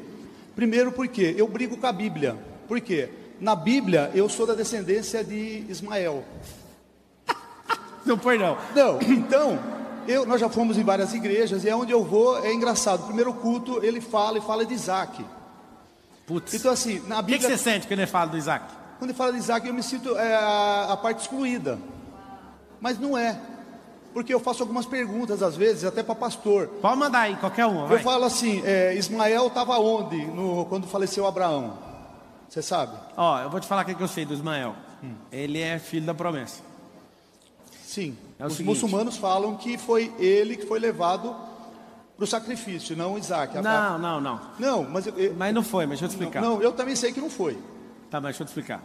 [0.55, 2.37] Primeiro porque eu brigo com a Bíblia.
[2.69, 3.09] Por quê?
[3.41, 6.23] Na Bíblia, eu sou da descendência de Ismael.
[8.05, 8.59] Não foi não.
[8.75, 9.59] Não, então,
[10.07, 13.05] eu, nós já fomos em várias igrejas e é onde eu vou, é engraçado.
[13.07, 15.25] Primeiro culto, ele fala e fala de Isaac.
[16.27, 16.55] Putz.
[16.55, 17.39] Então, assim, na Bíblia.
[17.39, 18.67] O que, que, você sente quando ele fala do Isaac?
[18.99, 21.79] Quando ele fala de Isaac, eu me sinto é, a, a parte excluída.
[22.81, 23.39] Mas não é.
[24.13, 26.69] Porque eu faço algumas perguntas, às vezes, até para pastor.
[26.81, 27.91] Pode mandar aí, qualquer um.
[27.91, 31.79] Eu falo assim: é, Ismael estava onde no, quando faleceu Abraão?
[32.49, 32.97] Você sabe?
[33.17, 34.77] Ó, eu vou te falar o que eu sei do Ismael.
[35.03, 35.15] Hum.
[35.31, 36.61] Ele é filho da promessa.
[37.83, 38.17] Sim.
[38.39, 38.75] É Os seguinte.
[38.75, 41.35] muçulmanos falam que foi ele que foi levado
[42.17, 43.55] para o sacrifício, não Isaac.
[43.61, 44.41] Não, não, não.
[44.59, 45.87] Não, mas eu, eu, mas não foi.
[45.87, 46.43] Mas deixa eu te explicar.
[46.43, 47.55] Não, eu também sei que não foi.
[48.11, 48.83] Tá, mas deixa eu te explicar.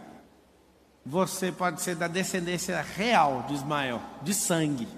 [1.04, 4.88] Você pode ser da descendência real de Ismael, de sangue.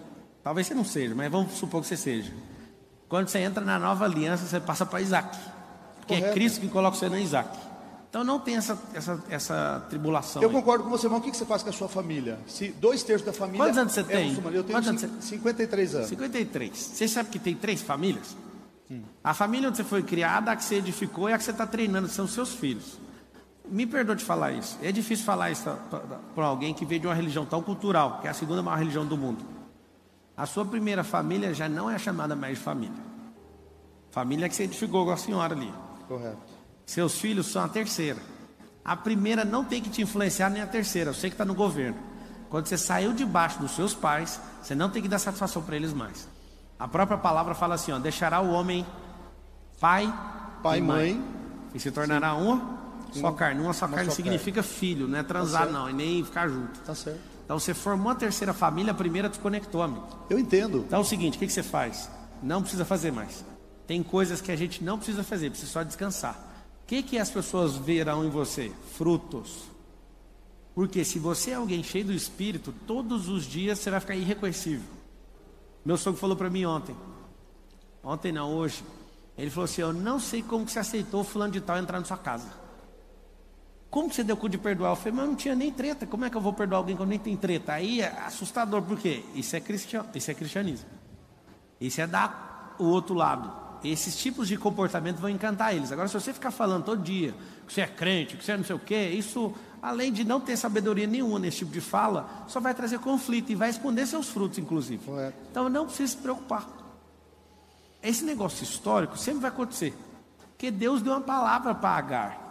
[0.42, 2.32] Talvez você não seja, mas vamos supor que você seja.
[3.08, 5.36] Quando você entra na nova aliança, você passa para Isaac.
[5.98, 6.26] Porque é Correto.
[6.26, 7.58] é Cristo que coloca você na Isaac.
[8.08, 10.42] Então não tem essa, essa, essa tribulação.
[10.42, 10.54] Eu aí.
[10.54, 11.20] concordo com você, irmão.
[11.20, 12.38] O que você faz com a sua família?
[12.46, 13.64] Se dois terços da família.
[13.64, 14.28] Quantos anos você é tem?
[14.30, 14.56] Muçulmano.
[14.56, 15.28] Eu tenho Quantos anos você...
[15.28, 16.08] 53 anos.
[16.08, 16.76] 53.
[16.76, 18.36] Você sabe que tem três famílias?
[18.90, 19.02] Hum.
[19.22, 21.66] A família onde você foi criada, a que você edificou e a que você está
[21.66, 22.98] treinando, são seus filhos.
[23.70, 24.76] Me perdoe de falar isso.
[24.82, 25.70] É difícil falar isso
[26.34, 29.06] para alguém que veio de uma religião tão cultural, que é a segunda maior religião
[29.06, 29.59] do mundo.
[30.40, 32.96] A sua primeira família já não é chamada mais de família.
[34.10, 35.70] Família que você edificou com a senhora ali.
[36.08, 36.38] Correto.
[36.86, 38.22] Seus filhos são a terceira.
[38.82, 41.10] A primeira não tem que te influenciar, nem a terceira.
[41.10, 41.98] Eu sei que está no governo.
[42.48, 45.92] Quando você saiu debaixo dos seus pais, você não tem que dar satisfação para eles
[45.92, 46.26] mais.
[46.78, 48.86] A própria palavra fala assim: ó, deixará o homem
[49.78, 50.10] pai,
[50.62, 51.24] pai e mãe, mãe,
[51.74, 52.46] e se tornará Sim.
[52.46, 52.78] uma
[53.12, 53.60] só carne.
[53.60, 54.74] Uma só uma carne só significa carne.
[54.74, 56.80] filho, não é transar, tá não, e nem ficar junto.
[56.80, 57.29] Tá certo.
[57.50, 60.06] Então você formou a terceira família, a primeira desconectou, amigo.
[60.30, 60.84] Eu entendo.
[60.86, 62.08] Então é o seguinte: o que, que você faz?
[62.40, 63.44] Não precisa fazer mais.
[63.88, 66.36] Tem coisas que a gente não precisa fazer, precisa só descansar.
[66.84, 68.70] O que, que as pessoas verão em você?
[68.92, 69.64] Frutos.
[70.76, 74.88] Porque se você é alguém cheio do Espírito, todos os dias você vai ficar irreconhecível.
[75.84, 76.94] Meu sogro falou para mim ontem.
[78.04, 78.84] Ontem não, hoje.
[79.36, 81.98] Ele falou assim: Eu não sei como que você aceitou o fulano de tal entrar
[81.98, 82.46] na sua casa.
[83.90, 84.92] Como que você deu cu de perdoar?
[84.92, 86.06] Eu falei, mas eu não tinha nem treta.
[86.06, 87.72] Como é que eu vou perdoar alguém quando nem tem treta?
[87.72, 89.24] Aí é assustador, por quê?
[89.34, 90.06] Isso é, cristian...
[90.14, 90.88] Isso é cristianismo.
[91.80, 93.52] Isso é dar o outro lado.
[93.82, 95.90] Esses tipos de comportamento vão encantar eles.
[95.90, 97.34] Agora, se você ficar falando todo dia
[97.66, 99.52] que você é crente, que você é não sei o quê, isso,
[99.82, 103.54] além de não ter sabedoria nenhuma nesse tipo de fala, só vai trazer conflito e
[103.56, 105.02] vai esconder seus frutos, inclusive.
[105.50, 106.68] Então, não precisa se preocupar.
[108.02, 109.96] Esse negócio histórico sempre vai acontecer.
[110.50, 112.49] Porque Deus deu uma palavra para Agar.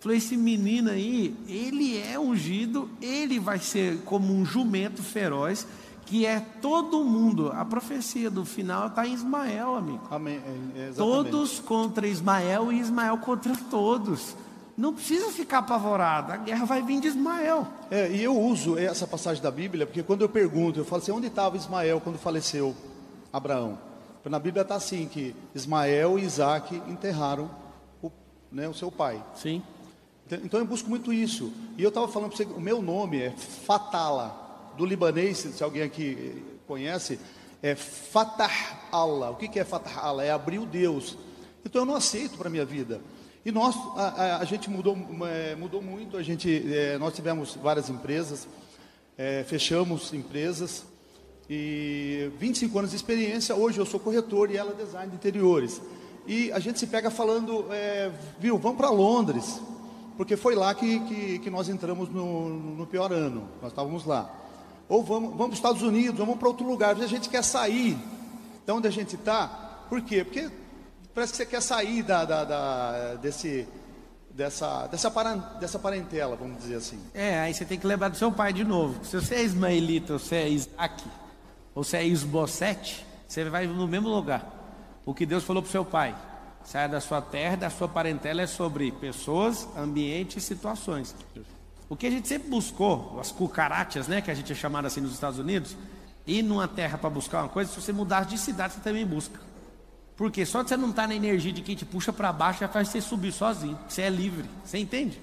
[0.00, 5.66] Falou: esse menino aí, ele é ungido, ele vai ser como um jumento feroz,
[6.06, 7.52] que é todo mundo.
[7.52, 10.00] A profecia do final está em Ismael, amigo.
[10.10, 10.40] Amém.
[10.74, 14.34] É, todos contra Ismael e Ismael contra todos.
[14.74, 17.68] Não precisa ficar apavorado, a guerra vai vir de Ismael.
[17.90, 21.12] É, e eu uso essa passagem da Bíblia, porque quando eu pergunto, eu falo assim:
[21.12, 22.74] onde estava Ismael quando faleceu
[23.30, 23.78] Abraão?
[24.24, 27.50] Na Bíblia está assim: que Ismael e Isaac enterraram
[28.02, 28.10] o,
[28.50, 29.22] né, o seu pai.
[29.34, 29.62] Sim.
[30.44, 31.52] Então eu busco muito isso.
[31.76, 35.82] E eu estava falando para você, o meu nome é Fatala, do libanês, se alguém
[35.82, 37.18] aqui conhece,
[37.62, 38.50] é Fatah
[38.92, 39.30] Allah.
[39.30, 40.24] O que, é Fatah Allah?
[40.24, 41.16] É abrir o Deus.
[41.64, 43.00] Então eu não aceito para a minha vida.
[43.44, 44.96] E nós, a, a, a gente mudou,
[45.26, 48.46] é, mudou muito, a gente, é, nós tivemos várias empresas,
[49.16, 50.84] é, fechamos empresas,
[51.48, 55.82] e 25 anos de experiência, hoje eu sou corretor e ela design de interiores.
[56.24, 59.60] E a gente se pega falando, é, viu, vamos para Londres,
[60.20, 64.30] porque foi lá que, que, que nós entramos no, no, pior ano, nós estávamos lá.
[64.86, 67.96] Ou vamos, vamos para os Estados Unidos, vamos para outro lugar, a gente quer sair
[68.66, 69.48] de onde a gente está,
[69.88, 70.22] por quê?
[70.22, 70.50] Porque
[71.14, 73.66] parece que você quer sair da, da, da desse,
[74.30, 75.08] dessa, dessa,
[75.58, 77.00] dessa parentela, vamos dizer assim.
[77.14, 79.02] É, aí você tem que lembrar do seu pai de novo.
[79.02, 81.02] Se você é ismaelita, ou você é Isaac,
[81.74, 84.46] ou você é Isbosete, você vai no mesmo lugar.
[85.06, 86.14] O que Deus falou para o seu pai.
[86.64, 91.14] Saia da sua terra, da sua parentela é sobre pessoas, ambiente e situações.
[91.88, 95.00] O que a gente sempre buscou, as cucarachas, né, que a gente é chamado assim
[95.00, 95.76] nos Estados Unidos,
[96.26, 99.40] ir numa terra para buscar uma coisa, se você mudar de cidade, você também busca.
[100.16, 102.60] Porque só de você não estar tá na energia de quem te puxa para baixo,
[102.60, 103.78] já faz você subir sozinho.
[103.88, 104.48] Você é livre.
[104.62, 105.18] Você entende?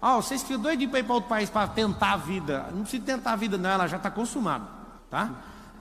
[0.00, 2.68] Ó, oh, vocês ficam doidinhos para ir para outro país para tentar a vida.
[2.72, 4.66] Não precisa tentar a vida, não, ela já está consumada.
[5.10, 5.34] Tá?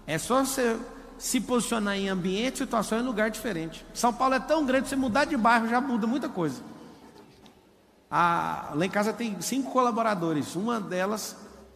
[0.08, 0.78] É só você
[1.20, 3.86] se posicionar em ambiente, situação e lugar diferente.
[3.94, 6.64] São Paulo é tão grande, você mudar de bairro já muda muita coisa.
[8.10, 10.56] A, lá em casa tem cinco colaboradores.
[10.56, 11.36] Uma delas,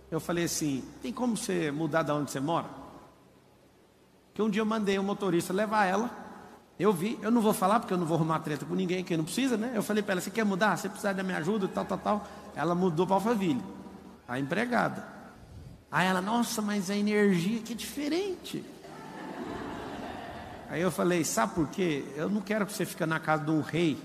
[0.09, 2.67] eu falei assim: tem como você mudar de onde você mora?
[4.33, 6.09] Que um dia eu mandei um motorista levar ela.
[6.79, 9.15] Eu vi, eu não vou falar porque eu não vou arrumar treta com ninguém que
[9.15, 9.73] não precisa, né?
[9.75, 10.77] Eu falei para ela: você quer mudar?
[10.77, 12.27] Você precisa da minha ajuda, tal, tal, tal.
[12.55, 13.61] Ela mudou para Alphaville,
[14.27, 15.05] a empregada.
[15.91, 18.65] Aí ela, nossa, mas a energia aqui é diferente.
[20.73, 22.03] Aí eu falei, sabe por quê?
[22.15, 23.95] Eu não quero que você fique na casa de um rei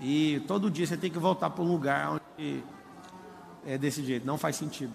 [0.00, 2.64] e todo dia você tem que voltar para um lugar onde
[3.66, 4.26] é desse jeito.
[4.26, 4.94] Não faz sentido.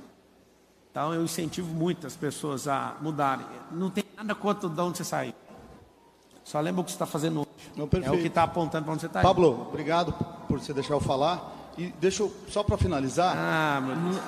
[0.89, 3.45] Então eu incentivo muito as pessoas a mudarem.
[3.71, 5.35] Não tem nada contra de onde você sair.
[6.43, 7.71] Só lembra o que você está fazendo hoje.
[7.75, 10.13] Não, é o que está apontando para onde você está Pablo, obrigado
[10.47, 11.47] por você deixar eu falar.
[11.77, 13.81] E deixa eu, só para finalizar, ah,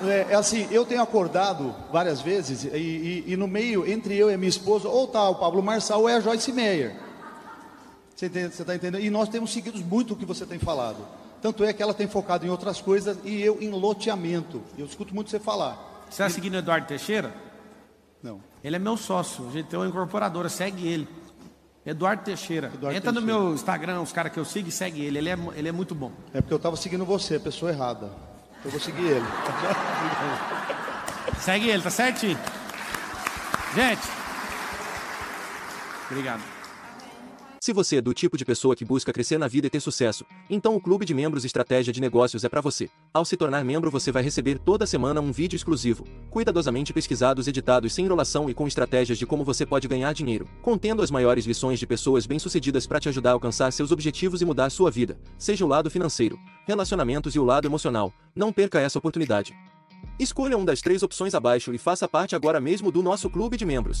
[0.04, 4.30] é, é, assim, eu tenho acordado várias vezes e, e, e, no meio, entre eu
[4.30, 6.96] e minha esposa, ou tá o Pablo Marçal ou é a Joyce Meyer.
[8.16, 8.98] Você está entendendo?
[8.98, 11.06] E nós temos seguido muito o que você tem falado.
[11.40, 14.62] Tanto é que ela tem focado em outras coisas e eu em loteamento.
[14.76, 16.04] Eu escuto muito você falar.
[16.06, 17.34] Você está seguindo o Eduardo Teixeira?
[18.22, 18.40] Não.
[18.64, 21.06] Ele é meu sócio, a gente tem uma incorporadora, segue ele.
[21.86, 22.66] Eduardo Teixeira.
[22.74, 23.34] Eduardo Entra Teixeira.
[23.36, 25.18] no meu Instagram, os caras que eu sigo, segue ele.
[25.18, 26.10] Ele é, ele é muito bom.
[26.34, 28.10] É porque eu estava seguindo você, pessoa errada.
[28.64, 29.26] Eu vou seguir ele.
[31.40, 32.38] segue ele, tá certinho?
[33.74, 34.02] Gente.
[36.10, 36.55] Obrigado.
[37.60, 40.24] Se você é do tipo de pessoa que busca crescer na vida e ter sucesso,
[40.48, 42.88] então o Clube de Membros Estratégia de Negócios é para você.
[43.12, 47.94] Ao se tornar membro, você vai receber toda semana um vídeo exclusivo, cuidadosamente pesquisados, editados
[47.94, 51.78] sem enrolação e com estratégias de como você pode ganhar dinheiro, contendo as maiores lições
[51.78, 55.64] de pessoas bem-sucedidas para te ajudar a alcançar seus objetivos e mudar sua vida, seja
[55.64, 58.12] o lado financeiro, relacionamentos e o lado emocional.
[58.34, 59.56] Não perca essa oportunidade.
[60.18, 63.64] Escolha uma das três opções abaixo e faça parte agora mesmo do nosso clube de
[63.64, 64.00] membros.